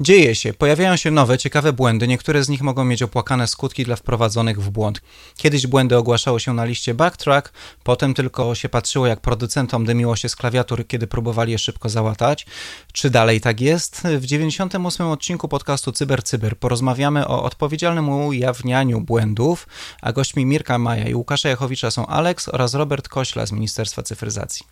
Dzieje 0.00 0.34
się, 0.34 0.54
pojawiają 0.54 0.96
się 0.96 1.10
nowe, 1.10 1.38
ciekawe 1.38 1.72
błędy, 1.72 2.08
niektóre 2.08 2.44
z 2.44 2.48
nich 2.48 2.62
mogą 2.62 2.84
mieć 2.84 3.02
opłakane 3.02 3.46
skutki 3.46 3.84
dla 3.84 3.96
wprowadzonych 3.96 4.62
w 4.62 4.70
błąd. 4.70 5.00
Kiedyś 5.36 5.66
błędy 5.66 5.96
ogłaszało 5.96 6.38
się 6.38 6.54
na 6.54 6.64
liście 6.64 6.94
backtrack, 6.94 7.52
potem 7.84 8.14
tylko 8.14 8.54
się 8.54 8.68
patrzyło, 8.68 9.06
jak 9.06 9.20
producentom 9.20 9.84
dymiło 9.84 10.16
się 10.16 10.28
z 10.28 10.36
klawiatur, 10.36 10.86
kiedy 10.86 11.06
próbowali 11.06 11.52
je 11.52 11.58
szybko 11.58 11.88
załatać. 11.88 12.46
Czy 12.92 13.10
dalej 13.10 13.40
tak 13.40 13.60
jest? 13.60 14.02
W 14.18 14.26
98 14.26 15.06
odcinku 15.06 15.48
podcastu 15.48 15.92
Cyber 15.92 16.22
Cyber 16.22 16.58
porozmawiamy 16.58 17.26
o 17.28 17.42
odpowiedzialnym 17.42 18.08
ujawnianiu 18.08 19.00
błędów, 19.00 19.68
a 20.02 20.12
gośćmi 20.12 20.46
Mirka 20.46 20.78
Maja 20.78 21.08
i 21.08 21.14
Łukasza 21.14 21.48
Jachowicza 21.48 21.90
są 21.90 22.06
Alex 22.06 22.48
oraz 22.48 22.74
Robert 22.74 23.08
Kośla 23.08 23.46
z 23.46 23.52
Ministerstwa 23.52 24.02
Cyfryzacji. 24.02 24.66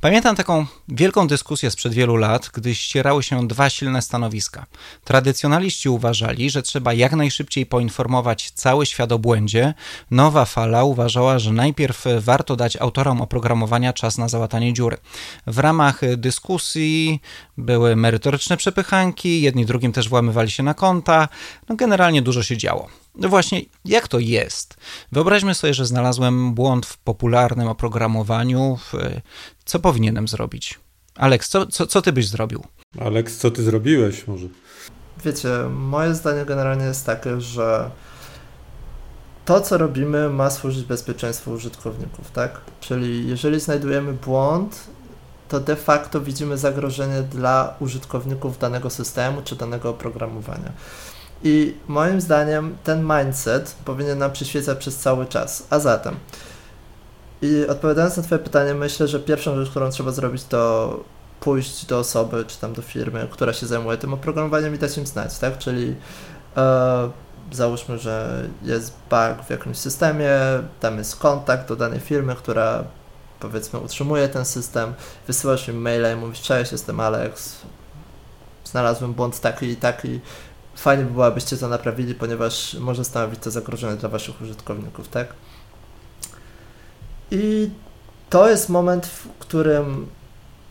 Pamiętam 0.00 0.36
taką 0.36 0.66
wielką 0.88 1.26
dyskusję 1.26 1.70
sprzed 1.70 1.94
wielu 1.94 2.16
lat, 2.16 2.50
gdy 2.54 2.74
ścierały 2.74 3.22
się 3.22 3.48
dwa 3.48 3.70
silne 3.70 4.02
stanowiska 4.02 4.51
Tradycjonaliści 5.04 5.88
uważali, 5.88 6.50
że 6.50 6.62
trzeba 6.62 6.92
jak 6.92 7.12
najszybciej 7.12 7.66
poinformować 7.66 8.50
cały 8.50 8.86
świat 8.86 9.12
o 9.12 9.18
błędzie. 9.18 9.74
Nowa 10.10 10.44
fala 10.44 10.84
uważała, 10.84 11.38
że 11.38 11.52
najpierw 11.52 12.04
warto 12.20 12.56
dać 12.56 12.76
autorom 12.76 13.20
oprogramowania 13.20 13.92
czas 13.92 14.18
na 14.18 14.28
załatanie 14.28 14.72
dziury. 14.72 14.96
W 15.46 15.58
ramach 15.58 16.00
dyskusji 16.16 17.20
były 17.58 17.96
merytoryczne 17.96 18.56
przepychanki, 18.56 19.42
jedni 19.42 19.66
drugim 19.66 19.92
też 19.92 20.08
włamywali 20.08 20.50
się 20.50 20.62
na 20.62 20.74
konta. 20.74 21.28
No 21.68 21.76
generalnie 21.76 22.22
dużo 22.22 22.42
się 22.42 22.56
działo. 22.56 22.88
No 23.14 23.28
właśnie, 23.28 23.62
jak 23.84 24.08
to 24.08 24.18
jest? 24.18 24.76
Wyobraźmy 25.12 25.54
sobie, 25.54 25.74
że 25.74 25.86
znalazłem 25.86 26.54
błąd 26.54 26.86
w 26.86 26.98
popularnym 26.98 27.68
oprogramowaniu. 27.68 28.78
Co 29.64 29.78
powinienem 29.78 30.28
zrobić? 30.28 30.80
Aleks, 31.14 31.48
co, 31.48 31.66
co, 31.66 31.86
co 31.86 32.02
ty 32.02 32.12
byś 32.12 32.28
zrobił? 32.28 32.64
Aleks, 33.00 33.36
co 33.36 33.50
ty 33.50 33.62
zrobiłeś 33.62 34.26
może? 34.26 34.46
Wiecie, 35.24 35.48
moje 35.74 36.14
zdanie 36.14 36.44
generalnie 36.44 36.84
jest 36.84 37.06
takie, 37.06 37.40
że 37.40 37.90
to, 39.44 39.60
co 39.60 39.78
robimy, 39.78 40.28
ma 40.28 40.50
służyć 40.50 40.84
bezpieczeństwu 40.84 41.50
użytkowników, 41.50 42.30
tak? 42.30 42.60
Czyli 42.80 43.28
jeżeli 43.28 43.60
znajdujemy 43.60 44.12
błąd, 44.12 44.80
to 45.48 45.60
de 45.60 45.76
facto 45.76 46.20
widzimy 46.20 46.58
zagrożenie 46.58 47.22
dla 47.22 47.74
użytkowników 47.80 48.58
danego 48.58 48.90
systemu 48.90 49.42
czy 49.42 49.56
danego 49.56 49.90
oprogramowania. 49.90 50.72
I 51.42 51.74
moim 51.88 52.20
zdaniem 52.20 52.76
ten 52.84 53.08
mindset 53.16 53.76
powinien 53.84 54.18
nam 54.18 54.32
przyświecać 54.32 54.78
przez 54.78 54.96
cały 54.96 55.26
czas. 55.26 55.66
A 55.70 55.78
zatem, 55.78 56.16
i 57.42 57.66
odpowiadając 57.66 58.16
na 58.16 58.22
Twoje 58.22 58.38
pytanie, 58.38 58.74
myślę, 58.74 59.08
że 59.08 59.20
pierwszą 59.20 59.56
rzecz, 59.56 59.70
którą 59.70 59.90
trzeba 59.90 60.10
zrobić, 60.10 60.44
to 60.44 61.04
pójść 61.42 61.86
do 61.86 61.98
osoby, 61.98 62.44
czy 62.48 62.58
tam 62.58 62.72
do 62.72 62.82
firmy, 62.82 63.28
która 63.30 63.52
się 63.52 63.66
zajmuje 63.66 63.98
tym 63.98 64.14
oprogramowaniem 64.14 64.74
i 64.74 64.78
dać 64.78 64.98
im 64.98 65.06
znać, 65.06 65.38
tak? 65.38 65.58
Czyli 65.58 65.96
e, 66.56 67.10
załóżmy, 67.52 67.98
że 67.98 68.44
jest 68.62 68.92
bug 69.10 69.46
w 69.46 69.50
jakimś 69.50 69.76
systemie, 69.76 70.30
tam 70.80 70.98
jest 70.98 71.16
kontakt 71.16 71.68
do 71.68 71.76
danej 71.76 72.00
firmy, 72.00 72.34
która 72.34 72.84
powiedzmy 73.40 73.78
utrzymuje 73.78 74.28
ten 74.28 74.44
system, 74.44 74.94
wysyłasz 75.26 75.68
im 75.68 75.82
maila 75.82 76.12
i 76.12 76.16
mówisz, 76.16 76.40
cześć, 76.40 76.72
jestem 76.72 77.00
Alex, 77.00 77.56
znalazłem 78.64 79.12
błąd 79.12 79.40
taki 79.40 79.66
i 79.66 79.76
taki, 79.76 80.20
fajnie 80.74 81.04
by 81.04 81.10
było, 81.10 81.26
abyście 81.26 81.56
to 81.56 81.68
naprawili, 81.68 82.14
ponieważ 82.14 82.74
może 82.74 83.04
stanowić 83.04 83.40
to 83.40 83.50
zagrożenie 83.50 83.96
dla 83.96 84.08
waszych 84.08 84.42
użytkowników, 84.42 85.08
tak? 85.08 85.28
I 87.30 87.70
to 88.30 88.48
jest 88.48 88.68
moment, 88.68 89.06
w 89.06 89.28
którym 89.38 90.06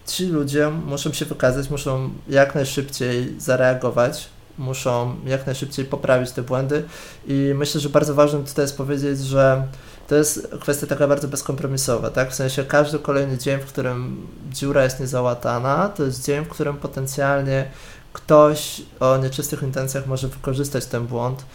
ci 0.07 0.25
ludzie 0.25 0.69
muszą 0.69 1.13
się 1.13 1.25
wykazać, 1.25 1.69
muszą 1.69 2.09
jak 2.29 2.55
najszybciej 2.55 3.35
zareagować, 3.39 4.29
muszą 4.57 5.15
jak 5.25 5.45
najszybciej 5.45 5.85
poprawić 5.85 6.31
te 6.31 6.41
błędy 6.41 6.83
i 7.27 7.51
myślę, 7.55 7.81
że 7.81 7.89
bardzo 7.89 8.13
ważne 8.13 8.43
tutaj 8.43 8.63
jest 8.63 8.77
powiedzieć, 8.77 9.19
że 9.19 9.63
to 10.07 10.15
jest 10.15 10.47
kwestia 10.59 10.87
taka 10.87 11.07
bardzo 11.07 11.27
bezkompromisowa, 11.27 12.09
tak? 12.09 12.31
W 12.31 12.35
sensie 12.35 12.63
każdy 12.63 12.99
kolejny 12.99 13.37
dzień, 13.37 13.59
w 13.59 13.65
którym 13.65 14.27
dziura 14.49 14.83
jest 14.83 14.99
niezałatana, 14.99 15.89
to 15.89 16.03
jest 16.03 16.25
dzień, 16.25 16.45
w 16.45 16.49
którym 16.49 16.77
potencjalnie 16.77 17.65
ktoś 18.13 18.81
o 18.99 19.17
nieczystych 19.17 19.63
intencjach 19.63 20.07
może 20.07 20.27
wykorzystać 20.27 20.85
ten 20.85 21.07
błąd 21.07 21.45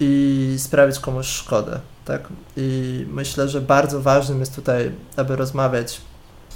i 0.00 0.54
sprawić 0.58 0.98
komuś 0.98 1.26
szkodę, 1.26 1.80
tak? 2.04 2.28
I 2.56 3.06
myślę, 3.10 3.48
że 3.48 3.60
bardzo 3.60 4.00
ważnym 4.02 4.40
jest 4.40 4.54
tutaj, 4.54 4.92
aby 5.16 5.36
rozmawiać 5.36 6.00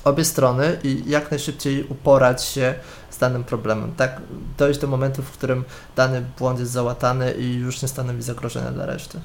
obie 0.07 0.25
strony 0.25 0.79
i 0.85 1.03
jak 1.07 1.31
najszybciej 1.31 1.85
uporać 1.85 2.45
się 2.45 2.75
z 3.11 3.19
danym 3.19 3.45
problemem, 3.45 3.95
tak? 3.95 4.21
Dojść 4.59 4.81
do 4.81 4.87
momentu, 4.87 5.23
w 5.23 5.31
którym 5.31 5.65
dany 5.97 6.25
błąd 6.39 6.61
jest 6.61 6.73
załatany 6.73 7.33
i 7.33 7.55
już 7.55 7.83
nie 7.83 7.89
stanowi 7.89 8.23
zagrożenia 8.23 8.71
dla 8.73 8.87
reszty. 8.87 9.21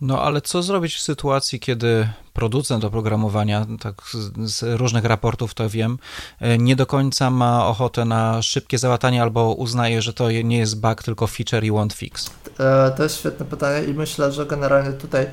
No 0.00 0.22
ale 0.22 0.40
co 0.40 0.62
zrobić 0.62 0.94
w 0.94 1.00
sytuacji, 1.00 1.60
kiedy 1.60 2.08
producent 2.32 2.84
oprogramowania, 2.84 3.66
tak 3.80 3.94
z, 4.38 4.78
różnych 4.78 5.04
raportów 5.04 5.54
to 5.54 5.68
wiem, 5.68 5.98
e, 6.40 6.58
nie 6.58 6.76
do 6.76 6.86
końca 6.86 7.30
ma 7.30 7.66
ochotę 7.66 8.04
na 8.04 8.42
szybkie 8.42 8.78
załatanie 8.78 9.22
albo 9.22 9.54
uznaje, 9.54 10.02
że 10.02 10.12
to 10.12 10.30
nie 10.30 10.58
jest 10.58 10.80
bug, 10.80 11.02
tylko 11.02 11.26
feature 11.26 11.64
i 11.64 11.70
want 11.70 11.92
fix? 11.92 12.30
E, 12.58 12.90
to 12.96 13.02
jest 13.02 13.18
świetne 13.18 13.46
pytanie 13.46 13.86
i 13.86 13.94
myślę, 13.94 14.32
że 14.32 14.46
generalnie 14.46 14.92
tutaj 14.92 15.26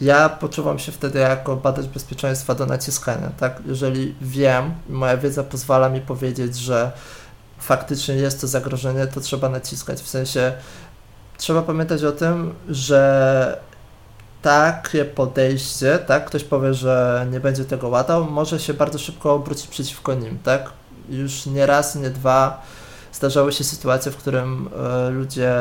ja 0.00 0.28
poczuwam 0.28 0.78
się 0.78 0.92
wtedy 0.92 1.18
jako 1.18 1.56
badacz 1.56 1.86
bezpieczeństwa 1.86 2.54
do 2.54 2.66
naciskania, 2.66 3.30
tak? 3.38 3.62
Jeżeli 3.66 4.14
wiem, 4.20 4.74
moja 4.88 5.16
wiedza 5.16 5.44
pozwala 5.44 5.88
mi 5.88 6.00
powiedzieć, 6.00 6.56
że 6.56 6.92
faktycznie 7.58 8.14
jest 8.14 8.40
to 8.40 8.46
zagrożenie, 8.46 9.06
to 9.06 9.20
trzeba 9.20 9.48
naciskać. 9.48 10.00
W 10.00 10.08
sensie 10.08 10.52
trzeba 11.38 11.62
pamiętać 11.62 12.04
o 12.04 12.12
tym, 12.12 12.54
że 12.68 13.60
takie 14.42 15.04
podejście, 15.04 15.98
tak, 15.98 16.24
ktoś 16.24 16.44
powie, 16.44 16.74
że 16.74 17.26
nie 17.30 17.40
będzie 17.40 17.64
tego 17.64 17.88
łatał, 17.88 18.24
może 18.24 18.60
się 18.60 18.74
bardzo 18.74 18.98
szybko 18.98 19.34
obrócić 19.34 19.66
przeciwko 19.66 20.14
nim, 20.14 20.38
tak? 20.44 20.70
Już 21.08 21.46
nie 21.46 21.66
raz, 21.66 21.94
nie 21.94 22.10
dwa 22.10 22.62
zdarzały 23.12 23.52
się 23.52 23.64
sytuacje, 23.64 24.12
w 24.12 24.16
którym 24.16 24.68
y, 25.08 25.10
ludzie 25.10 25.54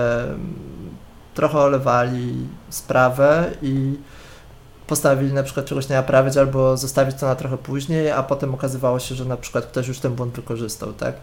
trochę 1.33 1.59
olewali 1.59 2.47
sprawę 2.69 3.51
i 3.61 3.97
postanowili 4.87 5.33
na 5.33 5.43
przykład 5.43 5.65
czegoś 5.65 5.89
nie 5.89 5.95
naprawić 5.95 6.37
albo 6.37 6.77
zostawić 6.77 7.15
to 7.19 7.25
na 7.25 7.35
trochę 7.35 7.57
później, 7.57 8.11
a 8.11 8.23
potem 8.23 8.53
okazywało 8.53 8.99
się, 8.99 9.15
że 9.15 9.25
na 9.25 9.37
przykład 9.37 9.65
ktoś 9.65 9.87
już 9.87 9.99
ten 9.99 10.15
błąd 10.15 10.35
wykorzystał, 10.35 10.93
tak? 10.93 11.15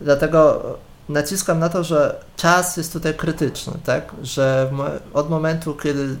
Dlatego 0.00 0.62
naciskam 1.08 1.58
na 1.58 1.68
to, 1.68 1.84
że 1.84 2.24
czas 2.36 2.76
jest 2.76 2.92
tutaj 2.92 3.14
krytyczny, 3.14 3.72
tak? 3.84 4.14
Że 4.22 4.70
od 5.14 5.30
momentu, 5.30 5.74
kiedy 5.74 6.16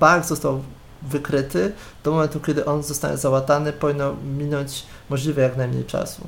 bug 0.00 0.24
został 0.24 0.62
wykryty, 1.02 1.72
do 2.04 2.10
momentu, 2.10 2.40
kiedy 2.40 2.64
on 2.64 2.82
zostanie 2.82 3.16
załatany, 3.16 3.72
powinno 3.72 4.14
minąć 4.14 4.82
możliwie 5.10 5.42
jak 5.42 5.56
najmniej 5.56 5.84
czasu. 5.84 6.22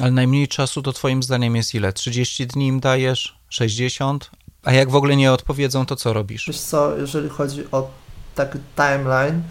Ale 0.00 0.10
najmniej 0.10 0.48
czasu 0.48 0.82
to 0.82 0.92
Twoim 0.92 1.22
zdaniem 1.22 1.56
jest 1.56 1.74
ile? 1.74 1.92
30 1.92 2.46
dni 2.46 2.66
im 2.66 2.80
dajesz? 2.80 3.38
60? 3.48 4.30
A 4.64 4.72
jak 4.72 4.90
w 4.90 4.96
ogóle 4.96 5.16
nie 5.16 5.32
odpowiedzą, 5.32 5.86
to 5.86 5.96
co 5.96 6.12
robisz? 6.12 6.46
Wiesz 6.46 6.60
co, 6.60 6.96
jeżeli 6.96 7.28
chodzi 7.28 7.64
o 7.72 7.90
taki 8.34 8.58
timeline, 8.76 9.42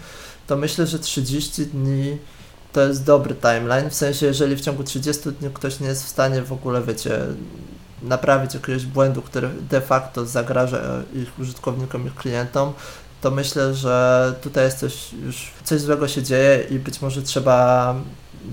to 0.46 0.56
myślę, 0.56 0.86
że 0.86 0.98
30 0.98 1.66
dni 1.66 2.18
to 2.72 2.80
jest 2.80 3.04
dobry 3.04 3.34
timeline, 3.34 3.90
w 3.90 3.94
sensie 3.94 4.26
jeżeli 4.26 4.56
w 4.56 4.60
ciągu 4.60 4.84
30 4.84 5.22
dni 5.32 5.50
ktoś 5.54 5.80
nie 5.80 5.86
jest 5.86 6.04
w 6.04 6.08
stanie 6.08 6.42
w 6.42 6.52
ogóle, 6.52 6.82
wiecie, 6.82 7.20
naprawić 8.02 8.54
jakiegoś 8.54 8.86
błędu, 8.86 9.22
który 9.22 9.48
de 9.70 9.80
facto 9.80 10.26
zagraża 10.26 11.02
ich 11.14 11.38
użytkownikom, 11.38 12.06
ich 12.06 12.14
klientom, 12.14 12.72
to 13.20 13.30
myślę, 13.30 13.74
że 13.74 14.34
tutaj 14.42 14.64
jest 14.64 14.78
coś 14.78 15.12
już, 15.12 15.50
coś 15.64 15.80
złego 15.80 16.08
się 16.08 16.22
dzieje 16.22 16.64
i 16.70 16.78
być 16.78 17.02
może 17.02 17.22
trzeba 17.22 17.94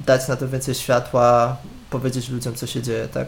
dać 0.05 0.27
na 0.27 0.35
to 0.35 0.47
więcej 0.47 0.75
światła, 0.75 1.57
powiedzieć 1.89 2.29
ludziom, 2.29 2.55
co 2.55 2.67
się 2.67 2.81
dzieje, 2.81 3.07
tak? 3.07 3.27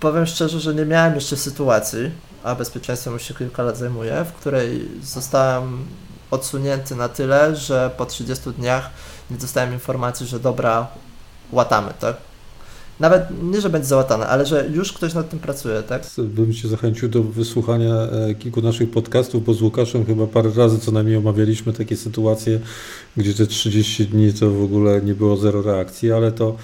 Powiem 0.00 0.26
szczerze, 0.26 0.60
że 0.60 0.74
nie 0.74 0.84
miałem 0.84 1.14
jeszcze 1.14 1.36
sytuacji, 1.36 2.10
a 2.48 2.54
bezpieczeństwem 2.54 3.12
już 3.12 3.22
się 3.22 3.34
kilka 3.34 3.62
lat 3.62 3.78
zajmuję, 3.78 4.24
w 4.24 4.32
której 4.32 4.88
zostałem 5.02 5.84
odsunięty 6.30 6.96
na 6.96 7.08
tyle, 7.08 7.56
że 7.56 7.90
po 7.96 8.06
30 8.06 8.50
dniach 8.50 8.90
nie 9.30 9.36
dostałem 9.36 9.72
informacji, 9.72 10.26
że 10.26 10.40
dobra, 10.40 10.86
łatamy, 11.52 11.92
tak? 12.00 12.16
nawet 13.00 13.22
nie, 13.42 13.60
że 13.60 13.70
będzie 13.70 13.88
załatane, 13.88 14.26
ale 14.26 14.46
że 14.46 14.68
już 14.72 14.92
ktoś 14.92 15.14
nad 15.14 15.30
tym 15.30 15.38
pracuje, 15.38 15.82
tak? 15.82 16.02
Bym 16.18 16.52
Cię 16.52 16.68
zachęcił 16.68 17.08
do 17.08 17.22
wysłuchania 17.22 17.94
e, 17.94 18.34
kilku 18.34 18.62
naszych 18.62 18.90
podcastów, 18.90 19.44
bo 19.44 19.54
z 19.54 19.62
Łukaszem 19.62 20.06
chyba 20.06 20.26
parę 20.26 20.50
razy 20.56 20.78
co 20.78 20.92
najmniej 20.92 21.16
omawialiśmy 21.16 21.72
takie 21.72 21.96
sytuacje, 21.96 22.60
gdzie 23.16 23.34
te 23.34 23.46
30 23.46 24.06
dni 24.06 24.32
to 24.32 24.50
w 24.50 24.62
ogóle 24.62 25.02
nie 25.02 25.14
było 25.14 25.36
zero 25.36 25.62
reakcji, 25.62 26.12
ale 26.12 26.32
to 26.32 26.56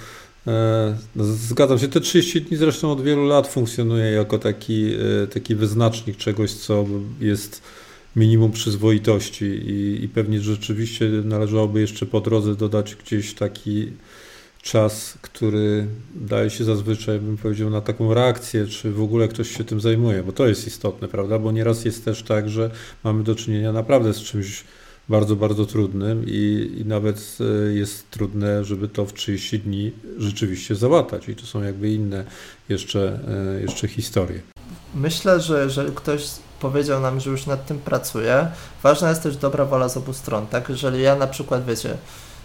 Zgadzam 1.15 1.79
się, 1.79 1.87
te 1.87 2.01
30 2.01 2.41
dni 2.41 2.57
zresztą 2.57 2.91
od 2.91 3.01
wielu 3.01 3.25
lat 3.25 3.47
funkcjonuje 3.47 4.11
jako 4.11 4.39
taki, 4.39 4.93
e, 5.23 5.27
taki 5.27 5.55
wyznacznik 5.55 6.17
czegoś, 6.17 6.53
co 6.53 6.85
jest 7.21 7.61
minimum 8.15 8.51
przyzwoitości 8.51 9.45
i, 9.45 10.03
i 10.03 10.09
pewnie 10.09 10.39
rzeczywiście 10.39 11.09
należałoby 11.09 11.81
jeszcze 11.81 12.05
po 12.05 12.21
drodze 12.21 12.55
dodać 12.55 12.95
gdzieś 12.95 13.33
taki 13.33 13.87
czas, 14.61 15.17
który 15.21 15.87
daje 16.15 16.49
się 16.49 16.63
zazwyczaj, 16.63 17.19
bym 17.19 17.37
powiedział, 17.37 17.69
na 17.69 17.81
taką 17.81 18.13
reakcję, 18.13 18.67
czy 18.67 18.91
w 18.91 19.01
ogóle 19.01 19.27
ktoś 19.27 19.57
się 19.57 19.63
tym 19.63 19.81
zajmuje, 19.81 20.23
bo 20.23 20.31
to 20.31 20.47
jest 20.47 20.67
istotne, 20.67 21.07
prawda? 21.07 21.39
Bo 21.39 21.51
nieraz 21.51 21.85
jest 21.85 22.05
też 22.05 22.23
tak, 22.23 22.49
że 22.49 22.71
mamy 23.03 23.23
do 23.23 23.35
czynienia 23.35 23.71
naprawdę 23.71 24.13
z 24.13 24.21
czymś 24.21 24.63
bardzo, 25.09 25.35
bardzo 25.35 25.65
trudnym 25.65 26.23
i, 26.27 26.75
i 26.77 26.85
nawet 26.85 27.37
e, 27.39 27.73
jest 27.73 28.09
trudne, 28.09 28.63
żeby 28.63 28.87
to 28.87 29.05
w 29.05 29.13
30 29.13 29.59
dni 29.59 29.91
rzeczywiście 30.17 30.75
załatać. 30.75 31.29
I 31.29 31.35
to 31.35 31.45
są 31.45 31.63
jakby 31.63 31.89
inne 31.89 32.25
jeszcze, 32.69 33.19
e, 33.57 33.61
jeszcze 33.61 33.87
historie. 33.87 34.41
Myślę, 34.95 35.39
że 35.39 35.63
jeżeli 35.63 35.91
ktoś 35.95 36.27
powiedział 36.59 37.01
nam, 37.01 37.19
że 37.19 37.29
już 37.29 37.45
nad 37.45 37.65
tym 37.65 37.79
pracuje, 37.79 38.47
ważna 38.83 39.09
jest 39.09 39.23
też 39.23 39.37
dobra 39.37 39.65
wola 39.65 39.89
z 39.89 39.97
obu 39.97 40.13
stron, 40.13 40.47
tak? 40.47 40.69
Jeżeli 40.69 41.01
ja 41.01 41.15
na 41.15 41.27
przykład, 41.27 41.65
wiecie, 41.65 41.97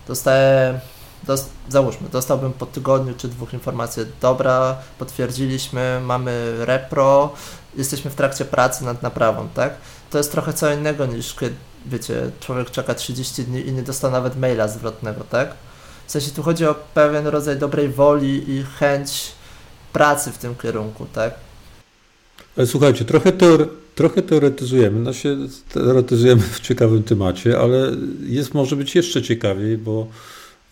dostaję 0.08 0.80
Dost, 1.22 1.50
załóżmy, 1.68 2.08
dostałbym 2.08 2.52
po 2.52 2.66
tygodniu 2.66 3.14
czy 3.16 3.28
dwóch 3.28 3.52
informację, 3.52 4.04
dobra, 4.20 4.76
potwierdziliśmy, 4.98 6.00
mamy 6.04 6.54
repro, 6.58 7.32
jesteśmy 7.76 8.10
w 8.10 8.14
trakcie 8.14 8.44
pracy 8.44 8.84
nad 8.84 9.02
naprawą, 9.02 9.48
tak? 9.54 9.74
To 10.10 10.18
jest 10.18 10.32
trochę 10.32 10.52
co 10.52 10.72
innego 10.74 11.06
niż 11.06 11.34
kiedy, 11.34 11.54
wiecie, 11.86 12.30
człowiek 12.40 12.70
czeka 12.70 12.94
30 12.94 13.44
dni 13.44 13.66
i 13.66 13.72
nie 13.72 13.82
dostał 13.82 14.10
nawet 14.10 14.36
maila 14.36 14.68
zwrotnego, 14.68 15.24
tak? 15.30 15.54
W 16.06 16.10
sensie 16.10 16.30
tu 16.30 16.42
chodzi 16.42 16.66
o 16.66 16.74
pewien 16.94 17.26
rodzaj 17.26 17.58
dobrej 17.58 17.88
woli 17.88 18.50
i 18.50 18.64
chęć 18.78 19.32
pracy 19.92 20.32
w 20.32 20.38
tym 20.38 20.54
kierunku, 20.54 21.06
tak? 21.12 21.34
Ale 22.56 22.66
słuchajcie, 22.66 23.04
trochę, 23.04 23.32
teore, 23.32 23.66
trochę 23.94 24.22
teoretyzujemy, 24.22 25.00
no 25.00 25.12
się 25.12 25.36
teoretyzujemy 25.72 26.42
w 26.42 26.60
ciekawym 26.60 27.02
temacie, 27.02 27.58
ale 27.58 27.92
jest 28.26 28.54
może 28.54 28.76
być 28.76 28.94
jeszcze 28.94 29.22
ciekawiej, 29.22 29.78
bo 29.78 30.06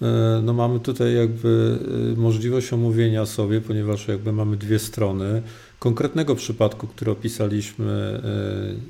E, 0.02 0.40
no 0.42 0.52
mamy 0.52 0.80
tutaj 0.80 1.14
jakby 1.14 1.78
e, 2.14 2.20
możliwość 2.20 2.72
omówienia 2.72 3.26
sobie, 3.26 3.60
ponieważ 3.60 4.08
jakby 4.08 4.32
mamy 4.32 4.56
dwie 4.56 4.78
strony. 4.78 5.42
Konkretnego 5.78 6.34
przypadku, 6.34 6.86
który 6.86 7.10
opisaliśmy, 7.10 8.20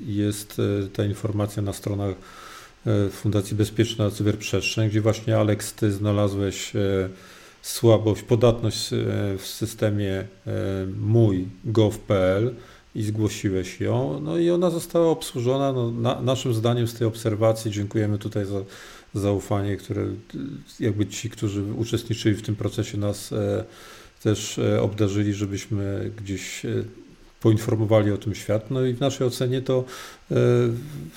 e, 0.07 0.11
jest 0.11 0.61
ta 0.93 1.05
informacja 1.05 1.61
na 1.61 1.73
stronach 1.73 2.15
Fundacji 3.11 3.55
Bezpieczna 3.55 4.11
Cyberprzestrzeń, 4.11 4.89
gdzie 4.89 5.01
właśnie 5.01 5.37
Aleks, 5.37 5.73
ty 5.73 5.91
znalazłeś 5.91 6.73
słabość, 7.61 8.23
podatność 8.23 8.89
w 9.37 9.45
systemie 9.45 10.25
mój 10.99 11.47
gov.pl 11.65 12.55
i 12.95 13.03
zgłosiłeś 13.03 13.81
ją, 13.81 14.19
no 14.19 14.37
i 14.37 14.49
ona 14.49 14.69
została 14.69 15.07
obsłużona. 15.07 15.73
No, 15.73 15.91
na, 15.91 16.21
naszym 16.21 16.53
zdaniem 16.53 16.87
z 16.87 16.93
tej 16.93 17.07
obserwacji 17.07 17.71
dziękujemy 17.71 18.17
tutaj 18.17 18.45
za 18.45 18.61
zaufanie, 19.13 19.77
które 19.77 20.05
jakby 20.79 21.05
ci, 21.05 21.29
którzy 21.29 21.63
uczestniczyli 21.73 22.35
w 22.35 22.41
tym 22.41 22.55
procesie 22.55 22.97
nas 22.97 23.31
e, 23.33 23.65
też 24.23 24.59
e, 24.59 24.81
obdarzyli, 24.81 25.33
żebyśmy 25.33 26.11
gdzieś 26.17 26.65
e, 26.65 26.69
poinformowali 27.41 28.11
o 28.11 28.17
tym 28.17 28.35
świat. 28.35 28.71
No 28.71 28.85
i 28.85 28.93
w 28.93 28.99
naszej 28.99 29.27
ocenie 29.27 29.61
to 29.61 29.83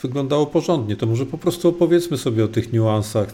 wyglądało 0.02 0.46
porządnie. 0.46 0.96
To 0.96 1.06
może 1.06 1.26
po 1.26 1.38
prostu 1.38 1.69
opowiedzmy 1.69 2.19
sobie 2.19 2.44
o 2.44 2.49
tych 2.49 2.72
niuansach 2.72 3.32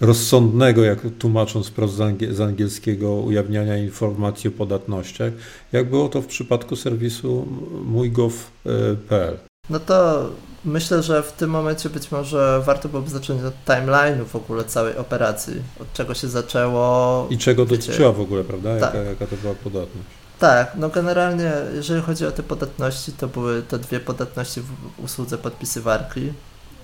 rozsądnego, 0.00 0.84
jak 0.84 0.98
tłumacząc 1.18 1.68
wprost 1.68 1.94
z 2.30 2.40
angielskiego, 2.40 3.14
ujawniania 3.14 3.76
informacji 3.76 4.48
o 4.48 4.52
podatnościach, 4.52 5.32
jak 5.72 5.90
było 5.90 6.08
to 6.08 6.22
w 6.22 6.26
przypadku 6.26 6.76
serwisu 6.76 7.48
mójgov.pl. 7.84 9.49
No 9.70 9.80
to 9.80 10.26
Myślę, 10.64 11.02
że 11.02 11.22
w 11.22 11.32
tym 11.32 11.50
momencie 11.50 11.90
być 11.90 12.12
może 12.12 12.62
warto 12.64 12.88
byłoby 12.88 13.10
zacząć 13.10 13.42
od 13.42 13.54
timeline'u 13.66 14.24
w 14.24 14.36
ogóle 14.36 14.64
całej 14.64 14.96
operacji, 14.96 15.62
od 15.80 15.92
czego 15.92 16.14
się 16.14 16.28
zaczęło. 16.28 17.26
I 17.30 17.38
czego 17.38 17.66
wiecie, 17.66 17.86
dotyczyła 17.86 18.12
w 18.12 18.20
ogóle, 18.20 18.44
prawda? 18.44 18.70
Jaka, 18.70 18.86
tak. 18.86 19.06
jaka 19.06 19.26
to 19.26 19.36
była 19.36 19.54
podatność? 19.54 20.08
Tak, 20.38 20.72
no 20.76 20.88
generalnie 20.88 21.52
jeżeli 21.74 22.02
chodzi 22.02 22.26
o 22.26 22.30
te 22.30 22.42
podatności, 22.42 23.12
to 23.12 23.28
były 23.28 23.62
te 23.62 23.78
dwie 23.78 24.00
podatności 24.00 24.60
w 24.60 25.04
usłudze 25.04 25.38
podpisywarki. 25.38 26.32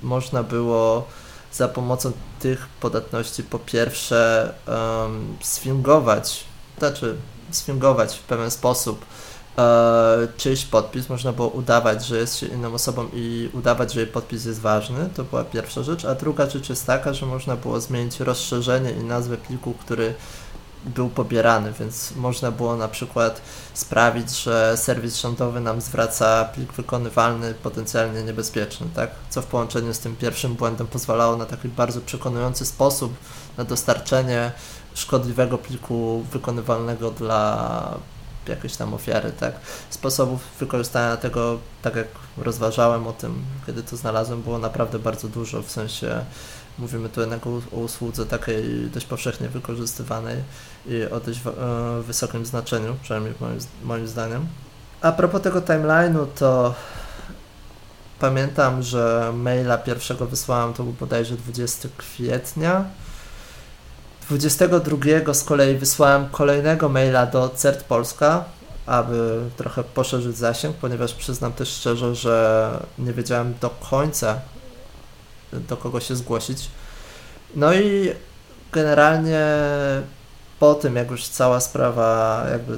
Można 0.03 0.43
było 0.43 1.09
za 1.53 1.69
pomocą 1.69 2.13
tych 2.41 2.69
podatności 2.81 3.43
po 3.43 3.59
pierwsze 3.59 4.53
um, 4.67 5.37
sfingować, 5.41 6.45
znaczy 6.79 7.15
sfingować 7.51 8.19
w 8.19 8.23
pewien 8.23 8.51
sposób 8.51 9.05
e, 9.59 10.29
czyjś 10.37 10.65
podpis, 10.65 11.09
można 11.09 11.33
było 11.33 11.49
udawać, 11.49 12.07
że 12.07 12.19
jest 12.19 12.39
się 12.39 12.47
inną 12.47 12.75
osobą 12.75 13.09
i 13.13 13.51
udawać, 13.53 13.93
że 13.93 14.01
jej 14.01 14.09
podpis 14.09 14.45
jest 14.45 14.61
ważny, 14.61 15.09
to 15.15 15.25
była 15.25 15.45
pierwsza 15.45 15.83
rzecz, 15.83 16.05
a 16.05 16.15
druga 16.15 16.51
rzecz 16.51 16.69
jest 16.69 16.87
taka, 16.87 17.13
że 17.15 17.27
można 17.27 17.57
było 17.57 17.81
zmienić 17.81 18.21
rozszerzenie 18.21 18.91
i 18.91 19.05
nazwę 19.05 19.37
pliku, 19.37 19.73
który 19.73 20.15
był 20.87 21.09
pobierany, 21.09 21.73
więc 21.81 22.17
można 22.17 22.51
było 22.51 22.77
na 22.77 22.89
przykład 22.89 23.41
sprawić, 23.75 24.31
że 24.43 24.77
serwis 24.77 25.17
rządowy 25.17 25.61
nam 25.61 25.81
zwraca 25.81 26.45
plik 26.45 26.73
wykonywalny 26.73 27.55
potencjalnie 27.55 28.23
niebezpieczny, 28.23 28.87
tak? 28.95 29.11
Co 29.31 29.43
w 29.43 29.47
połączeniu 29.47 29.95
z 29.95 29.99
tym 29.99 30.17
pierwszym 30.17 30.55
błędem 30.55 30.87
pozwalało 30.87 31.37
na 31.37 31.47
taki 31.47 31.69
bardzo 31.69 32.01
przekonujący 32.01 32.67
sposób 32.67 33.15
na 33.57 33.65
dostarczenie 33.65 34.53
szkodliwego 34.95 35.59
pliku 35.59 36.25
wykonywalnego 36.33 37.11
dla 37.11 37.99
jakieś 38.49 38.77
tam 38.77 38.95
ofiary, 38.95 39.33
tak? 39.33 39.55
Sposobów 39.91 40.41
wykorzystania 40.61 41.17
tego, 41.17 41.59
tak 41.83 41.97
jak 41.97 42.07
rozważałem 42.39 43.07
o 43.07 43.13
tym, 43.13 43.45
kiedy 43.67 43.83
to 43.83 43.97
znalazłem, 43.97 44.43
było 44.43 44.59
naprawdę 44.59 44.99
bardzo 44.99 45.29
dużo, 45.29 45.63
w 45.63 45.71
sensie 45.71 46.25
mówimy 46.79 47.09
tu 47.09 47.21
jednak 47.21 47.47
o, 47.47 47.51
usłudze 47.77 48.27
takiej 48.27 48.91
dość 48.95 49.07
powszechnie 49.07 49.49
wykorzystywanej 49.49 50.37
i 50.87 51.03
o 51.05 51.21
dość 51.21 51.41
e, 51.47 52.03
wysokim 52.03 52.47
znaczeniu, 52.47 52.97
przynajmniej 53.03 53.35
moim, 53.41 53.59
moim 53.85 54.09
zdaniem. 54.09 54.47
A 55.01 55.13
propos 55.13 55.43
tego 55.43 55.61
timeline'u, 55.61 56.27
to 56.35 56.75
pamiętam, 58.19 58.83
że 58.83 59.33
maila 59.37 59.79
pierwszego 59.79 60.27
wysłałem, 60.27 60.75
to 60.75 60.83
był 60.83 60.93
bodajże 60.93 61.37
20 61.37 61.89
kwietnia, 61.97 62.85
22 64.29 65.35
z 65.35 65.45
kolei 65.45 65.77
wysłałem 65.77 66.29
kolejnego 66.29 66.89
maila 66.89 67.27
do 67.27 67.49
CERT 67.49 67.85
Polska, 67.85 68.45
aby 68.87 69.41
trochę 69.57 69.85
poszerzyć 69.85 70.37
zasięg, 70.37 70.77
ponieważ 70.77 71.15
przyznam 71.15 71.53
też 71.53 71.69
szczerze, 71.69 72.15
że 72.15 72.71
nie 72.99 73.13
wiedziałem 73.13 73.55
do 73.61 73.71
końca, 73.71 74.41
do 75.53 75.77
kogo 75.77 76.01
się 76.01 76.17
zgłosić. 76.17 76.71
No 77.57 77.75
i 77.75 78.13
generalnie 78.73 79.45
po 80.61 80.75
tym, 80.75 80.97
jak 80.97 81.11
już 81.11 81.29
cała 81.29 81.61
sprawa 81.61 82.43
jakby 82.51 82.77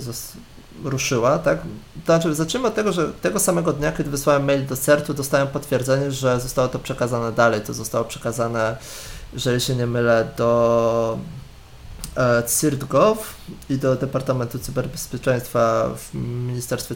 ruszyła, 0.85 1.39
tak? 1.39 1.59
To 2.07 2.13
znaczy, 2.13 2.35
zacznijmy 2.35 2.69
od 2.69 2.75
tego, 2.75 2.93
że 2.93 3.13
tego 3.13 3.41
samego 3.41 3.73
dnia, 3.73 3.93
kiedy 3.93 4.11
wysłałem 4.11 4.45
mail 4.45 4.67
do 4.67 4.77
CERT-u, 4.77 5.15
dostałem 5.15 5.49
potwierdzenie, 5.49 6.11
że 6.11 6.41
zostało 6.41 6.69
to 6.69 6.79
przekazane 6.79 7.33
dalej. 7.33 7.61
To 7.61 7.75
zostało 7.75 8.05
przekazane, 8.05 8.77
jeżeli 9.33 9.61
się 9.61 9.77
nie 9.77 9.87
mylę, 9.87 10.29
do 10.37 11.19
E, 12.19 12.43
CIRT.gov 12.61 13.19
i 13.71 13.79
do 13.79 13.97
Departamentu 13.97 14.59
Cyberbezpieczeństwa 14.59 15.91
w 15.97 16.15
Ministerstwie 16.15 16.95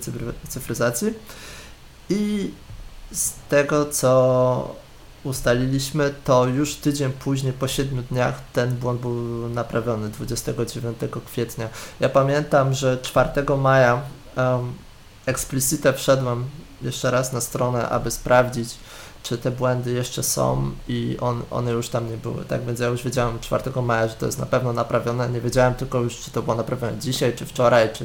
Cyfryzacji. 0.48 1.14
I 2.10 2.50
z 3.12 3.32
tego, 3.48 3.86
co 3.86 4.74
ustaliliśmy, 5.24 6.14
to 6.24 6.46
już 6.46 6.74
tydzień 6.74 7.12
później, 7.12 7.52
po 7.52 7.68
7 7.68 8.02
dniach, 8.02 8.40
ten 8.52 8.76
błąd 8.76 9.00
był 9.00 9.48
naprawiony 9.48 10.08
29 10.08 10.98
kwietnia. 11.26 11.68
Ja 12.00 12.08
pamiętam, 12.08 12.74
że 12.74 12.98
4 13.02 13.56
maja 13.58 14.02
um, 14.36 14.72
eksplicite 15.26 15.92
wszedłem 15.92 16.44
jeszcze 16.82 17.10
raz 17.10 17.32
na 17.32 17.40
stronę, 17.40 17.88
aby 17.88 18.10
sprawdzić, 18.10 18.68
czy 19.22 19.38
te 19.38 19.50
błędy 19.50 19.92
jeszcze 19.92 20.22
są 20.22 20.70
i 20.88 21.16
on, 21.20 21.42
one 21.50 21.70
już 21.70 21.88
tam 21.88 22.10
nie 22.10 22.16
były, 22.16 22.44
tak? 22.44 22.64
Więc 22.64 22.80
ja 22.80 22.88
już 22.88 23.02
wiedziałem 23.02 23.40
4 23.40 23.82
maja, 23.82 24.08
że 24.08 24.14
to 24.14 24.26
jest 24.26 24.38
na 24.38 24.46
pewno 24.46 24.72
naprawione, 24.72 25.28
nie 25.28 25.40
wiedziałem 25.40 25.74
tylko 25.74 26.00
już, 26.00 26.16
czy 26.16 26.30
to 26.30 26.42
było 26.42 26.56
naprawione 26.56 26.98
dzisiaj, 26.98 27.36
czy 27.36 27.46
wczoraj, 27.46 27.90
czy 27.92 28.04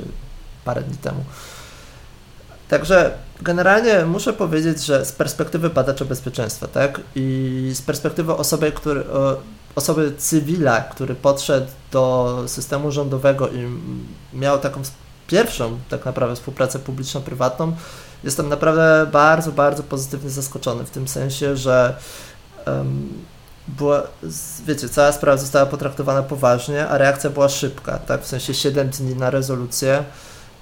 parę 0.66 0.82
dni 0.82 0.98
temu. 0.98 1.24
Także 2.70 3.18
generalnie 3.42 4.06
muszę 4.06 4.34
powiedzieć, 4.34 4.86
że 4.86 5.06
z 5.06 5.12
perspektywy 5.12 5.70
badacza 5.70 6.06
bezpieczeństwa, 6.06 6.68
tak, 6.68 7.02
i 7.16 7.72
z 7.76 7.82
perspektywy 7.82 8.34
osoby, 8.34 8.72
który, 8.72 9.04
osoby 9.76 10.14
cywila, 10.18 10.82
który 10.82 11.16
podszedł 11.16 11.68
do 11.92 12.44
systemu 12.48 12.92
rządowego 12.92 13.50
i 13.50 13.68
miał 14.34 14.60
taką 14.60 14.82
pierwszą 15.28 15.80
tak 15.90 16.06
naprawdę 16.06 16.36
współpracę 16.36 16.80
publiczno-prywatną, 16.80 17.72
jestem 18.24 18.50
naprawdę 18.50 19.08
bardzo, 19.12 19.52
bardzo 19.52 19.84
pozytywnie 19.84 20.30
zaskoczony 20.30 20.86
w 20.86 20.90
tym 20.90 21.08
sensie, 21.08 21.58
że 21.58 21.96
um, 22.68 23.10
była, 23.68 24.04
wiecie, 24.66 24.90
cała 24.90 25.12
sprawa 25.12 25.38
została 25.38 25.66
potraktowana 25.66 26.24
poważnie, 26.24 26.88
a 26.88 26.98
reakcja 26.98 27.30
była 27.30 27.50
szybka, 27.50 28.00
tak, 28.00 28.22
w 28.22 28.28
sensie 28.28 28.54
7 28.54 28.90
dni 28.90 29.16
na 29.16 29.30
rezolucję, 29.30 30.04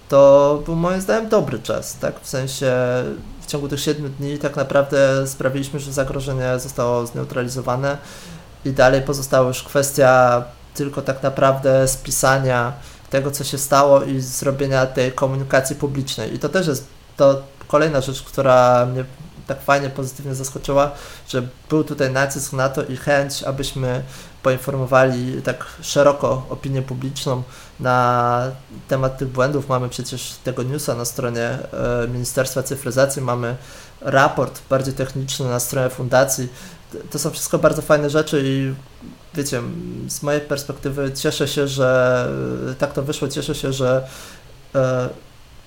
to 0.09 0.61
był 0.65 0.75
moim 0.75 1.01
zdaniem 1.01 1.29
dobry 1.29 1.59
czas, 1.59 1.97
tak, 1.97 2.19
w 2.21 2.27
sensie 2.27 2.73
w 3.41 3.45
ciągu 3.45 3.67
tych 3.67 3.79
7 3.79 4.13
dni 4.19 4.37
tak 4.37 4.55
naprawdę 4.55 5.27
sprawiliśmy, 5.27 5.79
że 5.79 5.93
zagrożenie 5.93 6.59
zostało 6.59 7.05
zneutralizowane 7.05 7.97
i 8.65 8.71
dalej 8.71 9.01
pozostała 9.01 9.47
już 9.47 9.63
kwestia 9.63 10.43
tylko 10.73 11.01
tak 11.01 11.23
naprawdę 11.23 11.87
spisania 11.87 12.73
tego, 13.09 13.31
co 13.31 13.43
się 13.43 13.57
stało 13.57 14.03
i 14.03 14.19
zrobienia 14.19 14.85
tej 14.85 15.11
komunikacji 15.11 15.75
publicznej. 15.75 16.35
I 16.35 16.39
to 16.39 16.49
też 16.49 16.67
jest 16.67 16.87
to 17.17 17.41
kolejna 17.67 18.01
rzecz, 18.01 18.23
która 18.23 18.85
mnie 18.85 19.05
tak 19.47 19.61
fajnie, 19.61 19.89
pozytywnie 19.89 20.35
zaskoczyła, 20.35 20.91
że 21.27 21.47
był 21.69 21.83
tutaj 21.83 22.11
nacisk 22.11 22.53
na 22.53 22.69
to 22.69 22.83
i 22.83 22.97
chęć, 22.97 23.43
abyśmy 23.43 24.03
poinformowali 24.43 25.41
tak 25.41 25.65
szeroko 25.81 26.45
opinię 26.49 26.81
publiczną 26.81 27.43
na 27.79 28.51
temat 28.87 29.17
tych 29.17 29.27
błędów. 29.27 29.69
Mamy 29.69 29.89
przecież 29.89 30.31
tego 30.43 30.63
newsa 30.63 30.95
na 30.95 31.05
stronie 31.05 31.49
e, 32.03 32.07
Ministerstwa 32.07 32.63
Cyfryzacji, 32.63 33.21
mamy 33.21 33.55
raport 34.01 34.61
bardziej 34.69 34.93
techniczny 34.93 35.49
na 35.49 35.59
stronie 35.59 35.89
fundacji. 35.89 36.49
To 37.11 37.19
są 37.19 37.29
wszystko 37.29 37.57
bardzo 37.57 37.81
fajne 37.81 38.09
rzeczy 38.09 38.41
i 38.45 38.73
wiecie, 39.33 39.61
z 40.07 40.23
mojej 40.23 40.41
perspektywy 40.41 41.11
cieszę 41.11 41.47
się, 41.47 41.67
że 41.67 42.29
tak 42.77 42.93
to 42.93 43.03
wyszło, 43.03 43.27
cieszę 43.27 43.55
się, 43.55 43.73
że 43.73 44.07
e, 44.75 45.09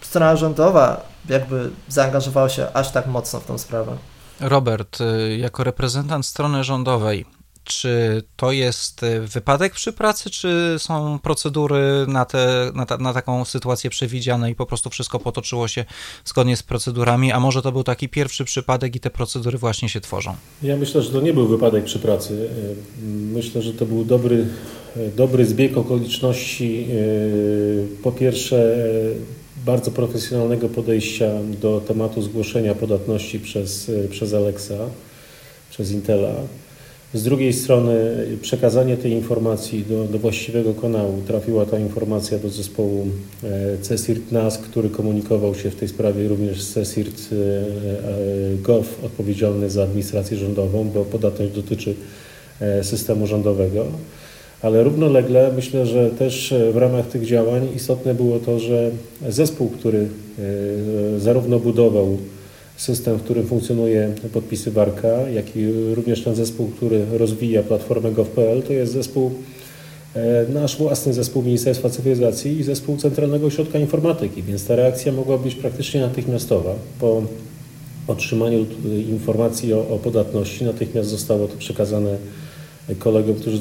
strona 0.01 0.37
rządowa 0.37 1.01
jakby 1.29 1.71
zaangażowała 1.89 2.49
się 2.49 2.73
aż 2.73 2.93
tak 2.93 3.07
mocno 3.07 3.41
w 3.41 3.47
tą 3.47 3.59
sprawę. 3.59 3.97
Robert, 4.41 5.01
y, 5.01 5.37
jako 5.37 5.65
reprezentant 5.65 6.27
strony 6.27 6.65
rządowej, 6.65 7.25
czy 7.65 8.23
to 8.37 8.53
jest 8.53 9.03
y, 9.03 9.21
wypadek 9.21 9.73
przy 9.73 9.93
pracy, 9.93 10.31
czy 10.31 10.77
są 10.79 11.19
procedury 11.19 12.05
na, 12.09 12.25
te, 12.25 12.71
na, 12.75 12.87
ta, 12.87 12.97
na, 12.97 13.15
taką 13.15 13.45
sytuację 13.45 13.91
przewidziane 13.91 14.51
i 14.51 14.55
po 14.55 14.67
prostu 14.67 14.91
wszystko 14.91 15.19
potoczyło 15.19 15.69
się 15.69 15.85
zgodnie 16.25 16.57
z 16.57 16.63
procedurami, 16.63 17.33
a 17.33 17.41
może 17.41 17.63
to 17.63 17.73
był 17.73 17.85
taki 17.85 18.09
pierwszy 18.09 18.45
przypadek 18.45 18.97
i 18.97 19.01
te 19.01 19.11
procedury 19.11 19.59
właśnie 19.59 19.89
się 19.89 20.01
tworzą? 20.01 20.35
Ja 20.63 20.77
myślę, 20.77 21.03
że 21.03 21.11
to 21.11 21.21
nie 21.21 21.33
był 21.33 21.49
wypadek 21.49 21.85
przy 21.85 21.99
pracy. 21.99 22.35
Y, 22.35 22.77
myślę, 23.07 23.63
że 23.63 23.73
to 23.73 23.87
był 23.87 24.05
dobry, 24.05 24.47
dobry 25.17 25.47
zbieg 25.47 25.77
okoliczności. 25.77 26.89
Po 28.03 28.13
pierwsze, 28.13 28.77
bardzo 29.69 29.91
profesjonalnego 29.91 30.69
podejścia 30.69 31.31
do 31.61 31.81
tematu 31.81 32.23
zgłoszenia 32.23 32.75
podatności 32.75 33.41
przez, 33.41 33.91
przez 34.11 34.35
Alexa, 34.35 34.79
przez 35.71 35.93
Intela. 35.93 36.35
Z 37.15 37.23
drugiej 37.23 37.53
strony 37.53 38.27
przekazanie 38.43 38.97
tej 38.97 39.13
informacji 39.13 39.85
do, 39.85 40.05
do 40.05 40.19
właściwego 40.19 40.75
kanału. 40.75 41.23
Trafiła 41.27 41.67
ta 41.67 41.79
informacja 41.79 42.39
do 42.39 42.49
zespołu 42.49 43.07
e, 43.45 43.79
CESIRT 43.79 44.33
NAS, 44.33 44.59
który 44.59 44.91
komunikował 44.91 45.55
się 45.55 45.71
w 45.71 45.77
tej 45.77 45.89
sprawie 45.89 46.29
również 46.29 46.63
z 46.63 46.73
CESIRT 46.73 47.29
e, 47.33 47.37
e, 47.37 48.57
GOV, 48.63 48.87
odpowiedzialny 49.07 49.71
za 49.71 49.83
administrację 49.83 50.37
rządową, 50.37 50.85
bo 50.95 51.05
podatność 51.05 51.53
dotyczy 51.53 51.95
systemu 52.83 53.27
rządowego 53.27 53.87
ale 54.63 54.83
równolegle 54.83 55.53
myślę, 55.57 55.87
że 55.87 56.11
też 56.11 56.55
w 56.73 56.77
ramach 56.77 57.07
tych 57.07 57.27
działań 57.27 57.69
istotne 57.77 58.15
było 58.15 58.39
to, 58.39 58.59
że 58.59 58.91
zespół, 59.29 59.69
który 59.69 60.09
zarówno 61.19 61.59
budował 61.59 62.19
system, 62.79 63.17
w 63.17 63.23
którym 63.23 63.47
funkcjonuje 63.47 64.15
podpisywarka, 64.33 65.09
jak 65.09 65.57
i 65.57 65.73
również 65.95 66.23
ten 66.23 66.35
zespół, 66.35 66.69
który 66.69 67.05
rozwija 67.13 67.63
platformę 67.63 68.13
gov.pl, 68.13 68.63
to 68.63 68.73
jest 68.73 68.93
zespół, 68.93 69.31
e, 70.15 70.47
nasz 70.53 70.79
własny 70.79 71.13
zespół 71.13 71.43
Ministerstwa 71.43 71.91
Cyfryzacji 71.91 72.59
i 72.59 72.63
zespół 72.63 72.97
Centralnego 72.97 73.47
Ośrodka 73.47 73.79
Informatyki, 73.79 74.43
więc 74.43 74.67
ta 74.67 74.77
reakcja 74.77 75.13
mogła 75.13 75.39
być 75.39 75.55
praktycznie 75.55 76.01
natychmiastowa. 76.01 76.75
Po 77.01 77.23
otrzymaniu 78.07 78.67
informacji 79.09 79.73
o, 79.73 79.89
o 79.89 79.99
podatności 79.99 80.65
natychmiast 80.65 81.09
zostało 81.09 81.49
to 81.49 81.57
przekazane 81.57 82.17
kolegom, 82.99 83.35
którzy 83.35 83.59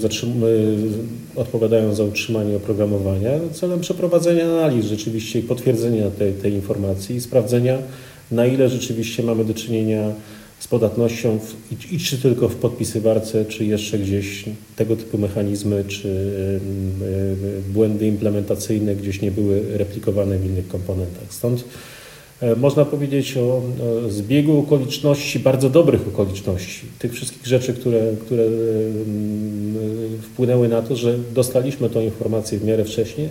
odpowiadają 1.36 1.96
za 1.96 2.04
utrzymanie 2.04 2.56
oprogramowania, 2.58 3.32
celem 3.54 3.80
przeprowadzenia 3.80 4.44
analiz 4.44 4.86
rzeczywiście 4.86 5.40
i 5.40 5.44
potwierdzenia 5.44 6.12
tej, 6.12 6.34
tej 6.34 6.54
informacji 6.54 7.16
i 7.16 7.22
sprawdzenia, 7.22 7.78
na 8.32 8.46
ile 8.46 8.70
rzeczywiście 8.70 9.24
mamy 9.24 9.46
do 9.46 9.54
czynienia 9.54 10.14
z 10.60 10.68
podatnością 10.68 11.40
w, 11.40 11.92
i, 11.94 12.00
czy 12.00 12.18
tylko 12.18 12.50
w 12.50 12.56
podpisywarce, 12.56 13.46
czy 13.46 13.66
jeszcze 13.66 14.00
gdzieś 14.00 14.46
tego 14.76 14.96
typu 14.96 15.18
mechanizmy, 15.18 15.84
czy 15.88 16.08
y, 16.08 17.72
błędy 17.74 18.08
implementacyjne 18.08 18.96
gdzieś 18.96 19.22
nie 19.22 19.32
były 19.32 19.78
replikowane 19.78 20.38
w 20.38 20.46
innych 20.46 20.68
komponentach. 20.68 21.26
Stąd 21.30 21.64
można 22.58 22.86
powiedzieć 22.86 23.38
o, 23.38 23.62
zbiegu 24.10 24.60
okoliczności, 24.60 25.40
bardzo 25.40 25.70
dobrych 25.70 26.08
okoliczności, 26.08 26.86
tych 27.00 27.14
wszystkich 27.14 27.48
rzeczy, 27.48 27.74
które, 27.74 28.00
które 28.26 28.44
wpłynęły 30.22 30.68
na 30.70 30.82
to, 30.82 30.96
że 30.96 31.18
dostaliśmy 31.34 31.90
tą 31.90 32.02
informację 32.02 32.60
w 32.60 32.66
miarę 32.66 32.86
wcześnie, 32.86 33.30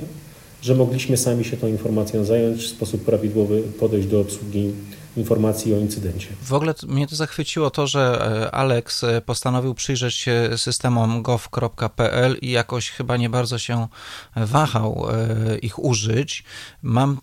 że 0.63 0.75
mogliśmy 0.75 1.17
sami 1.17 1.45
się 1.45 1.57
tą 1.57 1.67
informacją 1.67 2.25
zająć, 2.25 2.63
w 2.63 2.67
sposób 2.67 3.05
prawidłowy 3.05 3.63
podejść 3.79 4.09
do 4.09 4.21
obsługi 4.21 4.73
informacji 5.17 5.75
o 5.75 5.79
incydencie. 5.79 6.29
W 6.43 6.53
ogóle 6.53 6.75
mnie 6.89 7.07
to 7.07 7.17
zachwyciło 7.17 7.71
to, 7.71 7.87
że 7.87 8.27
e, 8.47 8.55
Alex 8.55 9.05
e, 9.05 9.21
postanowił 9.21 9.75
przyjrzeć 9.75 10.15
się 10.15 10.51
systemom 10.57 11.23
gov.pl 11.23 12.37
i 12.43 12.51
jakoś 12.51 12.91
chyba 12.91 13.17
nie 13.17 13.31
bardzo 13.31 13.59
się 13.59 13.87
wahał 14.37 15.07
e, 15.11 15.59
ich 15.59 15.79
użyć. 15.79 16.45
Mam 16.83 17.19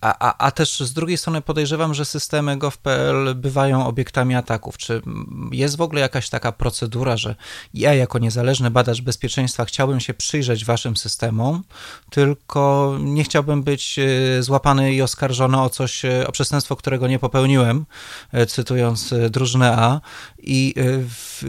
a, 0.00 0.28
a, 0.28 0.46
a 0.46 0.50
też 0.50 0.80
z 0.80 0.92
drugiej 0.92 1.16
strony 1.16 1.40
podejrzewam, 1.40 1.94
że 1.94 2.04
systemy 2.04 2.56
gov.pl 2.56 3.34
bywają 3.34 3.86
obiektami 3.86 4.34
ataków. 4.34 4.76
Czy 4.76 5.02
jest 5.52 5.76
w 5.76 5.80
ogóle 5.80 6.00
jakaś 6.00 6.28
taka 6.28 6.52
procedura, 6.52 7.16
że 7.16 7.34
ja 7.74 7.94
jako 7.94 8.18
niezależny 8.18 8.70
badacz 8.70 9.00
bezpieczeństwa 9.00 9.64
chciałbym 9.64 10.00
się 10.00 10.14
przyjrzeć 10.14 10.64
waszym 10.64 10.96
systemom, 10.96 11.62
tylko 12.10 12.96
nie 13.00 13.24
chciałbym 13.24 13.62
być 13.62 13.98
e, 13.98 14.42
złapany 14.42 14.94
i 14.94 15.02
oskarżony 15.02 15.60
o 15.60 15.70
coś, 15.70 16.04
e, 16.04 16.26
o 16.26 16.32
przestępstwo, 16.32 16.76
którego 16.76 17.08
nie 17.08 17.18
popełniłem, 17.18 17.86
e, 18.32 18.46
cytując 18.46 19.14
drużynę 19.30 19.76
A. 19.76 20.00
I 20.38 20.74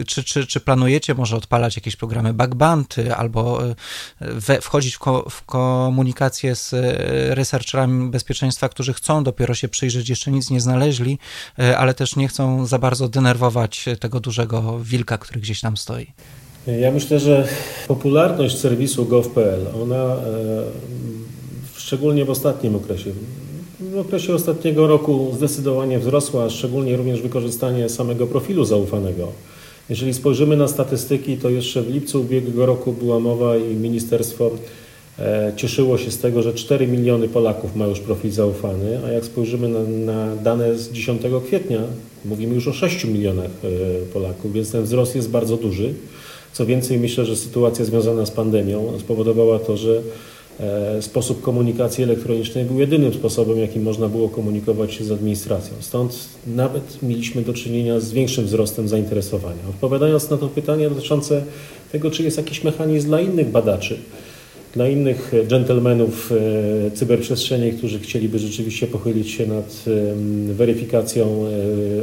czy, 0.06 0.24
czy, 0.24 0.46
czy 0.46 0.60
planujecie 0.60 1.14
może 1.14 1.36
odpalać 1.36 1.76
jakieś 1.76 1.96
programy 1.96 2.34
bounty 2.34 3.14
albo 3.14 3.60
we, 4.20 4.60
wchodzić 4.60 4.94
w, 4.94 4.98
ko, 4.98 5.30
w 5.30 5.44
komunikację 5.44 6.54
z 6.54 6.74
researcherami 7.34 8.10
bezpieczeństwa 8.10 8.37
społeczeństwa, 8.38 8.68
którzy 8.68 8.92
chcą 8.92 9.24
dopiero 9.24 9.54
się 9.54 9.68
przyjrzeć, 9.68 10.08
jeszcze 10.08 10.30
nic 10.30 10.50
nie 10.50 10.60
znaleźli, 10.60 11.18
e, 11.58 11.78
ale 11.78 11.94
też 11.94 12.16
nie 12.16 12.28
chcą 12.28 12.66
za 12.66 12.78
bardzo 12.78 13.08
denerwować 13.08 13.84
tego 14.00 14.20
dużego 14.20 14.78
wilka, 14.82 15.18
który 15.18 15.40
gdzieś 15.40 15.60
tam 15.60 15.76
stoi. 15.76 16.06
Ja 16.66 16.92
myślę, 16.92 17.20
że 17.20 17.48
popularność 17.88 18.58
serwisu 18.58 19.06
gov.pl, 19.06 19.66
ona 19.82 19.96
e, 19.96 20.18
szczególnie 21.76 22.24
w 22.24 22.30
ostatnim 22.30 22.76
okresie, 22.76 23.10
w 23.80 23.98
okresie 23.98 24.34
ostatniego 24.34 24.86
roku 24.86 25.30
zdecydowanie 25.36 25.98
wzrosła, 25.98 26.50
szczególnie 26.50 26.96
również 26.96 27.22
wykorzystanie 27.22 27.88
samego 27.88 28.26
profilu 28.26 28.64
zaufanego. 28.64 29.32
Jeżeli 29.88 30.14
spojrzymy 30.14 30.56
na 30.56 30.68
statystyki, 30.68 31.36
to 31.36 31.50
jeszcze 31.50 31.82
w 31.82 31.90
lipcu 31.90 32.20
ubiegłego 32.20 32.66
roku 32.66 32.92
była 32.92 33.20
mowa 33.20 33.56
i 33.56 33.74
ministerstwo 33.74 34.50
E, 34.50 34.87
cieszyło 35.56 35.98
się 35.98 36.10
z 36.10 36.18
tego, 36.18 36.42
że 36.42 36.54
4 36.54 36.86
miliony 36.86 37.28
Polaków 37.28 37.76
ma 37.76 37.86
już 37.86 38.00
profil 38.00 38.30
zaufany, 38.30 38.98
a 39.06 39.08
jak 39.08 39.24
spojrzymy 39.24 39.68
na, 39.68 39.82
na, 39.82 40.36
dane 40.36 40.78
z 40.78 40.92
10 40.92 41.22
kwietnia, 41.46 41.80
mówimy 42.24 42.54
już 42.54 42.68
o 42.68 42.72
6 42.72 43.04
milionach 43.04 43.50
e, 43.64 43.68
Polaków, 44.12 44.52
więc 44.52 44.72
ten 44.72 44.82
wzrost 44.82 45.16
jest 45.16 45.30
bardzo 45.30 45.56
duży. 45.56 45.94
Co 46.52 46.66
więcej, 46.66 46.98
myślę, 46.98 47.24
że 47.24 47.36
sytuacja 47.36 47.84
związana 47.84 48.26
z 48.26 48.30
pandemią 48.30 48.92
spowodowała 49.00 49.58
to, 49.58 49.76
że 49.76 50.02
e, 50.60 51.02
sposób 51.02 51.40
komunikacji 51.40 52.04
elektronicznej 52.04 52.64
był 52.64 52.80
jedynym 52.80 53.14
sposobem, 53.14 53.58
jakim 53.58 53.82
można 53.82 54.08
było 54.08 54.28
komunikować 54.28 54.94
się 54.94 55.04
z 55.04 55.12
administracją. 55.12 55.74
Stąd 55.80 56.18
nawet 56.46 57.02
mieliśmy 57.02 57.42
do 57.42 57.52
czynienia 57.52 58.00
z 58.00 58.12
większym 58.12 58.44
wzrostem 58.44 58.88
zainteresowania. 58.88 59.62
Odpowiadając 59.70 60.30
na 60.30 60.36
to 60.36 60.48
pytanie 60.48 60.88
dotyczące 60.88 61.44
tego, 61.92 62.10
czy 62.10 62.22
jest 62.22 62.36
jakiś 62.36 62.64
mechanizm 62.64 63.06
dla 63.06 63.20
innych 63.20 63.50
badaczy, 63.50 63.98
dla 64.78 64.88
innych 64.88 65.32
dżentelmenów 65.48 66.32
e, 66.32 66.34
cyberprzestrzeni, 66.90 67.72
którzy 67.72 67.98
chcieliby 67.98 68.38
rzeczywiście 68.38 68.86
pochylić 68.86 69.30
się 69.30 69.46
nad 69.46 69.84
weryfikacją 70.52 71.26
e, 71.26 71.28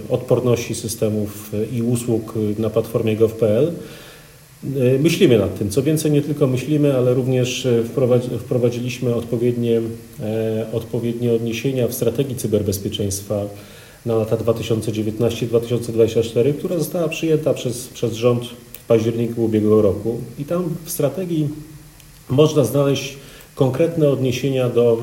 odporności 0.10 0.76
systemów 0.76 1.52
i 1.74 1.82
usług 1.82 2.34
na 2.58 2.70
platformie 2.70 3.16
gov.pl. 3.16 3.72
Myślimy 5.00 5.38
nad 5.38 5.60
tym. 5.60 5.70
Co 5.70 5.84
więcej, 5.84 6.12
nie 6.12 6.22
tylko 6.22 6.48
myślimy, 6.48 6.98
ale 6.98 7.14
również 7.14 7.68
wprowadziliśmy 8.40 9.16
odpowiednie, 9.16 9.82
odpowiednie 10.74 11.34
odniesienia 11.34 11.88
w 11.88 11.94
strategii 11.94 12.36
cyberbezpieczeństwa 12.36 13.46
na 14.06 14.16
lata 14.16 14.38
2019-2024, 14.38 16.54
która 16.54 16.78
została 16.78 17.10
przyjęta 17.10 17.54
przez, 17.54 17.88
przez 17.88 18.14
rząd 18.14 18.44
w 18.74 18.86
październiku 18.88 19.46
ubiegłego 19.46 19.82
roku. 19.82 20.20
I 20.40 20.46
tam 20.46 20.76
w 20.86 20.92
strategii 20.92 21.48
można 22.30 22.64
znaleźć 22.64 23.18
konkretne 23.56 24.10
odniesienia 24.10 24.70
do, 24.70 24.98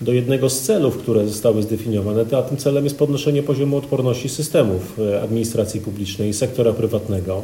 do 0.00 0.12
jednego 0.12 0.50
z 0.50 0.60
celów, 0.60 0.98
które 0.98 1.26
zostały 1.26 1.62
zdefiniowane, 1.62 2.24
a 2.38 2.42
tym 2.42 2.56
celem 2.56 2.84
jest 2.84 2.98
podnoszenie 2.98 3.42
poziomu 3.42 3.76
odporności 3.76 4.28
systemów 4.28 4.98
e, 4.98 5.22
administracji 5.22 5.80
publicznej 5.80 6.28
i 6.28 6.34
sektora 6.34 6.72
prywatnego 6.72 7.42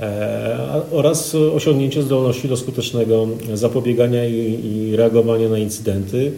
e, 0.00 0.82
oraz 0.92 1.34
osiągnięcie 1.34 2.02
zdolności 2.02 2.48
do 2.48 2.56
skutecznego 2.56 3.28
zapobiegania 3.54 4.26
i, 4.26 4.60
i 4.64 4.96
reagowania 4.96 5.48
na 5.48 5.58
incydenty. 5.58 6.32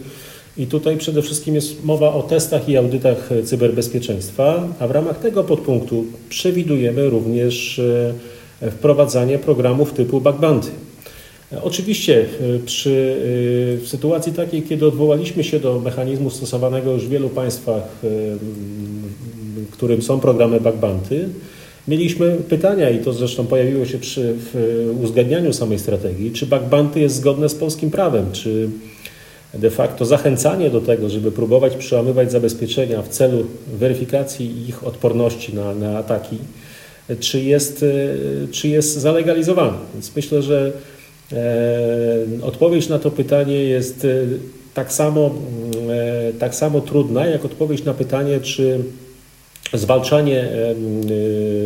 I 0.57 0.67
tutaj 0.67 0.97
przede 0.97 1.21
wszystkim 1.21 1.55
jest 1.55 1.85
mowa 1.85 2.13
o 2.13 2.23
testach 2.23 2.69
i 2.69 2.77
audytach 2.77 3.29
cyberbezpieczeństwa, 3.45 4.67
a 4.79 4.87
w 4.87 4.91
ramach 4.91 5.19
tego 5.19 5.43
podpunktu 5.43 6.05
przewidujemy 6.29 7.09
również 7.09 7.79
e, 8.61 8.71
wprowadzanie 8.71 9.39
programów 9.39 9.93
typu 9.93 10.21
bug 10.21 10.39
bounty. 10.39 10.71
Oczywiście 11.63 12.21
e, 12.21 12.59
przy, 12.59 12.89
e, 12.89 13.77
w 13.77 13.87
sytuacji 13.87 14.33
takiej, 14.33 14.61
kiedy 14.61 14.87
odwołaliśmy 14.87 15.43
się 15.43 15.59
do 15.59 15.79
mechanizmu 15.79 16.29
stosowanego 16.29 16.91
już 16.91 17.05
w 17.05 17.09
wielu 17.09 17.29
państwach, 17.29 17.83
w 18.03 19.69
którym 19.71 20.01
są 20.01 20.19
programy 20.19 20.59
bounty, 20.59 21.29
mieliśmy 21.87 22.37
pytania 22.49 22.89
i 22.89 22.99
to 22.99 23.13
zresztą 23.13 23.45
pojawiło 23.45 23.85
się 23.85 23.97
przy 23.97 24.35
uzgadnianiu 25.01 25.53
samej 25.53 25.79
strategii, 25.79 26.31
czy 26.31 26.45
bounty 26.45 26.99
jest 26.99 27.15
zgodne 27.15 27.49
z 27.49 27.55
polskim 27.55 27.91
prawem, 27.91 28.31
czy 28.31 28.69
de 29.53 29.69
facto 29.69 30.05
zachęcanie 30.05 30.69
do 30.69 30.81
tego, 30.81 31.09
żeby 31.09 31.31
próbować 31.31 31.75
przełamywać 31.75 32.31
zabezpieczenia 32.31 33.01
w 33.01 33.07
celu 33.07 33.45
weryfikacji 33.73 34.69
ich 34.69 34.83
odporności 34.83 35.55
na, 35.55 35.75
na 35.75 35.97
ataki, 35.97 36.37
czy 37.19 37.41
jest, 37.41 37.85
czy 38.51 38.67
jest 38.67 38.97
zalegalizowane. 38.97 39.77
Więc 39.93 40.15
myślę, 40.15 40.41
że 40.41 40.67
e, 40.67 40.94
odpowiedź 42.41 42.89
na 42.89 42.99
to 42.99 43.11
pytanie 43.11 43.55
jest 43.55 44.05
e, 44.05 44.25
tak 44.73 44.93
samo, 44.93 45.31
e, 45.89 46.33
tak 46.33 46.55
samo 46.55 46.81
trudna, 46.81 47.25
jak 47.25 47.45
odpowiedź 47.45 47.83
na 47.83 47.93
pytanie, 47.93 48.39
czy 48.39 48.79
zwalczanie, 49.73 50.41
e, 50.41 50.75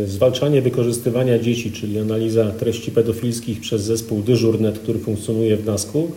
zwalczanie 0.06 0.62
wykorzystywania 0.62 1.38
dzieci, 1.38 1.72
czyli 1.72 1.98
analiza 1.98 2.50
treści 2.50 2.90
pedofilskich 2.90 3.60
przez 3.60 3.82
zespół 3.82 4.22
dyżurnet, 4.22 4.78
który 4.78 4.98
funkcjonuje 4.98 5.56
w 5.56 5.66
NASK-u, 5.66 6.10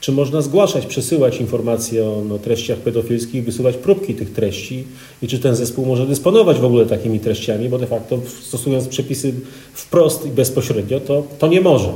czy 0.00 0.12
można 0.12 0.42
zgłaszać, 0.42 0.86
przesyłać 0.86 1.40
informacje 1.40 2.04
o 2.04 2.22
no, 2.28 2.38
treściach 2.38 2.78
pedofilskich, 2.78 3.44
wysyłać 3.44 3.76
próbki 3.76 4.14
tych 4.14 4.32
treści 4.32 4.84
i 5.22 5.28
czy 5.28 5.38
ten 5.38 5.56
zespół 5.56 5.86
może 5.86 6.06
dysponować 6.06 6.58
w 6.58 6.64
ogóle 6.64 6.86
takimi 6.86 7.20
treściami, 7.20 7.68
bo 7.68 7.78
de 7.78 7.86
facto 7.86 8.18
stosując 8.42 8.88
przepisy 8.88 9.32
wprost 9.72 10.26
i 10.26 10.28
bezpośrednio, 10.28 11.00
to, 11.00 11.26
to 11.38 11.48
nie 11.48 11.60
może. 11.60 11.92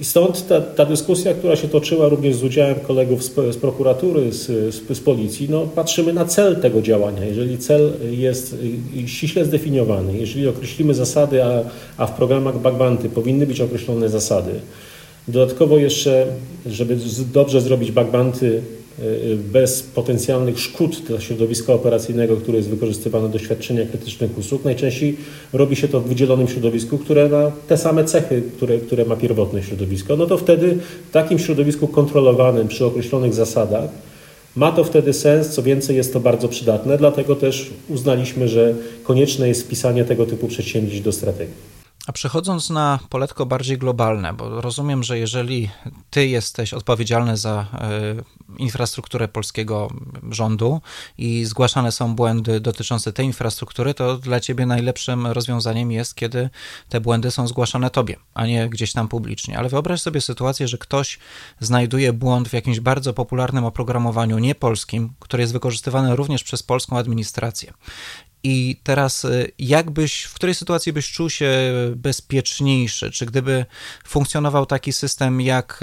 I 0.00 0.04
stąd 0.04 0.46
ta, 0.48 0.60
ta, 0.60 0.84
dyskusja, 0.84 1.34
która 1.34 1.56
się 1.56 1.68
toczyła 1.68 2.08
również 2.08 2.36
z 2.36 2.44
udziałem 2.44 2.74
kolegów 2.74 3.24
z, 3.24 3.34
z 3.34 3.56
prokuratury, 3.56 4.32
z, 4.32 4.46
z, 4.74 4.96
z, 4.98 5.00
policji, 5.00 5.48
no, 5.50 5.66
patrzymy 5.74 6.12
na 6.12 6.24
cel 6.24 6.56
tego 6.56 6.82
działania. 6.82 7.24
Jeżeli 7.24 7.58
cel 7.58 7.92
jest 8.10 8.56
ściśle 9.06 9.44
zdefiniowany, 9.44 10.18
jeżeli 10.18 10.48
określimy 10.48 10.94
zasady, 10.94 11.44
a, 11.44 11.62
a 11.96 12.06
w 12.06 12.12
programach 12.12 12.58
Bagbanty 12.58 13.08
powinny 13.08 13.46
być 13.46 13.60
określone 13.60 14.08
zasady, 14.08 14.52
Dodatkowo 15.28 15.78
jeszcze, 15.78 16.26
żeby 16.66 16.98
dobrze 17.32 17.60
zrobić 17.60 17.92
bugbanty 17.92 18.46
y, 18.46 18.48
y, 18.48 18.62
bez 19.52 19.82
potencjalnych 19.82 20.60
szkód 20.60 21.02
dla 21.06 21.20
środowiska 21.20 21.72
operacyjnego, 21.72 22.36
które 22.36 22.56
jest 22.56 22.68
wykorzystywane 22.68 23.28
do 23.28 23.38
świadczenia 23.38 23.86
krytycznych 23.86 24.38
usług, 24.38 24.64
najczęściej 24.64 25.16
robi 25.52 25.76
się 25.76 25.88
to 25.88 26.00
w 26.00 26.08
wydzielonym 26.08 26.48
środowisku, 26.48 26.98
które 26.98 27.28
ma 27.28 27.52
te 27.68 27.76
same 27.76 28.04
cechy, 28.04 28.42
które, 28.56 28.78
które 28.78 29.04
ma 29.04 29.16
pierwotne 29.16 29.62
środowisko. 29.62 30.16
No 30.16 30.26
to 30.26 30.38
wtedy 30.38 30.78
w 31.08 31.12
takim 31.12 31.38
środowisku 31.38 31.88
kontrolowanym 31.88 32.68
przy 32.68 32.84
określonych 32.84 33.34
zasadach 33.34 33.90
ma 34.56 34.72
to 34.72 34.84
wtedy 34.84 35.12
sens, 35.12 35.48
co 35.48 35.62
więcej 35.62 35.96
jest 35.96 36.12
to 36.12 36.20
bardzo 36.20 36.48
przydatne, 36.48 36.98
dlatego 36.98 37.36
też 37.36 37.70
uznaliśmy, 37.88 38.48
że 38.48 38.74
konieczne 39.04 39.48
jest 39.48 39.62
wpisanie 39.62 40.04
tego 40.04 40.26
typu 40.26 40.48
przedsięwzięć 40.48 41.00
do 41.00 41.12
strategii. 41.12 41.75
A 42.06 42.12
przechodząc 42.12 42.70
na 42.70 42.98
poletko 43.08 43.46
bardziej 43.46 43.78
globalne, 43.78 44.32
bo 44.32 44.60
rozumiem, 44.60 45.02
że 45.02 45.18
jeżeli 45.18 45.70
ty 46.10 46.26
jesteś 46.26 46.74
odpowiedzialny 46.74 47.36
za 47.36 47.66
y, 48.58 48.58
infrastrukturę 48.58 49.28
polskiego 49.28 49.88
rządu 50.30 50.80
i 51.18 51.44
zgłaszane 51.44 51.92
są 51.92 52.14
błędy 52.14 52.60
dotyczące 52.60 53.12
tej 53.12 53.26
infrastruktury, 53.26 53.94
to 53.94 54.16
dla 54.16 54.40
ciebie 54.40 54.66
najlepszym 54.66 55.26
rozwiązaniem 55.26 55.92
jest, 55.92 56.14
kiedy 56.14 56.50
te 56.88 57.00
błędy 57.00 57.30
są 57.30 57.48
zgłaszane 57.48 57.90
tobie, 57.90 58.16
a 58.34 58.46
nie 58.46 58.68
gdzieś 58.68 58.92
tam 58.92 59.08
publicznie. 59.08 59.58
Ale 59.58 59.68
wyobraź 59.68 60.02
sobie 60.02 60.20
sytuację, 60.20 60.68
że 60.68 60.78
ktoś 60.78 61.18
znajduje 61.60 62.12
błąd 62.12 62.48
w 62.48 62.52
jakimś 62.52 62.80
bardzo 62.80 63.12
popularnym 63.12 63.64
oprogramowaniu 63.64 64.38
niepolskim, 64.38 65.12
które 65.18 65.42
jest 65.42 65.52
wykorzystywane 65.52 66.16
również 66.16 66.44
przez 66.44 66.62
polską 66.62 66.98
administrację. 66.98 67.72
I 68.48 68.76
teraz, 68.82 69.24
y, 69.24 69.52
jakbyś, 69.58 70.22
w 70.22 70.34
której 70.34 70.54
sytuacji 70.54 70.92
byś 70.92 71.12
czuł 71.12 71.30
się 71.30 71.50
bezpieczniejszy? 71.96 73.10
Czy 73.10 73.26
gdyby 73.26 73.66
funkcjonował 74.06 74.66
taki 74.66 74.92
system 74.92 75.40
jak 75.40 75.80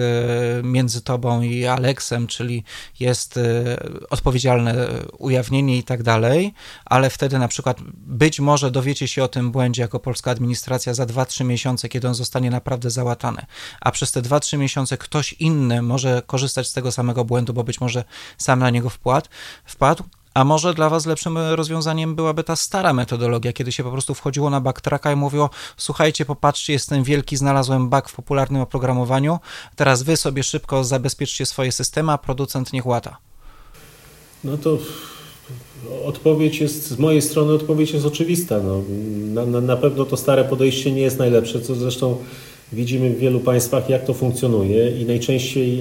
y, 0.59 0.63
między 0.63 1.01
tobą 1.01 1.41
i 1.41 1.65
Aleksem, 1.65 2.27
czyli 2.27 2.63
jest 2.99 3.37
y, 3.37 3.77
odpowiedzialne 4.09 4.87
ujawnienie 5.17 5.77
i 5.77 5.83
tak 5.83 6.03
dalej, 6.03 6.53
ale 6.85 7.09
wtedy 7.09 7.39
na 7.39 7.47
przykład 7.47 7.77
być 7.95 8.39
może 8.39 8.71
dowiecie 8.71 9.07
się 9.07 9.23
o 9.23 9.27
tym 9.27 9.51
błędzie 9.51 9.81
jako 9.81 9.99
polska 9.99 10.31
administracja 10.31 10.93
za 10.93 11.05
2-3 11.05 11.45
miesiące, 11.45 11.89
kiedy 11.89 12.07
on 12.07 12.15
zostanie 12.15 12.49
naprawdę 12.49 12.89
załatany, 12.89 13.45
a 13.81 13.91
przez 13.91 14.11
te 14.11 14.21
2-3 14.21 14.57
miesiące 14.57 14.97
ktoś 14.97 15.33
inny 15.33 15.81
może 15.81 16.21
korzystać 16.27 16.67
z 16.67 16.73
tego 16.73 16.91
samego 16.91 17.25
błędu, 17.25 17.53
bo 17.53 17.63
być 17.63 17.81
może 17.81 18.03
sam 18.37 18.59
na 18.59 18.69
niego 18.69 18.89
wpłat, 18.89 19.29
wpadł, 19.65 20.03
a 20.33 20.43
może 20.43 20.73
dla 20.73 20.89
Was 20.89 21.05
lepszym 21.05 21.37
rozwiązaniem 21.37 22.15
byłaby 22.15 22.43
ta 22.43 22.55
stara 22.55 22.93
metodologia, 22.93 23.53
kiedy 23.53 23.71
się 23.71 23.83
po 23.83 23.91
prostu 23.91 24.13
wchodziło 24.13 24.49
na 24.49 24.61
backtracka 24.61 25.11
i 25.11 25.15
mówiło: 25.15 25.49
Słuchajcie, 25.77 26.25
popatrzcie, 26.25 26.73
jest 26.73 26.89
ten 26.89 27.03
wielki, 27.03 27.37
znalazłem 27.37 27.89
bug 27.89 28.09
w 28.09 28.15
popularnym 28.15 28.61
oprogramowaniu. 28.61 29.39
Teraz 29.75 30.03
Wy 30.03 30.17
sobie 30.17 30.43
szybko 30.43 30.83
zabezpieczcie 30.83 31.45
swoje 31.45 31.71
systemy, 31.71 32.11
a 32.11 32.17
producent 32.17 32.73
niech 32.73 32.85
łata. 32.85 33.17
No 34.43 34.57
to 34.57 34.77
odpowiedź 36.05 36.61
jest, 36.61 36.87
z 36.87 36.99
mojej 36.99 37.21
strony 37.21 37.53
odpowiedź 37.53 37.91
jest 37.91 38.05
oczywista. 38.05 38.59
No, 38.59 39.45
na, 39.45 39.61
na 39.61 39.77
pewno 39.77 40.05
to 40.05 40.17
stare 40.17 40.43
podejście 40.43 40.91
nie 40.91 41.01
jest 41.01 41.19
najlepsze, 41.19 41.61
co 41.61 41.75
zresztą 41.75 42.17
Widzimy 42.73 43.09
w 43.09 43.19
wielu 43.19 43.39
państwach, 43.39 43.89
jak 43.89 44.05
to 44.05 44.13
funkcjonuje 44.13 44.91
i 45.01 45.05
najczęściej 45.05 45.79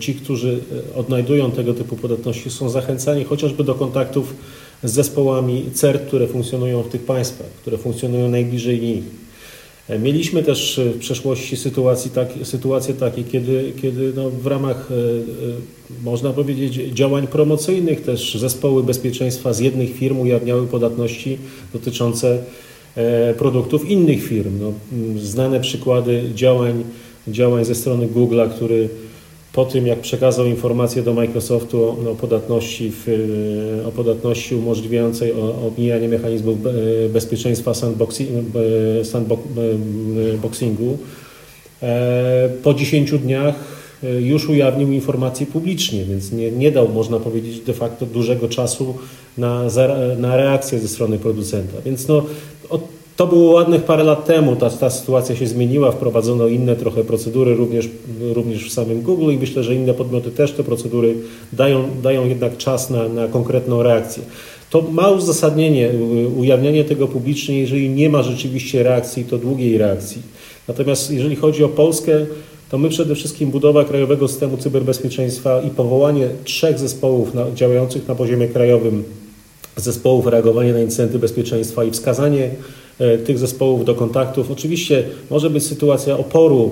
ci, 0.00 0.14
którzy 0.14 0.58
odnajdują 0.96 1.50
tego 1.50 1.74
typu 1.74 1.96
podatności, 1.96 2.50
są 2.50 2.68
zachęcani 2.68 3.24
chociażby 3.24 3.64
do 3.64 3.74
kontaktów 3.74 4.34
z 4.82 4.92
zespołami 4.92 5.64
CERT, 5.74 6.06
które 6.06 6.26
funkcjonują 6.26 6.82
w 6.82 6.88
tych 6.88 7.04
państwach, 7.04 7.46
które 7.46 7.78
funkcjonują 7.78 8.28
najbliżej 8.28 8.80
nich. 8.80 9.04
Mieliśmy 9.98 10.42
też 10.42 10.80
w 10.94 10.98
przeszłości 10.98 11.56
sytuacji 11.56 12.10
tak, 12.10 12.28
sytuacje 12.42 12.94
takie, 12.94 13.24
kiedy, 13.24 13.72
kiedy 13.82 14.12
no 14.16 14.30
w 14.30 14.46
ramach, 14.46 14.88
e, 14.90 14.94
e, 14.94 14.98
można 16.04 16.32
powiedzieć, 16.32 16.74
działań 16.74 17.26
promocyjnych 17.26 18.02
też 18.02 18.34
zespoły 18.34 18.82
bezpieczeństwa 18.82 19.52
z 19.52 19.60
jednych 19.60 19.96
firm 19.96 20.20
ujawniały 20.20 20.66
podatności 20.66 21.38
dotyczące 21.72 22.38
E, 22.38 22.77
produktów 23.38 23.90
innych 23.90 24.22
firm. 24.22 24.58
No, 24.60 24.72
znane 25.20 25.60
przykłady 25.60 26.22
działań, 26.34 26.84
działań 27.28 27.64
ze 27.64 27.74
strony 27.74 28.06
Google'a, 28.06 28.50
który 28.50 28.88
po 29.52 29.64
tym, 29.64 29.86
jak 29.86 30.00
przekazał 30.00 30.46
informacje 30.46 31.02
do 31.02 31.14
Microsoftu 31.14 31.84
o, 31.84 32.10
o 32.10 32.14
podatności, 32.14 32.92
w, 32.92 33.06
o 33.88 33.92
podatności 33.92 34.54
umożliwiającej 34.54 35.32
omijanie 35.66 36.08
mechanizmów 36.08 36.58
e, 36.66 37.08
bezpieczeństwa 37.08 37.72
sandboxingu, 39.02 40.98
e, 41.82 42.48
po 42.62 42.74
10 42.74 43.10
dniach 43.10 43.54
już 44.20 44.48
ujawnił 44.48 44.92
informacje 44.92 45.46
publicznie, 45.46 46.04
więc 46.04 46.32
nie, 46.32 46.50
nie 46.50 46.72
dał, 46.72 46.88
można 46.88 47.20
powiedzieć, 47.20 47.60
de 47.60 47.72
facto 47.72 48.06
dużego 48.06 48.48
czasu 48.48 48.94
na, 49.38 49.62
na 50.18 50.36
reakcję 50.36 50.78
ze 50.78 50.88
strony 50.88 51.18
producenta. 51.18 51.80
Więc 51.84 52.08
no, 52.08 52.22
to 53.18 53.26
było 53.26 53.52
ładnych 53.52 53.82
parę 53.82 54.04
lat 54.04 54.26
temu, 54.26 54.56
ta, 54.56 54.70
ta 54.70 54.90
sytuacja 54.90 55.36
się 55.36 55.46
zmieniła, 55.46 55.92
wprowadzono 55.92 56.46
inne 56.46 56.76
trochę 56.76 57.04
procedury 57.04 57.54
również, 57.54 57.88
również 58.32 58.70
w 58.70 58.72
samym 58.72 59.02
Google 59.02 59.32
i 59.32 59.38
myślę, 59.38 59.62
że 59.62 59.74
inne 59.74 59.94
podmioty 59.94 60.30
też 60.30 60.52
te 60.52 60.64
procedury 60.64 61.14
dają, 61.52 61.88
dają 62.02 62.28
jednak 62.28 62.56
czas 62.56 62.90
na, 62.90 63.08
na 63.08 63.28
konkretną 63.28 63.82
reakcję. 63.82 64.22
To 64.70 64.82
ma 64.82 65.10
uzasadnienie, 65.10 65.90
ujawnianie 66.36 66.84
tego 66.84 67.08
publicznie, 67.08 67.60
jeżeli 67.60 67.88
nie 67.88 68.08
ma 68.08 68.22
rzeczywiście 68.22 68.82
reakcji, 68.82 69.24
to 69.24 69.38
długiej 69.38 69.78
reakcji. 69.78 70.22
Natomiast 70.68 71.10
jeżeli 71.10 71.36
chodzi 71.36 71.64
o 71.64 71.68
Polskę, 71.68 72.26
to 72.70 72.78
my 72.78 72.88
przede 72.88 73.14
wszystkim 73.14 73.50
budowa 73.50 73.84
Krajowego 73.84 74.28
Systemu 74.28 74.56
Cyberbezpieczeństwa 74.56 75.62
i 75.62 75.70
powołanie 75.70 76.28
trzech 76.44 76.78
zespołów 76.78 77.34
na, 77.34 77.46
działających 77.54 78.08
na 78.08 78.14
poziomie 78.14 78.48
krajowym, 78.48 79.04
zespołów 79.80 80.26
reagowania 80.26 80.72
na 80.72 80.80
incydenty 80.80 81.18
bezpieczeństwa 81.18 81.84
i 81.84 81.90
wskazanie 81.90 82.50
e, 82.98 83.18
tych 83.18 83.38
zespołów 83.38 83.84
do 83.84 83.94
kontaktów. 83.94 84.50
Oczywiście 84.50 85.04
może 85.30 85.50
być 85.50 85.66
sytuacja 85.66 86.18
oporu, 86.18 86.70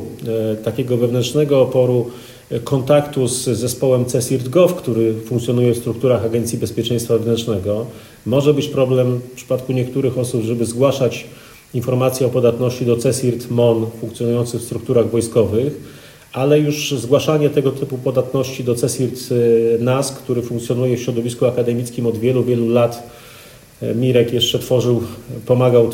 e, 0.52 0.56
takiego 0.56 0.96
wewnętrznego 0.96 1.60
oporu, 1.62 2.10
e, 2.50 2.60
kontaktu 2.60 3.28
z 3.28 3.44
zespołem 3.44 4.04
CSIRT.gov, 4.04 4.74
który 4.74 5.14
funkcjonuje 5.14 5.74
w 5.74 5.78
strukturach 5.78 6.24
Agencji 6.24 6.58
Bezpieczeństwa 6.58 7.18
Wewnętrznego. 7.18 7.86
Może 8.26 8.54
być 8.54 8.68
problem 8.68 9.18
w 9.18 9.36
przypadku 9.36 9.72
niektórych 9.72 10.18
osób, 10.18 10.42
żeby 10.42 10.66
zgłaszać 10.66 11.26
informacje 11.74 12.26
o 12.26 12.30
podatności 12.30 12.86
do 12.86 12.96
CESIRT 12.96 13.50
MON 13.50 13.86
funkcjonujących 14.00 14.60
w 14.60 14.64
strukturach 14.64 15.10
wojskowych, 15.10 15.80
ale 16.36 16.60
już 16.60 16.94
zgłaszanie 16.98 17.50
tego 17.50 17.70
typu 17.70 17.98
podatności 17.98 18.64
do 18.64 18.74
CESIRT 18.74 19.28
NAS, 19.80 20.12
który 20.12 20.42
funkcjonuje 20.42 20.96
w 20.96 21.00
środowisku 21.00 21.46
akademickim 21.46 22.06
od 22.06 22.18
wielu, 22.18 22.44
wielu 22.44 22.68
lat, 22.68 23.10
y, 23.82 23.94
Mirek 23.94 24.32
jeszcze 24.32 24.58
tworzył, 24.58 25.02
pomagał, 25.46 25.90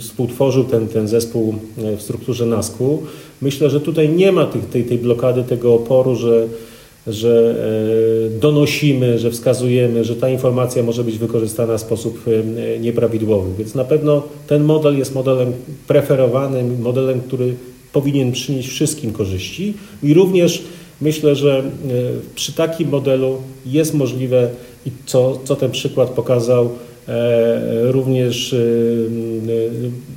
współtworzył 0.00 0.64
ten, 0.64 0.88
ten 0.88 1.08
zespół 1.08 1.54
y, 1.78 1.96
w 1.96 2.02
strukturze 2.02 2.46
NASK-u. 2.46 3.02
Myślę, 3.42 3.70
że 3.70 3.80
tutaj 3.80 4.08
nie 4.08 4.32
ma 4.32 4.46
tych, 4.46 4.68
tej, 4.68 4.84
tej 4.84 4.98
blokady, 4.98 5.42
tego 5.42 5.74
oporu, 5.74 6.16
że 6.16 6.46
że 7.06 7.54
e, 8.36 8.40
donosimy, 8.40 9.18
że 9.18 9.30
wskazujemy, 9.30 10.04
że 10.04 10.16
ta 10.16 10.28
informacja 10.28 10.82
może 10.82 11.04
być 11.04 11.18
wykorzystana 11.18 11.78
w 11.78 11.80
sposób 11.80 12.24
e, 12.26 12.78
nieprawidłowy. 12.78 13.50
Więc 13.58 13.74
na 13.74 13.84
pewno 13.84 14.22
ten 14.46 14.64
model 14.64 14.98
jest 14.98 15.14
modelem 15.14 15.52
preferowanym, 15.86 16.80
modelem, 16.82 17.20
który 17.20 17.54
powinien 17.96 18.32
przynieść 18.32 18.68
wszystkim 18.68 19.12
korzyści 19.12 19.74
i 20.02 20.14
również 20.14 20.62
myślę, 21.00 21.36
że 21.36 21.58
e, 21.58 21.62
przy 22.34 22.52
takim 22.52 22.88
modelu 22.88 23.36
jest 23.66 23.94
możliwe 23.94 24.50
i 24.86 24.90
co, 25.06 25.40
co 25.44 25.56
ten 25.56 25.70
przykład 25.70 26.10
pokazał, 26.10 26.70
również 27.82 28.54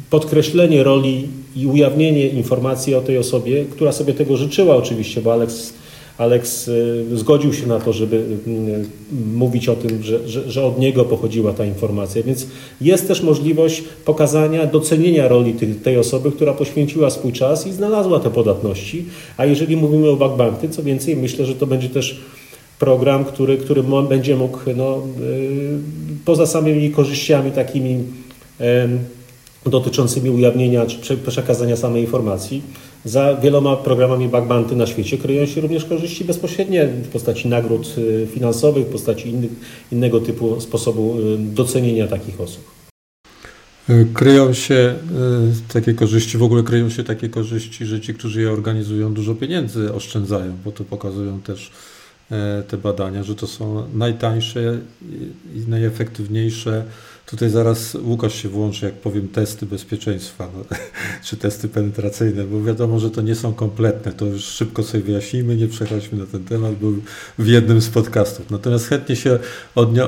podkreślenie 0.10 0.84
roli 0.84 1.28
i 1.56 1.68
ujawnienie 1.68 2.28
informacji 2.28 2.96
o 2.96 3.02
tej 3.02 3.18
osobie, 3.18 3.66
która 3.66 3.92
sobie 3.92 4.14
tego 4.14 4.38
życzyła 4.38 4.76
oczywiście, 4.76 5.22
bo 5.22 5.34
Alex 5.34 5.74
Alex 6.20 6.68
y, 6.68 7.06
zgodził 7.14 7.54
się 7.54 7.68
na 7.68 7.80
to, 7.80 7.94
żeby 7.94 8.16
y, 8.16 8.86
mówić 9.34 9.70
o 9.70 9.76
tym, 9.76 10.04
że, 10.04 10.28
że, 10.28 10.52
że, 10.52 10.66
od 10.66 10.80
niego 10.80 11.06
pochodziła 11.06 11.54
ta 11.54 11.66
informacja. 11.66 12.24
Więc 12.24 12.48
jest 12.82 13.08
też 13.08 13.24
możliwość 13.24 13.84
pokazania, 14.06 14.66
docenienia 14.66 15.28
roli 15.28 15.54
tej, 15.54 15.76
tej 15.76 15.98
osoby, 15.98 16.32
która 16.32 16.54
poświęciła 16.54 17.10
swój 17.10 17.34
czas 17.34 17.68
i 17.68 17.72
znalazła 17.72 18.20
te 18.20 18.30
podatności. 18.30 19.06
A 19.38 19.46
jeżeli 19.46 19.78
mówimy 19.78 20.10
o 20.10 20.16
backbanky, 20.16 20.70
co 20.70 20.84
więcej, 20.84 21.16
myślę, 21.16 21.46
że 21.46 21.56
to 21.56 21.68
będzie 21.68 21.90
też 21.90 22.20
program, 22.80 23.26
który, 23.26 23.58
który 23.58 23.84
będzie 24.10 24.36
mógł 24.36 24.60
no, 24.76 25.04
y, 25.22 25.78
poza 26.26 26.46
samymi 26.46 26.92
korzyściami 26.92 27.52
takimi 27.52 28.04
dotyczącymi 29.66 30.30
ujawnienia 30.30 30.86
czy 30.86 31.18
przekazania 31.18 31.76
samej 31.76 32.02
informacji, 32.02 32.62
za 33.06 33.36
wieloma 33.36 33.76
programami 33.76 34.30
Backbanty 34.30 34.76
na 34.76 34.88
świecie 34.88 35.18
kryją 35.18 35.46
się 35.46 35.62
również 35.62 35.86
korzyści 35.86 36.26
bezpośrednie 36.26 36.88
w 36.88 37.08
postaci 37.08 37.48
nagród 37.48 37.96
y, 37.98 38.28
finansowych, 38.34 38.88
w 38.88 38.90
postaci 38.90 39.34
innego 39.92 40.20
typu 40.20 40.62
sposobu 40.62 41.20
y, 41.20 41.38
docenienia 41.38 42.08
takich 42.08 42.42
osób. 42.42 42.64
Y, 43.90 44.08
kryją 44.14 44.54
się 44.54 44.96
takie 45.74 45.94
korzyści, 45.94 46.38
w 46.38 46.44
ogóle 46.44 46.64
kryją 46.64 46.90
się 46.90 47.04
takie 47.04 47.30
korzyści, 47.30 47.86
że 47.86 48.02
ci, 48.02 48.14
którzy 48.14 48.42
je 48.42 48.52
organizują, 48.52 49.14
dużo 49.14 49.36
pieniędzy 49.36 49.94
oszczędzają, 49.94 50.58
bo 50.66 50.72
to 50.72 50.84
pokazują 50.84 51.42
też 51.42 51.72
te 52.68 52.78
badania, 52.78 53.24
że 53.24 53.36
to 53.36 53.48
są 53.48 53.84
najtańsze 53.94 54.80
i 55.56 55.70
najefektywniejsze 55.70 56.86
Tutaj 57.30 57.50
zaraz 57.50 57.98
Łukasz 58.04 58.36
się 58.36 58.50
włączy, 58.50 58.86
jak 58.86 58.94
powiem 58.94 59.28
testy 59.28 59.66
bezpieczeństwa, 59.66 60.50
no, 60.54 60.78
czy 61.26 61.38
testy 61.38 61.68
penetracyjne, 61.68 62.44
bo 62.44 62.64
wiadomo, 62.64 63.00
że 63.00 63.12
to 63.12 63.22
nie 63.22 63.36
są 63.36 63.54
kompletne. 63.54 64.12
To 64.12 64.26
już 64.26 64.44
szybko 64.44 64.84
sobie 64.84 65.04
wyjaśnijmy, 65.04 65.56
nie 65.56 65.68
przechodźmy 65.68 66.20
na 66.20 66.26
ten 66.26 66.44
temat, 66.44 66.76
był 66.76 67.02
w 67.38 67.48
jednym 67.48 67.82
z 67.82 67.90
podcastów. 67.90 68.52
Natomiast 68.52 68.88
chętnie 68.88 69.16
się 69.16 69.40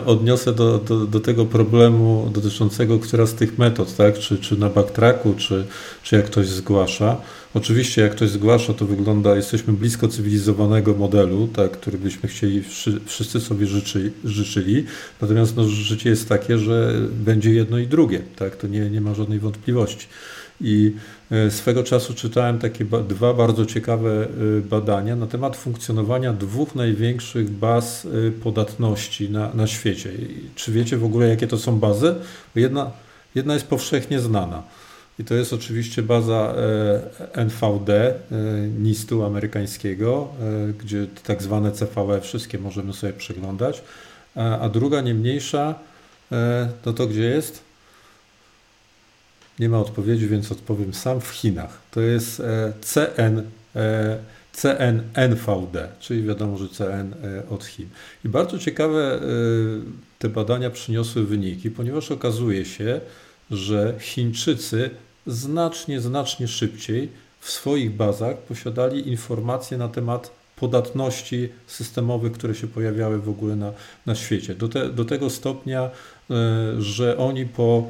odniosę 0.06 0.54
do, 0.54 0.78
do, 0.78 1.06
do, 1.06 1.20
tego 1.20 1.46
problemu 1.46 2.30
dotyczącego, 2.34 3.00
która 3.00 3.26
z 3.26 3.34
tych 3.34 3.58
metod, 3.58 3.96
tak? 3.96 4.20
czy, 4.20 4.38
czy 4.38 4.60
na 4.60 4.70
backtracku, 4.70 5.34
czy, 5.38 5.66
czy 6.04 6.16
jak 6.16 6.26
ktoś 6.26 6.48
zgłasza. 6.48 7.18
Oczywiście, 7.54 8.02
jak 8.02 8.12
ktoś 8.12 8.30
zgłasza, 8.30 8.74
to 8.74 8.86
wygląda, 8.86 9.36
jesteśmy 9.36 9.74
blisko 9.74 10.08
cywilizowanego 10.08 10.94
modelu, 10.94 11.48
tak, 11.48 11.72
który 11.72 11.98
byśmy 11.98 12.30
chcieli 12.30 12.64
wszyscy 13.06 13.40
sobie 13.40 13.68
życzy, 13.68 14.12
życzyli. 14.24 14.86
Natomiast 15.22 15.56
no, 15.56 15.64
życie 15.64 16.10
jest 16.10 16.30
takie, 16.30 16.58
że 16.58 16.94
będzie 17.12 17.54
jedno 17.54 17.78
i 17.78 17.88
drugie, 17.88 18.22
tak, 18.36 18.56
to 18.56 18.68
nie, 18.68 18.90
nie 18.90 19.02
ma 19.02 19.14
żadnej 19.14 19.40
wątpliwości. 19.40 20.08
I 20.62 20.96
e, 21.32 21.52
swego 21.52 21.84
czasu 21.84 22.14
czytałem 22.14 22.60
takie 22.60 22.86
dwa 22.86 23.34
bardzo 23.34 23.66
ciekawe 23.66 24.28
e, 24.28 24.28
badania 24.62 25.16
na 25.16 25.28
temat 25.28 25.58
funkcjonowania 25.58 26.34
dwóch 26.34 26.76
największych 26.76 27.50
baz 27.50 28.08
e, 28.28 28.32
podatności 28.32 29.30
na, 29.30 29.54
na 29.54 29.68
świecie. 29.68 30.12
Czy 30.56 30.72
wiecie 30.72 30.98
w 30.98 31.06
ogóle, 31.06 31.28
jakie 31.28 31.48
to 31.48 31.58
są 31.58 31.80
bazy? 31.80 32.16
Jedna, 32.56 32.92
jedna 33.36 33.54
jest 33.54 33.68
powszechnie 33.68 34.20
znana. 34.20 34.64
I 35.22 35.24
to 35.24 35.36
jest 35.36 35.54
oczywiście 35.54 36.04
baza 36.04 36.56
NVD, 37.34 38.14
NIST-u 38.80 39.24
amerykańskiego, 39.24 40.28
gdzie 40.80 41.08
tak 41.24 41.44
zwane 41.44 41.72
CVE 41.72 42.22
wszystkie 42.22 42.60
możemy 42.60 42.94
sobie 42.94 43.14
przeglądać. 43.14 43.82
A 44.36 44.70
druga, 44.70 45.02
nie 45.02 45.14
mniejsza, 45.14 45.76
to 46.82 46.94
to 46.94 47.08
gdzie 47.08 47.22
jest? 47.22 47.64
Nie 49.60 49.70
ma 49.70 49.80
odpowiedzi, 49.80 50.28
więc 50.28 50.52
odpowiem 50.52 50.94
sam 50.94 51.22
w 51.22 51.28
Chinach. 51.28 51.78
To 51.92 52.02
jest 52.02 52.40
e, 52.40 52.74
CN, 52.82 53.42
e, 53.76 54.18
CNNVD, 54.54 55.88
czyli 56.00 56.24
wiadomo, 56.24 56.58
że 56.58 56.70
CN 56.70 57.14
e, 57.14 57.50
od 57.50 57.66
Chin. 57.66 57.88
I 58.26 58.30
bardzo 58.30 58.60
ciekawe 58.60 59.20
te 60.20 60.30
badania 60.30 60.70
przyniosły 60.70 61.26
wyniki, 61.26 61.72
ponieważ 61.72 62.12
okazuje 62.12 62.66
się, 62.66 63.02
że 63.52 63.96
Chińczycy 64.00 64.90
znacznie, 65.28 66.02
znacznie 66.02 66.48
szybciej 66.48 67.10
w 67.40 67.52
swoich 67.52 67.92
bazach 67.96 68.38
posiadali 68.38 69.10
informacje 69.10 69.78
na 69.78 69.88
temat 69.88 70.32
podatności 70.56 71.50
systemowych, 71.68 72.32
które 72.32 72.56
się 72.56 72.68
pojawiały 72.68 73.20
w 73.20 73.30
ogóle 73.30 73.56
na, 73.56 73.72
na 74.06 74.16
świecie. 74.16 74.56
Do, 74.56 74.68
te, 74.68 74.90
do 74.90 75.06
tego 75.06 75.30
stopnia, 75.30 75.90
że 76.80 77.18
oni 77.18 77.46
po 77.46 77.88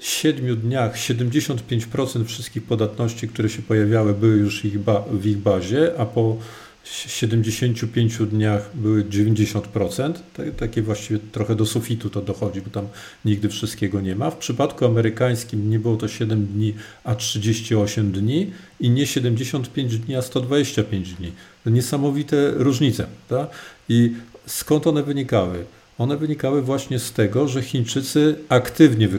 7 0.00 0.56
dniach 0.56 0.96
75% 0.96 2.24
wszystkich 2.24 2.62
podatności, 2.62 3.28
które 3.28 3.48
się 3.48 3.62
pojawiały, 3.62 4.14
były 4.14 4.36
już 4.36 4.64
ich 4.64 4.80
w 5.10 5.26
ich 5.26 5.38
bazie, 5.38 5.92
a 5.98 6.06
po 6.06 6.36
75 6.84 8.18
dniach 8.18 8.70
były 8.74 9.04
90%. 9.04 10.12
Takie 10.56 10.82
właściwie 10.82 11.20
trochę 11.32 11.54
do 11.54 11.66
sufitu 11.66 12.10
to 12.10 12.20
dochodzi, 12.20 12.60
bo 12.60 12.70
tam 12.70 12.88
nigdy 13.24 13.48
wszystkiego 13.48 14.00
nie 14.00 14.16
ma. 14.16 14.30
W 14.30 14.36
przypadku 14.36 14.84
amerykańskim 14.84 15.70
nie 15.70 15.78
było 15.78 15.96
to 15.96 16.08
7 16.08 16.46
dni, 16.46 16.74
a 17.04 17.14
38 17.14 18.12
dni 18.12 18.50
i 18.80 18.90
nie 18.90 19.06
75 19.06 19.98
dni, 19.98 20.16
a 20.16 20.22
125 20.22 21.14
dni. 21.14 21.32
To 21.64 21.70
niesamowite 21.70 22.50
różnice. 22.54 23.06
Tak? 23.28 23.50
I 23.88 24.12
skąd 24.46 24.86
one 24.86 25.02
wynikały? 25.02 25.64
One 25.98 26.16
wynikały 26.16 26.62
właśnie 26.62 26.98
z 26.98 27.12
tego, 27.12 27.48
że 27.48 27.62
Chińczycy 27.62 28.36
aktywnie 28.48 29.06
y, 29.06 29.10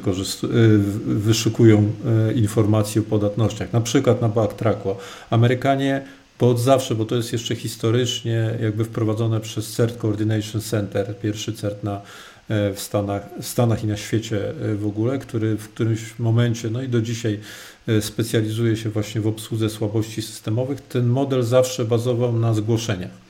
wyszukują 1.06 1.92
y, 2.30 2.34
informacje 2.34 3.02
o 3.02 3.06
podatnościach, 3.06 3.74
na 3.74 3.82
przykład 3.82 4.22
na 4.22 4.30
backtracku. 4.30 4.96
Amerykanie 5.30 6.02
bo 6.40 6.50
od 6.50 6.60
zawsze, 6.60 6.96
bo 6.96 7.06
to 7.06 7.16
jest 7.16 7.34
jeszcze 7.34 7.56
historycznie 7.56 8.58
jakby 8.62 8.86
wprowadzone 8.86 9.40
przez 9.40 9.74
CERT 9.74 9.98
Coordination 9.98 10.62
Center, 10.62 11.20
pierwszy 11.22 11.54
CERT 11.54 11.84
na, 11.84 12.02
e, 12.50 12.74
w, 12.74 12.80
Stanach, 12.80 13.30
Stanach 13.42 13.84
i 13.84 13.88
na 13.88 13.98
świecie 13.98 14.50
e, 14.50 14.76
w 14.76 14.88
ogóle, 14.88 15.20
który 15.20 15.58
w 15.58 15.70
którymś 15.70 16.20
momencie, 16.20 16.70
no 16.70 16.82
i 16.82 16.88
do 16.88 17.02
dzisiaj 17.02 17.40
e, 17.88 18.02
specjalizuje 18.02 18.78
się 18.78 18.90
właśnie 18.90 19.22
w 19.22 19.28
obsłudze 19.28 19.70
słabości 19.70 20.22
systemowych. 20.22 20.82
Ten 20.82 21.08
model 21.08 21.44
zawsze 21.44 21.86
bazował 21.86 22.34
na 22.34 22.54
zgłoszeniach. 22.54 23.26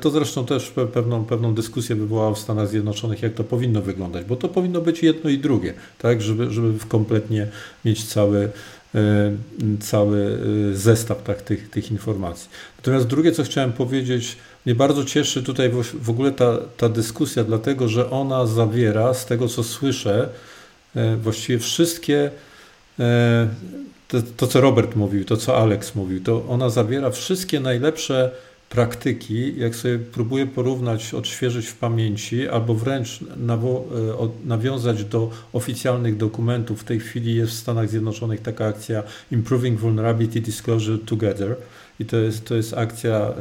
To 0.00 0.10
zresztą 0.10 0.46
też 0.46 0.72
pewną, 0.92 1.24
pewną 1.24 1.54
dyskusję 1.54 1.96
wywołało 1.96 2.34
w 2.34 2.38
Stanach 2.38 2.68
Zjednoczonych, 2.68 3.22
jak 3.22 3.34
to 3.34 3.44
powinno 3.44 3.82
wyglądać, 3.82 4.24
bo 4.24 4.36
to 4.36 4.48
powinno 4.48 4.80
być 4.80 5.02
jedno 5.02 5.30
i 5.30 5.38
drugie, 5.38 5.74
tak, 5.98 6.22
żeby, 6.22 6.50
żeby 6.50 6.78
kompletnie 6.88 7.48
mieć 7.84 8.04
cały, 8.04 8.48
cały 9.80 10.38
e, 10.72 10.76
zestaw 10.76 11.22
tak, 11.22 11.42
tych, 11.42 11.70
tych 11.70 11.90
informacji. 11.90 12.48
Natomiast 12.76 13.06
drugie, 13.06 13.32
co 13.32 13.42
chciałem 13.42 13.72
powiedzieć, 13.72 14.36
mnie 14.66 14.74
bardzo 14.74 15.04
cieszy 15.04 15.42
tutaj 15.42 15.70
w 15.94 16.10
ogóle 16.10 16.32
ta, 16.32 16.58
ta 16.76 16.88
dyskusja, 16.88 17.44
dlatego 17.44 17.88
że 17.88 18.10
ona 18.10 18.46
zawiera, 18.46 19.14
z 19.14 19.26
tego 19.26 19.48
co 19.48 19.62
słyszę, 19.62 20.28
właściwie 21.22 21.58
wszystkie 21.58 22.30
to, 24.10 24.18
to, 24.36 24.46
co 24.46 24.60
Robert 24.60 24.96
mówił, 24.96 25.24
to, 25.24 25.36
co 25.36 25.56
Alex 25.56 25.94
mówił, 25.94 26.22
to 26.22 26.44
ona 26.48 26.70
zawiera 26.70 27.10
wszystkie 27.10 27.60
najlepsze 27.60 28.30
praktyki, 28.70 29.58
jak 29.58 29.76
sobie 29.76 29.98
próbuję 29.98 30.46
porównać, 30.46 31.14
odświeżyć 31.14 31.66
w 31.66 31.76
pamięci, 31.76 32.48
albo 32.48 32.74
wręcz 32.74 33.20
nawiązać 34.44 35.04
do 35.04 35.30
oficjalnych 35.52 36.16
dokumentów. 36.16 36.80
W 36.80 36.84
tej 36.84 37.00
chwili 37.00 37.34
jest 37.34 37.52
w 37.52 37.56
Stanach 37.56 37.88
Zjednoczonych 37.88 38.40
taka 38.40 38.66
akcja 38.66 39.02
Improving 39.32 39.80
Vulnerability 39.80 40.40
Disclosure 40.40 40.98
Together 40.98 41.56
i 42.00 42.04
to 42.04 42.16
jest, 42.16 42.44
to 42.44 42.54
jest 42.54 42.74
akcja 42.74 43.32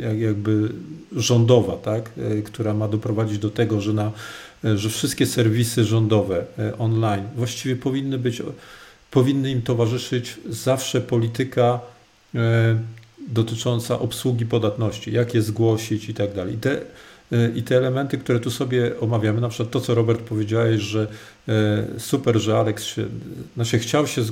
e, 0.00 0.16
jakby 0.16 0.68
rządowa, 1.16 1.76
tak, 1.76 2.10
e, 2.18 2.42
która 2.42 2.74
ma 2.74 2.88
doprowadzić 2.88 3.38
do 3.38 3.50
tego, 3.50 3.80
że, 3.80 3.92
na, 3.92 4.12
e, 4.64 4.78
że 4.78 4.90
wszystkie 4.90 5.26
serwisy 5.26 5.84
rządowe 5.84 6.44
online 6.78 7.24
właściwie 7.36 7.76
powinny 7.76 8.18
być, 8.18 8.42
powinny 9.10 9.50
im 9.50 9.62
towarzyszyć 9.62 10.36
zawsze 10.48 11.00
polityka 11.00 11.80
dotycząca 13.32 13.98
obsługi 13.98 14.46
podatności, 14.46 15.12
jak 15.12 15.34
je 15.34 15.42
zgłosić 15.42 16.08
i 16.08 16.14
tak 16.14 16.34
dalej. 16.34 16.54
I 16.54 16.58
te, 16.58 16.80
i 17.54 17.62
te 17.62 17.76
elementy, 17.76 18.18
które 18.18 18.40
tu 18.40 18.50
sobie 18.50 19.00
omawiamy, 19.00 19.40
na 19.40 19.48
przykład 19.48 19.70
to, 19.70 19.80
co 19.80 19.94
Robert 19.94 20.20
powiedziałeś, 20.20 20.80
że 20.80 21.06
super, 21.98 22.38
że 22.38 22.58
Alex 22.58 22.84
się, 22.84 23.04
znaczy 23.54 23.78
chciał 23.78 24.06
się 24.06 24.22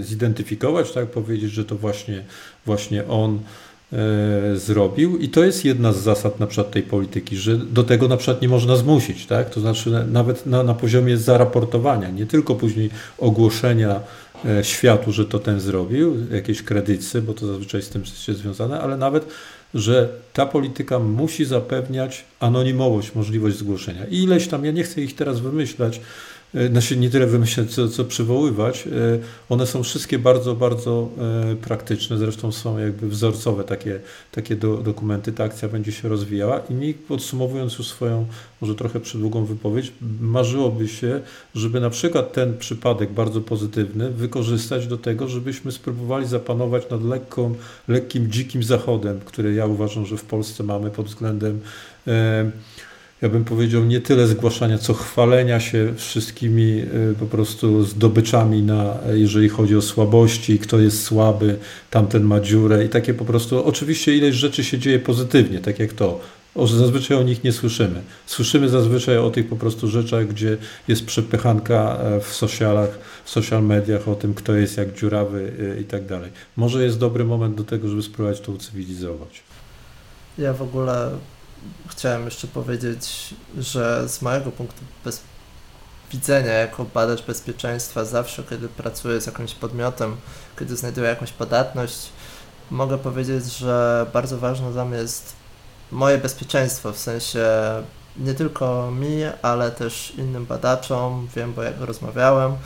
zidentyfikować, 0.00 0.92
tak, 0.92 1.06
powiedzieć, 1.06 1.50
że 1.50 1.64
to 1.64 1.76
właśnie, 1.76 2.24
właśnie 2.66 3.06
on 3.08 3.38
zrobił. 4.54 5.18
I 5.18 5.28
to 5.28 5.44
jest 5.44 5.64
jedna 5.64 5.92
z 5.92 5.96
zasad 5.96 6.40
na 6.40 6.46
przykład 6.46 6.70
tej 6.70 6.82
polityki, 6.82 7.36
że 7.36 7.56
do 7.56 7.84
tego 7.84 8.08
na 8.08 8.16
przykład 8.16 8.42
nie 8.42 8.48
można 8.48 8.76
zmusić, 8.76 9.26
tak, 9.26 9.50
to 9.50 9.60
znaczy 9.60 10.06
nawet 10.12 10.46
na, 10.46 10.62
na 10.62 10.74
poziomie 10.74 11.16
zaraportowania, 11.16 12.10
nie 12.10 12.26
tylko 12.26 12.54
później 12.54 12.90
ogłoszenia 13.18 13.88
E, 13.90 14.00
światu, 14.62 15.12
że 15.12 15.24
to 15.24 15.38
ten 15.38 15.60
zrobił, 15.60 16.16
jakieś 16.30 16.62
kredyty, 16.62 17.22
bo 17.22 17.34
to 17.34 17.46
zazwyczaj 17.46 17.82
z 17.82 17.88
tym 17.88 18.02
jest 18.02 18.40
związane, 18.40 18.80
ale 18.80 18.96
nawet, 18.96 19.26
że 19.74 20.08
ta 20.32 20.46
polityka 20.46 20.98
musi 20.98 21.44
zapewniać 21.44 22.24
anonimowość, 22.40 23.14
możliwość 23.14 23.56
zgłoszenia. 23.56 24.06
I 24.06 24.22
ileś 24.22 24.48
tam, 24.48 24.64
ja 24.64 24.72
nie 24.72 24.82
chcę 24.82 25.00
ich 25.00 25.14
teraz 25.14 25.40
wymyślać, 25.40 26.00
E, 26.00 26.02
znaczy 26.70 26.96
nie 26.96 27.10
tyle 27.10 27.26
wymyślać, 27.26 27.70
co, 27.70 27.88
co 27.88 28.04
przywoływać. 28.04 28.86
E, 28.86 28.90
one 29.48 29.66
są 29.66 29.82
wszystkie 29.82 30.18
bardzo, 30.18 30.54
bardzo 30.54 31.08
e, 31.52 31.56
praktyczne, 31.56 32.18
zresztą 32.18 32.52
są 32.52 32.78
jakby 32.78 33.08
wzorcowe 33.08 33.64
takie, 33.64 34.00
takie 34.32 34.56
do, 34.56 34.76
dokumenty. 34.76 35.32
Ta 35.32 35.44
akcja 35.44 35.68
będzie 35.68 35.92
się 35.92 36.08
rozwijała 36.08 36.58
i 36.70 36.74
mi 36.74 36.94
podsumowując 36.94 37.78
już 37.78 37.88
swoją, 37.88 38.26
może 38.60 38.74
trochę 38.74 39.00
przydługą 39.00 39.44
wypowiedź, 39.44 39.92
marzyłoby 40.20 40.88
się, 40.88 41.20
żeby 41.54 41.80
na 41.80 41.90
przykład 41.90 42.32
ten 42.32 42.58
przypadek 42.58 43.12
bardzo 43.12 43.40
pozytywny 43.40 44.10
wykorzystać 44.10 44.86
do 44.86 44.98
tego, 44.98 45.28
żebyśmy 45.28 45.72
spróbowali 45.72 46.26
zapanować 46.26 46.90
nad 46.90 47.04
lekką, 47.04 47.54
lekkim, 47.88 48.30
dzikim 48.30 48.62
zachodem, 48.62 49.20
który 49.24 49.54
ja 49.54 49.66
uważam, 49.66 50.06
że 50.06 50.16
w 50.16 50.24
Polsce 50.24 50.62
mamy 50.62 50.90
pod 50.90 51.06
względem 51.06 51.60
ja 53.22 53.28
bym 53.28 53.44
powiedział, 53.44 53.84
nie 53.84 54.00
tyle 54.00 54.26
zgłaszania, 54.26 54.78
co 54.78 54.94
chwalenia 54.94 55.60
się 55.60 55.94
wszystkimi 55.96 56.82
y, 57.12 57.14
po 57.20 57.26
prostu 57.26 57.84
zdobyczami, 57.84 58.62
na, 58.62 58.94
jeżeli 59.14 59.48
chodzi 59.48 59.76
o 59.76 59.82
słabości, 59.82 60.58
kto 60.58 60.80
jest 60.80 61.02
słaby, 61.02 61.56
tamten 61.90 62.22
ma 62.22 62.40
dziurę 62.40 62.84
i 62.84 62.88
takie 62.88 63.14
po 63.14 63.24
prostu, 63.24 63.64
oczywiście 63.64 64.16
ileś 64.16 64.34
rzeczy 64.34 64.64
się 64.64 64.78
dzieje 64.78 64.98
pozytywnie, 64.98 65.58
tak 65.58 65.78
jak 65.78 65.92
to, 65.92 66.20
o, 66.54 66.66
zazwyczaj 66.66 67.16
o 67.16 67.22
nich 67.22 67.44
nie 67.44 67.52
słyszymy. 67.52 68.02
Słyszymy 68.26 68.68
zazwyczaj 68.68 69.18
o 69.18 69.30
tych 69.30 69.48
po 69.48 69.56
prostu 69.56 69.88
rzeczach, 69.88 70.26
gdzie 70.26 70.56
jest 70.88 71.06
przepychanka 71.06 71.98
e, 72.00 72.20
w 72.20 72.26
socialach, 72.26 72.98
w 73.24 73.30
social 73.30 73.62
mediach 73.62 74.08
o 74.08 74.14
tym, 74.14 74.34
kto 74.34 74.54
jest 74.54 74.76
jak 74.76 74.94
dziurawy 74.94 75.52
e, 75.76 75.80
i 75.80 75.84
tak 75.84 76.06
dalej. 76.06 76.30
Może 76.56 76.84
jest 76.84 76.98
dobry 76.98 77.24
moment 77.24 77.54
do 77.54 77.64
tego, 77.64 77.88
żeby 77.88 78.02
spróbować 78.02 78.40
to 78.40 78.52
ucywilizować. 78.52 79.42
Ja 80.38 80.52
w 80.52 80.62
ogóle 80.62 81.10
chciałem 81.88 82.24
jeszcze 82.24 82.46
powiedzieć, 82.46 83.34
że 83.58 84.08
z 84.08 84.22
mojego 84.22 84.50
punktu 84.50 84.80
bez... 85.04 85.20
widzenia 86.12 86.52
jako 86.52 86.84
badacz 86.84 87.22
bezpieczeństwa 87.22 88.04
zawsze, 88.04 88.42
kiedy 88.50 88.68
pracuję 88.68 89.20
z 89.20 89.26
jakimś 89.26 89.54
podmiotem, 89.54 90.16
kiedy 90.58 90.76
znajduję 90.76 91.08
jakąś 91.08 91.32
podatność, 91.32 92.08
mogę 92.70 92.98
powiedzieć, 92.98 93.56
że 93.56 94.06
bardzo 94.12 94.38
ważne 94.38 94.72
dla 94.72 94.84
mnie 94.84 94.98
jest 94.98 95.32
moje 95.90 96.18
bezpieczeństwo, 96.18 96.92
w 96.92 96.98
sensie 96.98 97.46
nie 98.16 98.34
tylko 98.34 98.90
mi, 98.90 99.22
ale 99.42 99.70
też 99.70 100.12
innym 100.18 100.46
badaczom, 100.46 101.28
wiem, 101.36 101.54
bo 101.54 101.62
jak 101.62 101.80
rozmawiałem, 101.80 102.56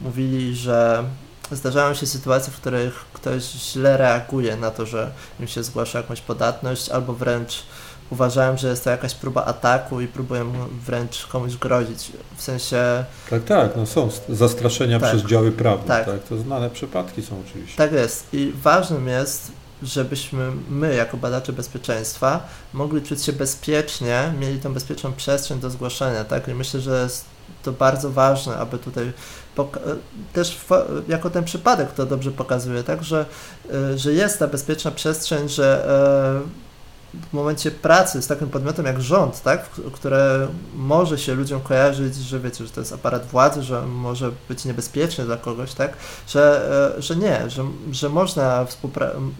mówili, 0.00 0.56
że 0.56 1.04
zdarzają 1.52 1.94
się 1.94 2.06
sytuacje, 2.06 2.52
w 2.52 2.56
których 2.56 3.04
ktoś 3.12 3.42
źle 3.42 3.96
reaguje 3.96 4.56
na 4.56 4.70
to, 4.70 4.86
że 4.86 5.12
im 5.40 5.48
się 5.48 5.62
zgłasza 5.62 5.98
jakąś 5.98 6.20
podatność, 6.20 6.88
albo 6.88 7.12
wręcz 7.12 7.62
uważałem, 8.10 8.58
że 8.58 8.68
jest 8.68 8.84
to 8.84 8.90
jakaś 8.90 9.14
próba 9.14 9.44
ataku 9.44 10.00
i 10.00 10.08
próbuję 10.08 10.44
wręcz 10.86 11.26
komuś 11.26 11.56
grozić. 11.56 12.12
W 12.36 12.42
sensie. 12.42 13.04
Tak, 13.30 13.44
tak, 13.44 13.76
no 13.76 13.86
są 13.86 14.08
zastraszenia 14.28 15.00
tak, 15.00 15.08
przez 15.08 15.22
działy 15.22 15.52
prawne. 15.52 15.86
Tak. 15.86 16.06
tak, 16.06 16.22
to 16.22 16.36
znane 16.38 16.70
przypadki 16.70 17.22
są 17.22 17.42
oczywiście. 17.48 17.76
Tak 17.76 17.92
jest. 17.92 18.26
I 18.32 18.52
ważnym 18.62 19.08
jest, 19.08 19.52
żebyśmy 19.82 20.50
my, 20.70 20.94
jako 20.94 21.16
badacze 21.16 21.52
bezpieczeństwa, 21.52 22.48
mogli 22.72 23.02
czuć 23.02 23.22
się 23.22 23.32
bezpiecznie, 23.32 24.32
mieli 24.40 24.60
tą 24.60 24.74
bezpieczną 24.74 25.12
przestrzeń 25.12 25.60
do 25.60 25.70
zgłaszania, 25.70 26.24
tak? 26.24 26.48
I 26.48 26.54
myślę, 26.54 26.80
że 26.80 27.02
jest 27.02 27.24
to 27.62 27.72
bardzo 27.72 28.10
ważne, 28.10 28.56
aby 28.56 28.78
tutaj 28.78 29.12
też 30.32 30.58
jako 31.08 31.30
ten 31.30 31.44
przypadek 31.44 31.92
to 31.92 32.06
dobrze 32.06 32.30
pokazuje, 32.30 32.82
tak, 32.82 33.04
że, 33.04 33.26
y, 33.94 33.98
że 33.98 34.12
jest 34.12 34.38
ta 34.38 34.46
bezpieczna 34.46 34.90
przestrzeń, 34.90 35.48
że 35.48 35.88
e, 36.44 36.65
w 37.30 37.32
momencie 37.32 37.70
pracy 37.70 38.22
z 38.22 38.26
takim 38.26 38.48
podmiotem 38.48 38.86
jak 38.86 39.02
rząd, 39.02 39.42
tak, 39.42 39.70
które 39.92 40.48
może 40.74 41.18
się 41.18 41.34
ludziom 41.34 41.60
kojarzyć, 41.60 42.14
że 42.14 42.40
wiecie, 42.40 42.66
że 42.66 42.70
to 42.70 42.80
jest 42.80 42.92
aparat 42.92 43.26
władzy, 43.26 43.62
że 43.62 43.82
może 43.86 44.30
być 44.48 44.64
niebezpieczny 44.64 45.24
dla 45.24 45.36
kogoś, 45.36 45.74
tak, 45.74 45.96
że, 46.28 46.68
e, 46.96 47.02
że 47.02 47.16
nie, 47.16 47.50
że, 47.50 47.64
że 47.92 48.08
można 48.08 48.66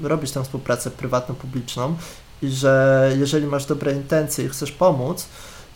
robić 0.03 0.31
tę 0.31 0.45
współpracę 0.45 0.91
prywatną, 0.91 1.35
publiczną 1.35 1.97
i 2.43 2.49
że 2.49 3.13
jeżeli 3.19 3.47
masz 3.47 3.67
dobre 3.67 3.93
intencje 3.93 4.45
i 4.45 4.49
chcesz 4.49 4.73
pomóc, 4.73 5.27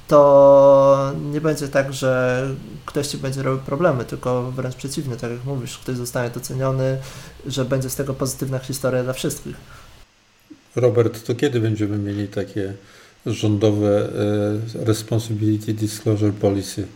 to 0.08 1.12
nie 1.32 1.40
będzie 1.40 1.68
tak, 1.68 1.92
że 1.92 2.42
ktoś 2.86 3.06
ci 3.06 3.18
będzie 3.18 3.42
robił 3.42 3.60
problemy, 3.64 4.04
tylko 4.04 4.50
wręcz 4.50 4.74
przeciwnie, 4.74 5.16
tak 5.16 5.30
jak 5.30 5.44
mówisz, 5.44 5.78
ktoś 5.78 5.96
zostanie 5.96 6.30
doceniony, 6.30 6.98
że 7.46 7.64
będzie 7.64 7.90
z 7.90 7.96
tego 7.96 8.14
pozytywna 8.14 8.58
historia 8.58 9.02
dla 9.02 9.12
wszystkich. 9.12 9.56
Robert, 10.76 11.26
to 11.26 11.35
kiedy 11.35 11.61
będziemy 11.61 11.98
mieli 11.98 12.28
takie 12.28 12.74
rządowe 13.26 14.09
e, 14.74 14.85
Responsibility 14.85 15.74
Disclosure 15.74 16.33
Policy, 16.33 16.87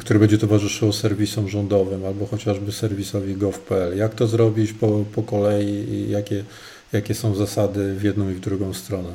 które 0.00 0.18
będzie 0.18 0.38
towarzyszyło 0.38 0.92
serwisom 0.92 1.48
rządowym 1.48 2.04
albo 2.04 2.26
chociażby 2.26 2.72
serwisowi 2.72 3.34
gov.pl? 3.34 3.96
Jak 3.96 4.14
to 4.14 4.26
zrobić 4.26 4.72
po, 4.72 5.04
po 5.14 5.22
kolei 5.22 5.68
i 5.68 6.10
jakie, 6.10 6.44
jakie 6.92 7.14
są 7.14 7.34
zasady 7.34 7.94
w 7.94 8.02
jedną 8.02 8.30
i 8.30 8.34
w 8.34 8.40
drugą 8.40 8.74
stronę? 8.74 9.12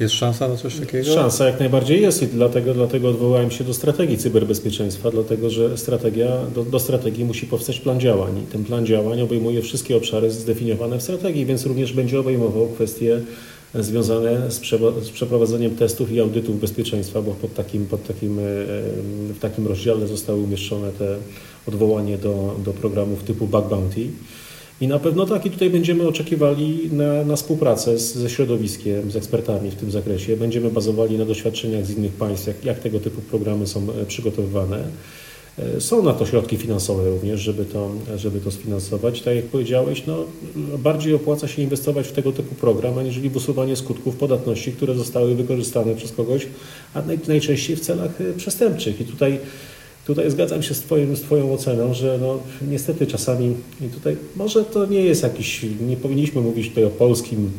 Jest 0.00 0.14
szansa 0.14 0.48
na 0.48 0.56
coś 0.56 0.76
takiego? 0.80 1.14
Szansa 1.14 1.46
jak 1.46 1.60
najbardziej 1.60 2.02
jest 2.02 2.22
i 2.22 2.26
dlatego, 2.26 2.74
dlatego 2.74 3.08
odwołałem 3.08 3.50
się 3.50 3.64
do 3.64 3.74
strategii 3.74 4.18
cyberbezpieczeństwa, 4.18 5.10
dlatego 5.10 5.50
że 5.50 5.78
strategia, 5.78 6.28
do, 6.54 6.64
do, 6.64 6.78
strategii 6.78 7.24
musi 7.24 7.46
powstać 7.46 7.80
plan 7.80 8.00
działań 8.00 8.38
i 8.38 8.52
ten 8.52 8.64
plan 8.64 8.86
działań 8.86 9.20
obejmuje 9.20 9.62
wszystkie 9.62 9.96
obszary 9.96 10.30
zdefiniowane 10.30 10.98
w 10.98 11.02
strategii, 11.02 11.46
więc 11.46 11.66
również 11.66 11.92
będzie 11.92 12.20
obejmował 12.20 12.68
kwestie 12.68 13.20
związane 13.74 14.50
z, 14.50 14.60
z 15.02 15.10
przeprowadzeniem 15.10 15.76
testów 15.76 16.12
i 16.12 16.20
audytów 16.20 16.60
bezpieczeństwa, 16.60 17.22
bo 17.22 17.32
pod 17.32 17.54
takim, 17.54 17.86
pod 17.86 18.06
takim, 18.06 18.38
e, 18.38 18.42
w 19.32 19.38
takim 19.40 19.66
rozdziale 19.66 20.06
zostały 20.06 20.40
umieszczone 20.40 20.92
te 20.92 21.16
odwołanie 21.66 22.18
do, 22.18 22.56
do 22.64 22.72
programów 22.72 23.22
typu 23.22 23.46
Bug 23.46 23.68
Bounty. 23.68 24.08
I 24.80 24.88
na 24.88 24.98
pewno 24.98 25.26
tak, 25.26 25.46
i 25.46 25.50
tutaj 25.50 25.70
będziemy 25.70 26.08
oczekiwali 26.08 26.90
na, 26.92 27.24
na 27.24 27.36
współpracę 27.36 27.98
z, 27.98 28.14
ze 28.14 28.30
środowiskiem, 28.30 29.10
z 29.10 29.16
ekspertami 29.16 29.70
w 29.70 29.74
tym 29.74 29.90
zakresie. 29.90 30.36
Będziemy 30.36 30.70
bazowali 30.70 31.18
na 31.18 31.24
doświadczeniach 31.24 31.86
z 31.86 31.90
innych 31.90 32.12
państw, 32.12 32.46
jak, 32.46 32.64
jak 32.64 32.78
tego 32.78 33.00
typu 33.00 33.20
programy 33.20 33.66
są 33.66 33.86
e, 34.02 34.06
przygotowywane. 34.06 34.84
E, 35.58 35.80
są 35.80 36.02
na 36.02 36.12
to 36.12 36.26
środki 36.26 36.56
finansowe 36.56 37.10
również, 37.10 37.40
żeby 37.40 37.64
to, 37.64 37.90
żeby 38.16 38.40
to 38.40 38.50
sfinansować. 38.50 39.22
Tak 39.22 39.36
jak 39.36 39.44
powiedziałeś, 39.44 40.02
no, 40.06 40.24
bardziej 40.78 41.14
opłaca 41.14 41.48
się 41.48 41.62
inwestować 41.62 42.08
w 42.08 42.12
tego 42.12 42.32
typu 42.32 42.54
program, 42.54 42.98
aniżeli 42.98 43.30
w 43.30 43.36
usuwanie 43.36 43.76
skutków 43.76 44.16
podatności, 44.16 44.72
które 44.72 44.94
zostały 44.94 45.34
wykorzystane 45.34 45.94
przez 45.94 46.12
kogoś, 46.12 46.46
a 46.94 47.02
naj, 47.02 47.18
najczęściej 47.28 47.76
w 47.76 47.80
celach 47.80 48.20
e, 48.20 48.32
przestępczych. 48.32 49.00
I 49.00 49.04
tutaj 49.04 49.38
Tutaj 50.06 50.30
zgadzam 50.30 50.62
się 50.62 50.74
z, 50.74 50.84
z 51.14 51.20
Twoją 51.20 51.52
oceną, 51.52 51.94
że 51.94 52.18
no, 52.20 52.38
niestety 52.70 53.06
czasami 53.06 53.54
i 53.80 53.88
tutaj 53.88 54.16
może 54.36 54.64
to 54.64 54.86
nie 54.86 55.00
jest 55.00 55.22
jakiś, 55.22 55.66
nie 55.88 55.96
powinniśmy 55.96 56.40
mówić 56.40 56.68
tutaj 56.68 56.84
o 56.84 56.90
polskim, 56.90 57.50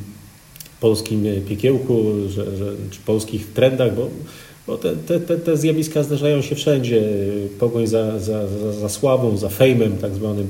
polskim 0.79 1.25
piekiełku, 1.49 2.03
że, 2.29 2.57
że, 2.57 2.71
czy 2.91 2.99
polskich 3.05 3.47
trendach, 3.53 3.95
bo, 3.95 4.09
bo 4.67 4.77
te, 4.77 4.95
te, 4.95 5.19
te, 5.19 5.37
te 5.37 5.57
zjawiska 5.57 6.03
zdarzają 6.03 6.41
się 6.41 6.55
wszędzie. 6.55 7.03
Pogoń 7.59 7.87
za, 7.87 8.19
za, 8.19 8.47
za, 8.47 8.73
za 8.73 8.89
sławą, 8.89 9.37
za 9.37 9.49
fejmem 9.49 9.97
tak 9.97 10.13
zwanym. 10.13 10.47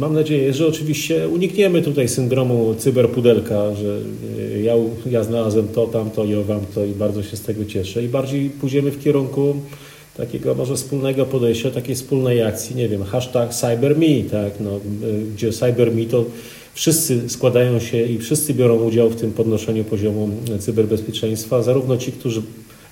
Mam 0.00 0.14
nadzieję, 0.14 0.52
że 0.52 0.66
oczywiście 0.66 1.28
unikniemy 1.28 1.82
tutaj 1.82 2.08
syndromu 2.08 2.74
cyberpudelka, 2.78 3.74
że 3.74 3.98
ja, 4.62 4.74
ja 5.10 5.24
znalazłem 5.24 5.68
to, 5.68 5.86
tamto 5.86 6.24
i 6.24 6.34
owam 6.34 6.60
to 6.74 6.84
i 6.84 6.90
bardzo 6.90 7.22
się 7.22 7.36
z 7.36 7.42
tego 7.42 7.64
cieszę 7.64 8.02
i 8.02 8.08
bardziej 8.08 8.50
pójdziemy 8.50 8.90
w 8.90 9.04
kierunku 9.04 9.54
takiego 10.16 10.54
może 10.54 10.76
wspólnego 10.76 11.26
podejścia, 11.26 11.70
takiej 11.70 11.94
wspólnej 11.94 12.42
akcji, 12.42 12.76
nie 12.76 12.88
wiem, 12.88 13.02
hashtag 13.04 13.54
CyberMe, 13.54 14.30
tak, 14.30 14.52
no, 14.60 14.80
gdzie 15.34 15.52
CyberMe 15.52 16.04
to 16.04 16.24
wszyscy 16.74 17.30
składają 17.30 17.80
się 17.80 18.02
i 18.02 18.18
wszyscy 18.18 18.54
biorą 18.54 18.82
udział 18.82 19.10
w 19.10 19.16
tym 19.16 19.32
podnoszeniu 19.32 19.84
poziomu 19.84 20.30
cyberbezpieczeństwa, 20.58 21.62
zarówno 21.62 21.96
ci, 21.96 22.12
którzy 22.12 22.42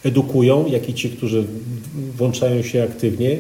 edukują, 0.05 0.67
jak 0.67 0.89
i 0.89 0.95
ci, 0.95 1.11
którzy 1.11 1.45
włączają 2.17 2.63
się 2.63 2.83
aktywnie, 2.83 3.39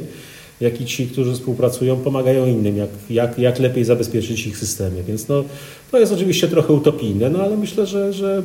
jak 0.60 0.80
i 0.80 0.84
ci, 0.84 1.06
którzy 1.06 1.32
współpracują, 1.32 1.96
pomagają 1.96 2.46
innym, 2.46 2.76
jak, 2.76 2.88
jak, 3.10 3.38
jak 3.38 3.58
lepiej 3.58 3.84
zabezpieczyć 3.84 4.46
ich 4.46 4.58
systemy. 4.58 5.02
Więc 5.02 5.28
no, 5.28 5.44
to 5.90 5.98
jest 5.98 6.12
oczywiście 6.12 6.48
trochę 6.48 6.72
utopijne, 6.72 7.30
no 7.30 7.42
ale 7.42 7.56
myślę, 7.56 7.86
że, 7.86 8.12
że 8.12 8.42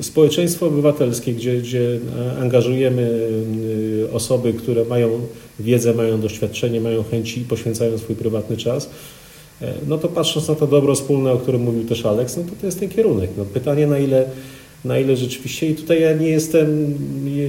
społeczeństwo 0.00 0.66
obywatelskie, 0.66 1.32
gdzie, 1.32 1.56
gdzie 1.56 1.98
angażujemy 2.40 3.02
y, 3.02 4.08
osoby, 4.12 4.52
które 4.52 4.84
mają 4.84 5.20
wiedzę, 5.60 5.94
mają 5.94 6.20
doświadczenie, 6.20 6.80
mają 6.80 7.02
chęci 7.02 7.40
i 7.40 7.44
poświęcają 7.44 7.98
swój 7.98 8.16
prywatny 8.16 8.56
czas, 8.56 8.90
e, 9.62 9.72
no 9.88 9.98
to 9.98 10.08
patrząc 10.08 10.48
na 10.48 10.54
to 10.54 10.66
dobro 10.66 10.94
wspólne, 10.94 11.32
o 11.32 11.38
którym 11.38 11.62
mówił 11.62 11.84
też 11.84 12.06
Aleks, 12.06 12.36
no 12.36 12.42
to 12.42 12.50
to 12.60 12.66
jest 12.66 12.80
ten 12.80 12.88
kierunek. 12.88 13.30
No 13.38 13.44
pytanie 13.44 13.86
na 13.86 13.98
ile, 13.98 14.24
na 14.84 14.98
ile 14.98 15.16
rzeczywiście 15.16 15.66
i 15.66 15.74
tutaj 15.74 16.00
ja 16.00 16.12
nie 16.12 16.28
jestem, 16.28 16.94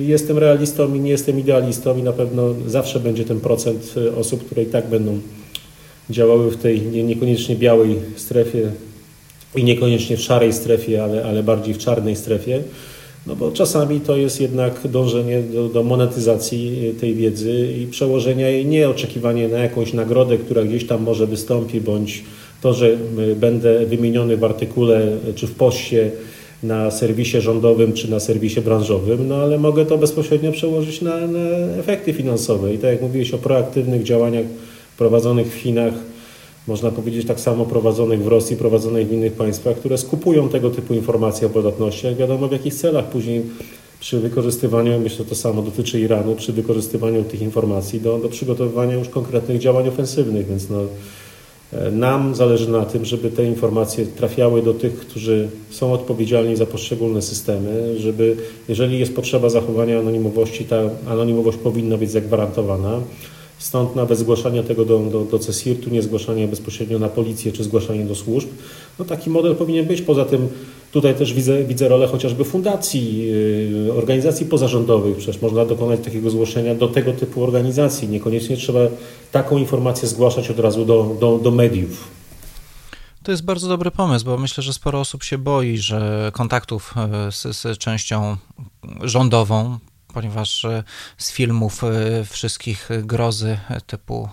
jestem 0.01 0.37
realistą 0.37 0.95
i 0.95 0.99
nie 0.99 1.11
jestem 1.11 1.39
idealistą 1.39 1.97
i 1.97 2.03
na 2.03 2.13
pewno 2.13 2.55
zawsze 2.67 2.99
będzie 2.99 3.25
ten 3.25 3.39
procent 3.39 3.93
y, 3.97 4.15
osób, 4.15 4.45
które 4.45 4.63
i 4.63 4.65
tak 4.65 4.89
będą 4.89 5.19
działały 6.09 6.51
w 6.51 6.57
tej 6.57 6.81
niekoniecznie 6.81 7.55
białej 7.55 7.95
strefie 8.15 8.71
i 9.55 9.63
niekoniecznie 9.63 10.17
w 10.17 10.21
szarej 10.21 10.53
strefie, 10.53 11.03
ale, 11.03 11.25
ale 11.25 11.43
bardziej 11.43 11.73
w 11.73 11.77
czarnej 11.77 12.15
strefie. 12.15 12.63
No 13.27 13.35
bo 13.35 13.51
czasami 13.51 13.99
to 13.99 14.17
jest 14.17 14.41
jednak 14.41 14.87
dążenie 14.87 15.41
do, 15.41 15.69
do, 15.69 15.83
monetyzacji 15.83 16.93
tej 16.99 17.15
wiedzy 17.15 17.73
i 17.81 17.87
przełożenia 17.87 18.49
jej, 18.49 18.65
nie 18.65 18.89
oczekiwanie 18.89 19.47
na 19.47 19.57
jakąś 19.57 19.93
nagrodę, 19.93 20.37
która 20.37 20.63
gdzieś 20.63 20.87
tam 20.87 21.03
może 21.03 21.27
wystąpi, 21.27 21.81
bądź 21.81 22.23
to, 22.61 22.73
że 22.73 22.97
będę 23.35 23.85
wymieniony 23.85 24.37
w 24.37 24.43
artykule 24.43 25.07
czy 25.35 25.47
w 25.47 25.55
poście 25.55 26.11
na 26.63 26.91
serwisie 26.91 27.41
rządowym 27.41 27.93
czy 27.93 28.11
na 28.11 28.19
serwisie 28.19 28.61
branżowym, 28.61 29.27
no 29.27 29.35
ale 29.35 29.59
mogę 29.59 29.85
to 29.85 29.97
bezpośrednio 29.97 30.51
przełożyć 30.51 31.01
na, 31.01 31.27
na 31.27 31.39
efekty 31.79 32.13
finansowe. 32.13 32.73
I 32.73 32.77
tak 32.77 32.91
jak 32.91 33.01
mówiłeś 33.01 33.33
o 33.33 33.37
proaktywnych 33.37 34.03
działaniach 34.03 34.45
prowadzonych 34.97 35.47
w 35.47 35.55
Chinach, 35.55 35.93
można 36.67 36.91
powiedzieć 36.91 37.27
tak 37.27 37.39
samo 37.39 37.65
prowadzonych 37.65 38.23
w 38.23 38.27
Rosji, 38.27 38.57
prowadzonych 38.57 39.07
w 39.07 39.11
innych 39.11 39.33
państwach, 39.33 39.77
które 39.77 39.97
skupują 39.97 40.49
tego 40.49 40.69
typu 40.69 40.93
informacje 40.93 41.47
o 41.47 41.49
podatnościach, 41.49 42.15
wiadomo 42.15 42.47
w 42.47 42.51
jakich 42.51 42.73
celach 42.73 43.09
później 43.09 43.43
przy 43.99 44.19
wykorzystywaniu, 44.19 44.99
myślę, 44.99 45.25
to 45.25 45.35
samo 45.35 45.61
dotyczy 45.61 45.99
Iranu, 45.99 46.35
przy 46.35 46.53
wykorzystywaniu 46.53 47.23
tych 47.23 47.41
informacji 47.41 48.01
do, 48.01 48.17
do 48.17 48.29
przygotowywania 48.29 48.95
już 48.95 49.09
konkretnych 49.09 49.59
działań 49.59 49.87
ofensywnych, 49.87 50.47
więc 50.47 50.69
no, 50.69 50.79
e, 51.73 51.91
nam 51.91 52.35
zależy 52.35 52.71
na 52.71 52.85
tym, 52.85 53.05
żeby 53.05 53.31
te 53.31 53.45
informacje 53.45 54.05
trafiały 54.05 54.61
do 54.61 54.73
tych, 54.73 54.99
którzy 54.99 55.49
są 55.69 55.93
odpowiedzialni 55.93 56.55
za 56.55 56.65
poszczególne 56.65 57.21
systemy, 57.21 57.99
żeby 57.99 58.37
jeżeli 58.67 58.99
jest 58.99 59.15
potrzeba 59.15 59.49
zachowania 59.49 59.99
anonimowości, 59.99 60.65
ta 60.65 60.81
anonimowość 61.07 61.57
powinna 61.57 61.97
być 61.97 62.11
zagwarantowana. 62.11 63.01
Stąd 63.61 63.95
nawet 63.95 64.17
zgłaszanie 64.17 64.63
tego 64.63 64.85
do, 64.85 64.99
do, 64.99 65.25
do 65.25 65.39
CESIRT-u, 65.39 65.89
nie 65.89 66.01
zgłaszanie 66.01 66.47
bezpośrednio 66.47 66.99
na 66.99 67.09
policję 67.09 67.51
czy 67.51 67.63
zgłaszanie 67.63 68.05
do 68.05 68.15
służb. 68.15 68.47
No 68.99 69.05
taki 69.05 69.29
model 69.29 69.55
powinien 69.55 69.85
być. 69.85 70.01
Poza 70.01 70.25
tym 70.25 70.47
tutaj 70.91 71.15
też 71.15 71.33
widzę, 71.33 71.63
widzę 71.63 71.89
rolę 71.89 72.07
chociażby 72.07 72.43
fundacji, 72.43 73.25
yy, 73.85 73.93
organizacji 73.93 74.45
pozarządowych. 74.45 75.17
Przecież 75.17 75.41
można 75.41 75.65
dokonać 75.65 75.99
takiego 75.99 76.29
zgłoszenia 76.29 76.75
do 76.75 76.87
tego 76.87 77.13
typu 77.13 77.43
organizacji. 77.43 78.07
Niekoniecznie 78.07 78.57
trzeba 78.57 78.79
taką 79.31 79.57
informację 79.57 80.07
zgłaszać 80.07 80.49
od 80.49 80.59
razu 80.59 80.85
do, 80.85 81.15
do, 81.19 81.37
do 81.37 81.51
mediów. 81.51 82.07
To 83.23 83.31
jest 83.31 83.45
bardzo 83.45 83.67
dobry 83.67 83.91
pomysł, 83.91 84.25
bo 84.25 84.37
myślę, 84.37 84.63
że 84.63 84.73
sporo 84.73 84.99
osób 84.99 85.23
się 85.23 85.37
boi, 85.37 85.77
że 85.77 86.31
kontaktów 86.33 86.93
e, 86.97 87.31
z, 87.31 87.57
z 87.57 87.77
częścią 87.77 88.37
rządową 89.01 89.77
ponieważ 90.13 90.65
e, 90.65 90.83
z 91.17 91.31
filmów 91.31 91.83
e, 91.83 91.89
wszystkich 92.25 92.89
grozy 93.03 93.59
typu 93.87 94.29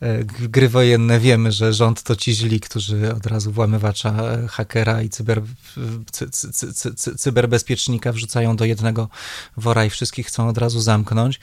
e, 0.00 0.24
gry 0.24 0.68
wojenne 0.68 1.20
wiemy, 1.20 1.52
że 1.52 1.72
rząd 1.72 2.02
to 2.02 2.16
ci 2.16 2.34
źli, 2.34 2.60
którzy 2.60 3.14
od 3.14 3.26
razu 3.26 3.52
włamywacza, 3.52 4.14
hakera 4.48 5.02
i 5.02 5.08
cyber, 5.08 5.42
cy, 6.12 6.30
cy, 6.30 6.94
cy, 6.94 7.16
cyberbezpiecznika 7.16 8.12
wrzucają 8.12 8.56
do 8.56 8.64
jednego 8.64 9.08
wora 9.56 9.84
i 9.84 9.90
wszystkich 9.90 10.26
chcą 10.26 10.48
od 10.48 10.58
razu 10.58 10.80
zamknąć. 10.80 11.40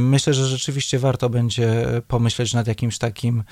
Myślę, 0.00 0.34
że 0.34 0.46
rzeczywiście 0.46 0.98
warto 0.98 1.30
będzie 1.30 1.86
pomyśleć 2.08 2.54
nad 2.54 2.66
jakimś 2.66 2.98
takim 2.98 3.44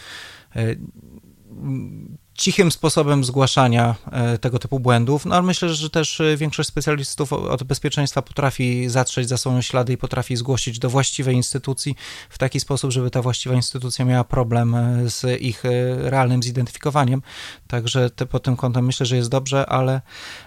cichym 2.36 2.70
sposobem 2.70 3.24
zgłaszania 3.24 3.94
e, 4.12 4.38
tego 4.38 4.58
typu 4.58 4.80
błędów, 4.80 5.26
no 5.26 5.34
ale 5.34 5.44
myślę, 5.44 5.74
że 5.74 5.90
też 5.90 6.20
e, 6.20 6.36
większość 6.36 6.68
specjalistów 6.68 7.32
od 7.32 7.62
bezpieczeństwa 7.62 8.22
potrafi 8.22 8.88
zatrzeć 8.88 9.28
za 9.28 9.36
sobą 9.36 9.60
ślady 9.62 9.92
i 9.92 9.96
potrafi 9.96 10.36
zgłosić 10.36 10.78
do 10.78 10.90
właściwej 10.90 11.36
instytucji 11.36 11.96
w 12.30 12.38
taki 12.38 12.60
sposób, 12.60 12.90
żeby 12.90 13.10
ta 13.10 13.22
właściwa 13.22 13.54
instytucja 13.54 14.04
miała 14.04 14.24
problem 14.24 14.74
e, 14.74 15.10
z 15.10 15.42
ich 15.42 15.62
realnym 15.96 16.42
zidentyfikowaniem. 16.42 17.22
Także 17.66 18.10
te, 18.10 18.26
pod 18.26 18.42
tym 18.42 18.56
kątem 18.56 18.86
myślę, 18.86 19.06
że 19.06 19.16
jest 19.16 19.30
dobrze, 19.30 19.66
ale, 19.66 20.00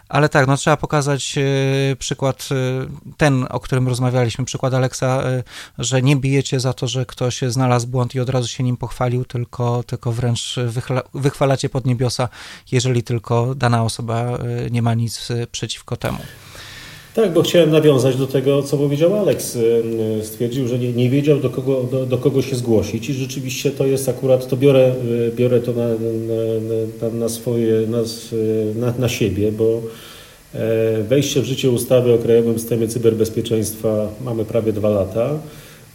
ale 0.10 0.30
tak, 0.30 0.48
no 0.48 0.58
trzeba 0.58 0.78
pokazać 0.78 1.36
przykład 2.00 2.50
ten, 3.18 3.46
o 3.50 3.60
którym 3.60 3.88
rozmawialiśmy, 3.88 4.46
przykład 4.46 4.74
Aleksa, 4.74 5.24
że 5.78 6.02
nie 6.02 6.16
bijecie 6.16 6.60
za 6.60 6.74
to, 6.74 6.88
że 6.88 7.06
ktoś 7.06 7.42
znalazł 7.42 7.88
błąd 7.88 8.16
i 8.16 8.20
od 8.20 8.30
razu 8.30 8.48
się 8.48 8.64
nim 8.64 8.78
pochwalił, 8.78 9.26
tylko, 9.26 9.84
tylko 9.84 10.12
wręcz 10.12 10.56
wychwalacie 11.14 11.70
pod 11.80 11.86
niebiosa, 11.86 12.30
jeżeli 12.72 13.04
tylko 13.04 13.56
dana 13.56 13.84
osoba 13.84 14.38
e, 14.38 14.70
nie 14.70 14.82
ma 14.82 14.94
nic 14.94 15.32
e, 15.32 15.48
przeciwko 15.48 15.98
temu. 15.98 16.18
Tak, 17.16 17.34
bo 17.34 17.42
chciałem 17.42 17.72
nawiązać 17.72 18.16
do 18.16 18.28
tego, 18.28 18.64
co 18.64 18.78
powiedział 18.78 19.16
Alex. 19.16 19.56
E, 19.56 20.24
stwierdził, 20.24 20.68
że 20.68 20.80
nie, 20.80 20.94
nie 20.94 21.10
wiedział, 21.10 21.40
do 21.40 21.50
kogo, 21.50 21.84
do, 21.84 22.06
do, 22.06 22.18
kogo 22.18 22.42
się 22.42 22.56
zgłosić 22.56 23.10
i 23.10 23.14
rzeczywiście 23.14 23.72
to 23.72 23.86
jest 23.86 24.10
akurat, 24.10 24.48
to 24.48 24.58
biorę, 24.58 24.96
biorę 25.36 25.60
to 25.60 25.74
na, 25.74 25.88
na, 27.02 27.10
na, 27.10 27.30
swoje, 27.30 27.88
na, 27.88 27.98
na, 28.76 28.94
na 28.98 29.10
siebie, 29.10 29.52
bo 29.52 29.82
wejście 31.10 31.42
w 31.42 31.46
życie 31.46 31.70
ustawy 31.70 32.14
o 32.14 32.18
Krajowym 32.18 32.60
Systemie 32.60 32.88
Cyberbezpieczeństwa 32.88 34.08
mamy 34.22 34.46
prawie 34.46 34.74
dwa 34.74 34.90
lata. 34.90 35.30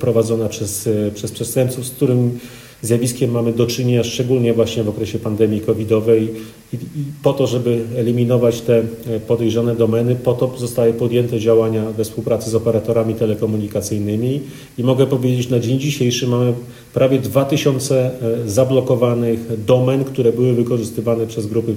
prowadzona 0.00 0.48
przez, 0.48 0.86
e, 0.86 1.10
przez 1.14 1.32
przestępców, 1.32 1.86
z 1.86 1.90
którym 1.90 2.38
zjawiskiem 2.82 3.30
mamy 3.30 3.52
do 3.52 3.66
czynienia, 3.66 4.04
szczególnie 4.04 4.54
właśnie 4.54 4.82
w 4.82 4.88
okresie 4.88 5.18
pandemii 5.18 5.60
covidowej 5.60 6.30
i, 6.72 6.76
po 7.22 7.32
to, 7.32 7.46
żeby 7.46 7.84
eliminować 7.96 8.60
te 8.60 8.78
e, 8.78 8.84
podejrzane 9.26 9.76
domeny, 9.76 10.16
po 10.16 10.32
to 10.32 10.52
zostały 10.58 10.92
podjęte 10.92 11.40
działania 11.40 11.90
we 11.90 12.04
współpracy 12.04 12.50
z 12.50 12.54
operatorami 12.54 13.14
telekomunikacyjnymi 13.14 14.40
i 14.78 14.84
mogę 14.84 15.06
powiedzieć, 15.06 15.48
na 15.48 15.60
dzień 15.60 15.78
dzisiejszy 15.78 16.28
mamy 16.28 16.52
prawie 16.94 17.18
2000 17.18 17.96
e, 17.96 18.10
zablokowanych 18.48 19.64
domen, 19.64 20.04
które 20.04 20.32
były 20.32 20.52
wykorzystywane 20.52 21.26
przez 21.26 21.46
grupy, 21.46 21.74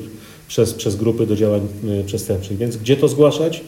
przez, 0.47 0.73
przez 0.73 0.95
grupy 0.95 1.27
do 1.27 1.35
działań 1.35 1.61
e, 2.01 2.03
przestępczych. 2.03 2.57
Więc 2.57 2.77
gdzie 2.77 2.97
to 2.97 3.07
zgłaszać? 3.07 3.61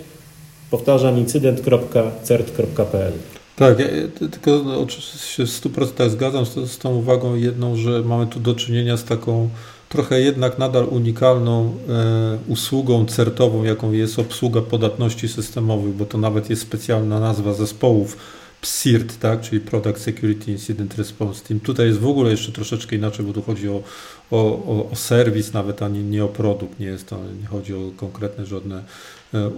Powtarzam, 0.72 1.18
incydent.cert.pl. 1.18 3.14
Tak, 3.58 3.80
ja 3.80 3.88
tylko 4.32 4.64
no, 4.66 4.80
oczywiście 4.80 5.46
w 5.46 5.50
100% 5.50 6.10
zgadzam 6.10 6.46
z, 6.46 6.72
z 6.72 6.78
tą 6.78 6.96
uwagą 6.96 7.36
jedną, 7.36 7.76
że 7.76 8.02
mamy 8.02 8.28
tu 8.28 8.40
do 8.40 8.56
czynienia 8.56 8.98
z 8.98 9.04
taką 9.04 9.50
trochę 9.90 10.22
jednak 10.22 10.58
nadal 10.58 10.88
unikalną 10.90 11.78
e, 11.90 12.38
usługą 12.48 13.06
certową, 13.06 13.64
jaką 13.64 13.92
jest 13.92 14.20
obsługa 14.20 14.62
podatności 14.62 15.28
systemowych, 15.28 15.94
bo 15.94 16.06
to 16.06 16.18
nawet 16.18 16.50
jest 16.50 16.62
specjalna 16.62 17.20
nazwa 17.20 17.54
zespołów 17.54 18.18
PSIRT, 18.62 19.20
tak, 19.20 19.42
czyli 19.42 19.62
Product 19.62 20.02
Security 20.02 20.52
Incident 20.52 20.98
Response 20.98 21.44
Team. 21.44 21.60
Tutaj 21.60 21.88
jest 21.88 22.00
w 22.00 22.08
ogóle 22.08 22.32
jeszcze 22.32 22.52
troszeczkę 22.52 22.96
inaczej, 22.96 23.26
bo 23.26 23.34
tu 23.34 23.42
chodzi 23.42 23.70
o, 23.70 23.84
o, 24.32 24.38
o, 24.38 24.90
o 24.92 24.96
serwis 24.96 25.54
nawet, 25.54 25.82
a 25.82 25.88
nie, 25.88 26.04
nie 26.04 26.24
o 26.24 26.28
produkt, 26.28 26.80
nie 26.80 26.86
jest 26.86 27.08
to, 27.08 27.20
nie 27.42 27.48
chodzi 27.48 27.74
o 27.74 27.80
konkretne 27.98 28.46
żadne 28.46 28.84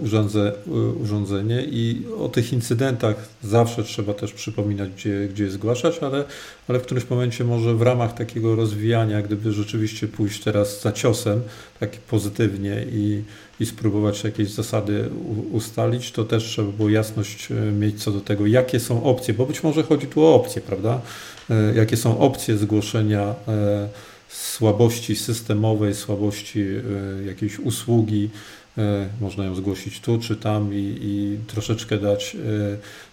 urządze, 0.02 0.52
e, 0.66 0.70
urządzenie 1.02 1.62
i 1.70 2.02
o 2.18 2.28
tych 2.28 2.52
incydentach 2.52 3.28
zawsze 3.42 3.84
trzeba 3.84 4.14
też 4.14 4.32
przypominać, 4.32 4.90
gdzie, 4.90 5.28
gdzie 5.28 5.44
je 5.44 5.50
zgłaszać, 5.50 5.98
ale, 5.98 6.24
ale 6.68 6.78
w 6.78 6.82
którymś 6.82 7.10
momencie 7.10 7.44
może 7.44 7.74
w 7.74 7.82
ramach 7.82 8.14
takiego 8.14 8.56
rozwijania, 8.56 9.22
gdyby 9.22 9.52
rzeczywiście 9.52 10.08
pójść 10.08 10.42
teraz 10.42 10.82
za 10.82 10.92
ciosem, 10.92 11.42
tak 11.80 11.90
pozytywnie 11.90 12.84
i, 12.92 13.22
i 13.60 13.66
spróbować 13.66 14.24
jakieś 14.24 14.50
zasady 14.50 15.10
ustalić, 15.52 16.12
to 16.12 16.24
też 16.24 16.44
trzeba 16.44 16.72
było 16.72 16.88
jasność 16.88 17.52
e, 17.52 17.54
mieć 17.54 18.02
co 18.02 18.10
do 18.10 18.20
tego, 18.20 18.46
jakie 18.46 18.80
są 18.80 19.04
opcje, 19.04 19.34
bo 19.34 19.46
być 19.46 19.62
może 19.62 19.82
chodzi 19.82 20.06
tu 20.06 20.22
o 20.22 20.34
opcje, 20.34 20.62
prawda? 20.62 21.00
Jakie 21.74 21.96
są 21.96 22.18
opcje 22.18 22.56
zgłoszenia 22.56 23.34
słabości 24.28 25.16
systemowej, 25.16 25.94
słabości 25.94 26.66
jakiejś 27.26 27.58
usługi, 27.58 28.30
E, 28.30 28.59
można 29.20 29.44
ją 29.44 29.54
zgłosić 29.54 30.00
tu 30.00 30.18
czy 30.18 30.36
tam 30.36 30.74
i, 30.74 30.98
i 31.02 31.38
troszeczkę 31.46 31.98
dać 31.98 32.34
e, 32.34 32.38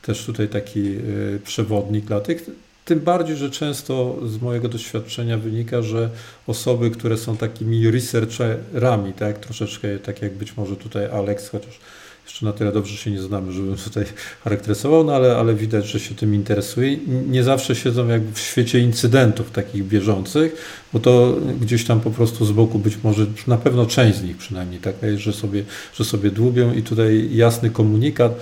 też 0.02 0.26
tutaj 0.26 0.48
taki 0.48 0.96
e, 0.96 1.00
przewodnik 1.44 2.06
dla 2.06 2.22
tych. 2.22 2.50
Tym 2.86 3.00
bardziej, 3.00 3.38
że 3.38 3.50
często 3.50 4.18
z 4.28 4.42
mojego 4.42 4.70
doświadczenia 4.70 5.38
wynika, 5.38 5.82
że 5.82 6.10
osoby, 6.48 6.92
które 6.92 7.18
są 7.18 7.38
takimi 7.38 7.92
researcherami, 7.92 9.14
tak, 9.14 9.40
troszeczkę 9.40 10.00
tak 10.00 10.22
jak 10.22 10.34
być 10.34 10.58
może 10.58 10.76
tutaj 10.76 11.06
Alex, 11.06 11.50
chociaż 11.50 11.80
jeszcze 12.28 12.46
na 12.46 12.54
tyle 12.54 12.72
dobrze 12.72 12.98
się 12.98 13.12
nie 13.12 13.22
znamy, 13.22 13.52
żebym 13.52 13.76
tutaj 13.76 14.06
charakteryzował, 14.44 15.04
no 15.04 15.16
ale, 15.16 15.38
ale 15.38 15.56
widać, 15.56 15.88
że 15.88 16.00
się 16.00 16.16
tym 16.16 16.36
interesuje. 16.36 16.98
Nie 17.08 17.44
zawsze 17.44 17.76
siedzą 17.76 18.08
jakby 18.08 18.34
w 18.34 18.40
świecie 18.40 18.80
incydentów 18.80 19.52
takich 19.52 19.84
bieżących, 19.84 20.56
bo 20.94 21.00
to 21.00 21.36
gdzieś 21.62 21.86
tam 21.86 22.00
po 22.00 22.12
prostu 22.12 22.46
z 22.46 22.52
boku 22.52 22.80
być 22.80 22.98
może, 23.04 23.26
na 23.48 23.58
pewno 23.58 23.86
część 23.86 24.18
z 24.18 24.24
nich 24.24 24.38
przynajmniej, 24.38 24.80
tak, 24.80 24.96
że 25.16 25.34
sobie, 25.34 25.64
że 25.94 26.06
sobie 26.06 26.32
dłubią 26.32 26.74
i 26.74 26.84
tutaj 26.84 27.30
jasny 27.32 27.70
komunikat, 27.70 28.40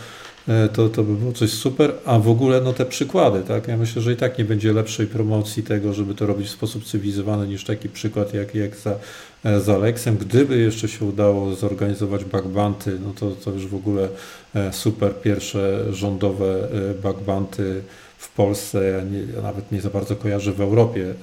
to, 0.74 0.90
to 0.90 1.04
by 1.04 1.14
było 1.14 1.32
coś 1.32 1.52
super, 1.52 1.94
a 2.06 2.20
w 2.20 2.30
ogóle 2.30 2.62
no 2.62 2.74
te 2.74 2.86
przykłady, 2.86 3.44
tak? 3.44 3.68
Ja 3.68 3.78
myślę, 3.78 4.02
że 4.02 4.14
i 4.14 4.16
tak 4.16 4.38
nie 4.38 4.46
będzie 4.46 4.74
lepszej 4.74 5.08
promocji 5.08 5.64
tego, 5.64 5.94
żeby 5.94 6.16
to 6.16 6.26
robić 6.26 6.48
w 6.48 6.52
sposób 6.52 6.86
cywilizowany 6.86 7.48
niż 7.48 7.64
taki 7.64 7.90
przykład 7.90 8.34
jak, 8.34 8.56
jak 8.56 8.76
za, 8.76 8.96
e, 9.44 9.60
z 9.60 9.70
Aleksem. 9.70 10.18
Gdyby 10.18 10.58
jeszcze 10.58 10.88
się 10.88 11.06
udało 11.06 11.56
zorganizować 11.56 12.26
backbanty, 12.26 13.00
no 13.06 13.14
to, 13.14 13.32
to 13.32 13.52
już 13.52 13.68
w 13.68 13.76
ogóle 13.76 14.10
e, 14.56 14.74
super 14.74 15.22
pierwsze 15.22 15.94
rządowe 15.94 16.68
backbanty 17.04 17.82
w 18.18 18.34
Polsce, 18.34 18.90
ja, 18.90 19.04
nie, 19.04 19.20
ja 19.36 19.42
nawet 19.42 19.72
nie 19.72 19.82
za 19.82 19.90
bardzo 19.90 20.16
kojarzę 20.16 20.52
w 20.52 20.62
Europie, 20.62 21.14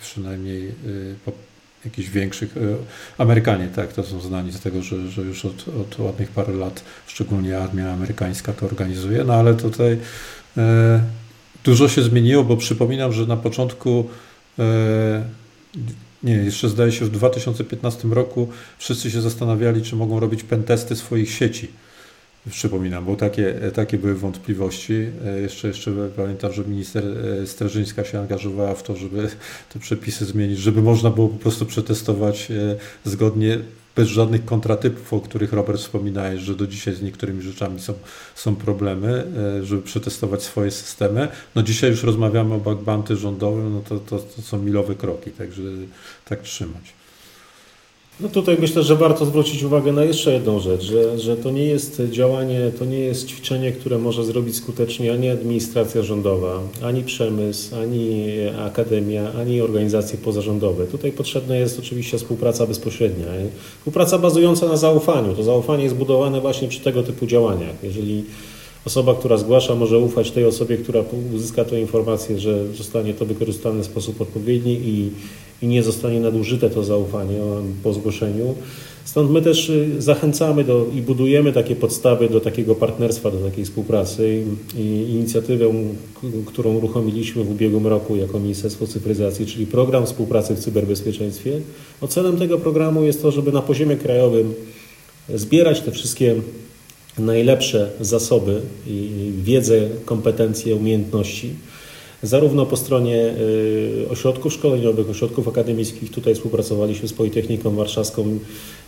przynajmniej 0.00 0.74
po, 1.24 1.32
jakichś 1.84 2.08
większych. 2.08 2.56
E, 2.56 2.60
Amerykanie, 3.18 3.68
tak, 3.68 3.92
to 3.92 4.04
są 4.04 4.20
znani 4.20 4.52
z 4.52 4.60
tego, 4.60 4.82
że, 4.82 5.08
że 5.08 5.22
już 5.22 5.44
od, 5.44 5.68
od 5.68 5.98
ładnych 5.98 6.30
parę 6.30 6.52
lat, 6.52 6.84
szczególnie 7.06 7.58
armia 7.58 7.92
amerykańska 7.92 8.52
to 8.52 8.66
organizuje, 8.66 9.24
no 9.24 9.34
ale 9.34 9.54
tutaj 9.54 9.98
e, 10.56 11.00
dużo 11.64 11.88
się 11.88 12.02
zmieniło, 12.02 12.44
bo 12.44 12.56
przypominam, 12.56 13.12
że 13.12 13.26
na 13.26 13.36
początku 13.36 14.08
e, 14.58 15.24
nie, 16.22 16.34
jeszcze 16.34 16.68
zdaje 16.68 16.92
się 16.92 17.04
w 17.04 17.10
2015 17.10 18.08
roku 18.08 18.48
wszyscy 18.78 19.10
się 19.10 19.20
zastanawiali, 19.20 19.82
czy 19.82 19.96
mogą 19.96 20.20
robić 20.20 20.42
pentesty 20.42 20.96
swoich 20.96 21.30
sieci 21.30 21.68
Przypominam, 22.50 23.04
bo 23.04 23.16
takie, 23.16 23.54
takie 23.74 23.98
były 23.98 24.14
wątpliwości. 24.14 25.06
E, 25.24 25.40
jeszcze, 25.40 25.68
jeszcze 25.68 25.92
pamiętam, 26.16 26.52
że 26.52 26.64
minister 26.64 27.04
e, 27.42 27.46
Strażyńska 27.46 28.04
się 28.04 28.18
angażowała 28.18 28.74
w 28.74 28.82
to, 28.82 28.96
żeby 28.96 29.28
te 29.72 29.78
przepisy 29.78 30.24
zmienić, 30.24 30.58
żeby 30.58 30.82
można 30.82 31.10
było 31.10 31.28
po 31.28 31.38
prostu 31.38 31.66
przetestować 31.66 32.50
e, 32.50 32.76
zgodnie, 33.04 33.58
bez 33.96 34.08
żadnych 34.08 34.44
kontratypów, 34.44 35.12
o 35.12 35.20
których 35.20 35.52
Robert 35.52 35.80
wspominałeś, 35.80 36.40
że 36.40 36.54
do 36.54 36.66
dzisiaj 36.66 36.94
z 36.94 37.02
niektórymi 37.02 37.42
rzeczami 37.42 37.80
są, 37.80 37.94
są 38.34 38.56
problemy, 38.56 39.24
żeby 39.62 39.82
przetestować 39.82 40.42
swoje 40.42 40.70
systemy. 40.70 41.28
No 41.54 41.62
dzisiaj 41.62 41.90
już 41.90 42.02
rozmawiamy 42.02 42.54
o 42.54 42.58
backbanty 42.58 43.16
rządowym, 43.16 43.72
no 43.72 43.80
to, 43.80 43.98
to, 43.98 44.18
to 44.18 44.42
są 44.42 44.58
milowe 44.62 44.94
kroki, 44.94 45.30
także 45.30 45.62
tak 46.24 46.42
trzymać. 46.42 47.01
No 48.20 48.28
tutaj 48.28 48.56
myślę, 48.60 48.82
że 48.82 48.96
warto 48.96 49.26
zwrócić 49.26 49.62
uwagę 49.62 49.92
na 49.92 50.04
jeszcze 50.04 50.32
jedną 50.32 50.60
rzecz, 50.60 50.82
że, 50.82 51.18
że 51.18 51.36
to 51.36 51.50
nie 51.50 51.64
jest 51.64 52.02
działanie, 52.10 52.72
to 52.78 52.84
nie 52.84 52.98
jest 52.98 53.28
ćwiczenie, 53.28 53.72
które 53.72 53.98
może 53.98 54.24
zrobić 54.24 54.56
skutecznie 54.56 55.12
ani 55.12 55.28
administracja 55.28 56.02
rządowa, 56.02 56.60
ani 56.82 57.04
przemysł, 57.04 57.76
ani 57.76 58.26
akademia, 58.58 59.32
ani 59.32 59.60
organizacje 59.60 60.18
pozarządowe. 60.18 60.86
Tutaj 60.86 61.12
potrzebna 61.12 61.56
jest 61.56 61.78
oczywiście 61.78 62.18
współpraca 62.18 62.66
bezpośrednia. 62.66 63.26
Współpraca 63.78 64.18
bazująca 64.18 64.68
na 64.68 64.76
zaufaniu. 64.76 65.34
To 65.36 65.42
zaufanie 65.42 65.84
jest 65.84 65.96
budowane 65.96 66.40
właśnie 66.40 66.68
przy 66.68 66.80
tego 66.80 67.02
typu 67.02 67.26
działaniach. 67.26 67.74
Jeżeli 67.82 68.24
osoba, 68.86 69.14
która 69.14 69.36
zgłasza, 69.36 69.74
może 69.74 69.98
ufać 69.98 70.30
tej 70.30 70.44
osobie, 70.44 70.76
która 70.76 71.04
uzyska 71.34 71.64
tę 71.64 71.80
informację, 71.80 72.38
że 72.38 72.74
zostanie 72.74 73.14
to 73.14 73.26
wykorzystane 73.26 73.82
w 73.82 73.86
sposób 73.86 74.20
odpowiedni 74.20 74.72
i 74.72 75.10
i 75.62 75.66
nie 75.66 75.82
zostanie 75.82 76.20
nadużyte 76.20 76.70
to 76.70 76.84
zaufanie 76.84 77.38
po 77.82 77.92
zgłoszeniu. 77.92 78.54
Stąd 79.04 79.30
my 79.30 79.42
też 79.42 79.68
y, 79.68 80.02
zachęcamy 80.02 80.64
do, 80.64 80.86
i 80.94 81.02
budujemy 81.02 81.52
takie 81.52 81.76
podstawy 81.76 82.28
do 82.28 82.40
takiego 82.40 82.74
partnerstwa, 82.74 83.30
do 83.30 83.38
takiej 83.38 83.64
współpracy. 83.64 84.44
I 84.76 85.06
inicjatywę, 85.10 85.64
którą 86.46 86.74
uruchomiliśmy 86.74 87.44
w 87.44 87.50
ubiegłym 87.50 87.86
roku 87.86 88.16
jako 88.16 88.40
Ministerstwo 88.40 88.86
Cyfryzacji, 88.86 89.46
czyli 89.46 89.66
program 89.66 90.06
współpracy 90.06 90.54
w 90.54 90.58
cyberbezpieczeństwie. 90.58 91.60
No 92.02 92.08
celem 92.08 92.36
tego 92.36 92.58
programu 92.58 93.04
jest 93.04 93.22
to, 93.22 93.30
żeby 93.30 93.52
na 93.52 93.62
poziomie 93.62 93.96
krajowym 93.96 94.54
zbierać 95.34 95.80
te 95.80 95.90
wszystkie 95.90 96.34
najlepsze 97.18 97.90
zasoby 98.00 98.60
i 98.86 99.32
wiedzę, 99.42 99.88
kompetencje, 100.04 100.76
umiejętności 100.76 101.50
zarówno 102.22 102.66
po 102.66 102.76
stronie 102.76 103.34
y, 104.04 104.06
ośrodków 104.10 104.52
szkoleniowych, 104.52 105.10
ośrodków 105.10 105.48
akademickich. 105.48 106.10
Tutaj 106.10 106.34
współpracowaliśmy 106.34 107.08
z 107.08 107.12
Politechniką 107.12 107.76
Warszawską. 107.76 108.38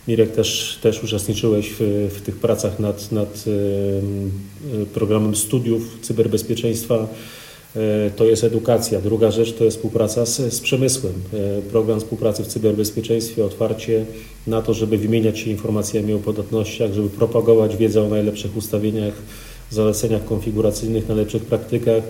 Mirek 0.07 0.31
też, 0.31 0.79
też 0.81 1.03
uczestniczyłeś 1.03 1.73
w, 1.79 2.09
w 2.15 2.21
tych 2.21 2.35
pracach 2.35 2.79
nad, 2.79 3.11
nad 3.11 3.45
y, 3.47 3.51
y, 4.81 4.85
programem 4.85 5.35
studiów 5.35 5.97
cyberbezpieczeństwa. 6.01 7.07
To 8.15 8.25
jest 8.25 8.43
edukacja. 8.43 9.01
Druga 9.01 9.31
rzecz 9.31 9.53
to 9.53 9.63
jest 9.63 9.77
współpraca 9.77 10.25
z, 10.25 10.53
z 10.53 10.59
przemysłem. 10.59 11.13
Program 11.71 11.99
współpracy 11.99 12.43
w 12.43 12.47
cyberbezpieczeństwie, 12.47 13.45
otwarcie 13.45 14.05
na 14.47 14.61
to, 14.61 14.73
żeby 14.73 14.97
wymieniać 14.97 15.39
się 15.39 15.51
informacjami 15.51 16.13
o 16.13 16.17
podatnościach, 16.17 16.93
żeby 16.93 17.09
propagować 17.09 17.77
wiedzę 17.77 18.01
o 18.01 18.09
najlepszych 18.09 18.57
ustawieniach, 18.57 19.13
zaleceniach 19.69 20.25
konfiguracyjnych, 20.25 21.07
najlepszych 21.07 21.45
praktykach 21.45 22.03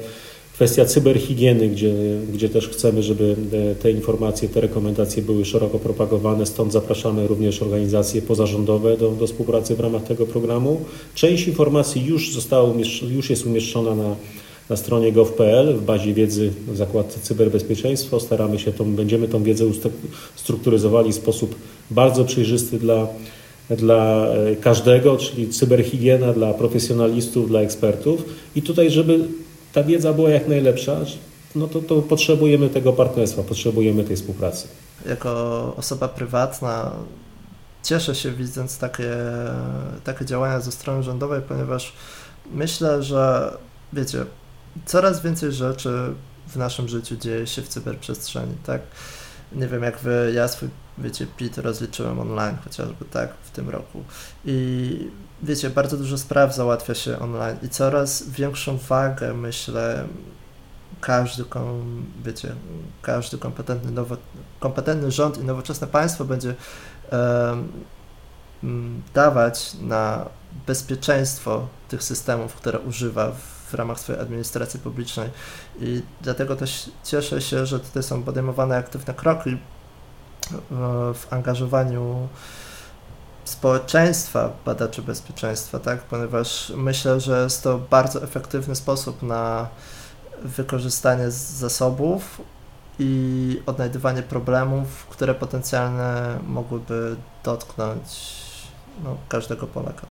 Kwestia 0.55 0.85
cyberhigieny, 0.85 1.69
gdzie, 1.69 1.93
gdzie 2.33 2.49
też 2.49 2.69
chcemy, 2.69 3.03
żeby 3.03 3.35
te 3.81 3.91
informacje, 3.91 4.49
te 4.49 4.61
rekomendacje 4.61 5.23
były 5.23 5.45
szeroko 5.45 5.79
propagowane, 5.79 6.45
stąd 6.45 6.73
zapraszamy 6.73 7.27
również 7.27 7.61
organizacje 7.61 8.21
pozarządowe 8.21 8.97
do, 8.97 9.11
do 9.11 9.27
współpracy 9.27 9.75
w 9.75 9.79
ramach 9.79 10.03
tego 10.03 10.25
programu. 10.25 10.81
Część 11.15 11.47
informacji 11.47 12.05
już 12.05 12.33
została 12.33 12.73
już 13.09 13.29
jest 13.29 13.45
umieszczona 13.45 13.95
na, 13.95 14.15
na 14.69 14.75
stronie 14.75 15.11
gov.pl 15.11 15.75
w 15.75 15.85
bazie 15.85 16.13
wiedzy 16.13 16.51
w 16.67 16.77
zakładce 16.77 17.19
cyberbezpieczeństwo. 17.19 18.19
Staramy 18.19 18.59
się, 18.59 18.71
tą, 18.73 18.95
będziemy 18.95 19.27
tą 19.27 19.43
wiedzę 19.43 19.65
strukturyzowali 20.35 21.11
w 21.11 21.15
sposób 21.15 21.55
bardzo 21.91 22.25
przejrzysty 22.25 22.79
dla, 22.79 23.07
dla 23.69 24.27
e, 24.27 24.55
każdego, 24.55 25.17
czyli 25.17 25.49
cyberhigiena 25.49 26.33
dla 26.33 26.53
profesjonalistów, 26.53 27.47
dla 27.47 27.61
ekspertów 27.61 28.25
i 28.55 28.61
tutaj, 28.61 28.91
żeby 28.91 29.19
ta 29.75 29.83
wiedza 29.83 30.13
była 30.13 30.29
jak 30.29 30.47
najlepsza. 30.47 30.97
no 31.55 31.67
to, 31.67 31.81
to 31.81 32.01
potrzebujemy 32.01 32.69
tego 32.69 32.93
partnerstwa, 32.93 33.43
potrzebujemy 33.43 34.03
tej 34.03 34.15
współpracy. 34.15 34.67
Jako 35.05 35.73
osoba 35.77 36.07
prywatna 36.07 36.91
cieszę 37.83 38.15
się 38.15 38.31
widząc 38.31 38.77
takie, 38.77 39.13
takie 40.03 40.25
działania 40.25 40.59
ze 40.59 40.71
strony 40.71 41.03
rządowej, 41.03 41.41
ponieważ 41.41 41.93
myślę, 42.51 43.03
że 43.03 43.53
wiecie, 43.93 44.25
coraz 44.85 45.21
więcej 45.21 45.51
rzeczy 45.51 45.89
w 46.47 46.55
naszym 46.55 46.87
życiu 46.87 47.15
dzieje 47.15 47.47
się 47.47 47.61
w 47.61 47.67
cyberprzestrzeni, 47.67 48.55
tak? 48.65 48.81
Nie 49.51 49.67
wiem, 49.67 49.83
jak 49.83 49.99
wy, 49.99 50.31
ja 50.35 50.47
swój, 50.47 50.69
wiecie, 50.97 51.27
PIT 51.37 51.57
rozliczyłem 51.57 52.19
online 52.19 52.57
chociażby, 52.63 53.05
tak, 53.11 53.29
w 53.43 53.51
tym 53.51 53.69
roku. 53.69 54.03
I 54.45 54.97
wiecie, 55.45 55.69
bardzo 55.69 55.97
dużo 55.97 56.17
spraw 56.17 56.55
załatwia 56.55 56.95
się 56.95 57.19
online 57.19 57.57
i 57.63 57.69
coraz 57.69 58.29
większą 58.29 58.77
wagę, 58.77 59.33
myślę, 59.33 60.07
każdy, 61.01 61.43
wiecie, 62.23 62.55
każdy 63.01 63.37
kompetentny, 63.37 63.91
nowo, 63.91 64.17
kompetentny 64.59 65.11
rząd 65.11 65.37
i 65.37 65.43
nowoczesne 65.43 65.87
państwo 65.87 66.25
będzie 66.25 66.55
dawać 69.13 69.73
na 69.81 70.25
bezpieczeństwo 70.67 71.67
tych 71.87 72.03
systemów, 72.03 72.55
które 72.55 72.79
używa 72.79 73.31
w 73.71 73.73
ramach 73.73 73.99
swojej 73.99 74.21
administracji 74.21 74.79
publicznej. 74.79 75.29
I 75.79 76.01
dlatego 76.21 76.55
też 76.55 76.89
cieszę 77.03 77.41
się, 77.41 77.65
że 77.65 77.79
tutaj 77.79 78.03
są 78.03 78.23
podejmowane 78.23 78.77
aktywne 78.77 79.13
kroki 79.13 79.57
w 81.13 81.27
angażowaniu 81.29 82.27
społeczeństwa 83.45 84.49
badaczy 84.65 85.01
bezpieczeństwa, 85.01 85.79
tak? 85.79 86.01
ponieważ 86.01 86.73
myślę, 86.75 87.19
że 87.19 87.43
jest 87.43 87.63
to 87.63 87.79
bardzo 87.89 88.23
efektywny 88.23 88.75
sposób 88.75 89.23
na 89.23 89.67
wykorzystanie 90.43 91.31
zasobów 91.31 92.41
i 92.99 93.61
odnajdywanie 93.65 94.23
problemów, 94.23 95.05
które 95.05 95.35
potencjalnie 95.35 96.39
mogłyby 96.47 97.15
dotknąć 97.43 98.35
no, 99.03 99.17
każdego 99.29 99.67
Polaka. 99.67 100.14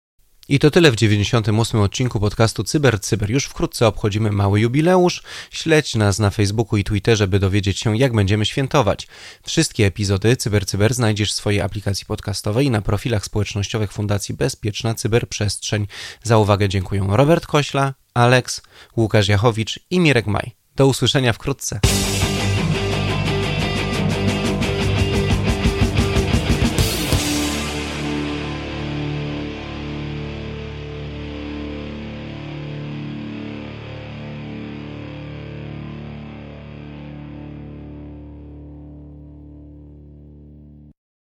I 0.50 0.60
to 0.60 0.72
tyle 0.72 0.92
w 0.92 0.96
98 0.96 1.82
odcinku 1.82 2.20
podcastu 2.20 2.64
Cyber 2.64 3.02
Cyber. 3.02 3.30
Już 3.30 3.46
wkrótce 3.46 3.88
obchodzimy 3.88 4.32
mały 4.32 4.60
jubileusz. 4.60 5.24
Śledź 5.52 5.96
nas 5.96 6.20
na 6.20 6.30
Facebooku 6.30 6.78
i 6.78 6.84
Twitterze, 6.84 7.28
by 7.28 7.40
dowiedzieć 7.40 7.80
się, 7.80 7.98
jak 7.98 8.14
będziemy 8.14 8.46
świętować. 8.46 9.08
Wszystkie 9.44 9.86
epizody 9.86 10.36
Cyber 10.36 10.66
Cyber 10.66 10.94
znajdziesz 10.94 11.32
w 11.32 11.36
swojej 11.36 11.62
aplikacji 11.62 12.06
podcastowej 12.06 12.66
i 12.66 12.72
na 12.72 12.82
profilach 12.82 13.26
społecznościowych 13.26 13.92
Fundacji 13.92 14.36
Bezpieczna 14.36 14.96
Cyberprzestrzeń. 14.96 15.88
Za 16.24 16.38
uwagę 16.38 16.70
dziękuję 16.70 17.08
Robert 17.10 17.46
Kośla, 17.46 17.94
Alex, 18.14 18.62
Łukasz 18.98 19.28
Jachowicz 19.28 19.80
i 19.90 20.00
Mirek 20.00 20.28
Maj. 20.28 20.52
Do 20.76 20.88
usłyszenia 20.88 21.34
wkrótce. 21.34 21.80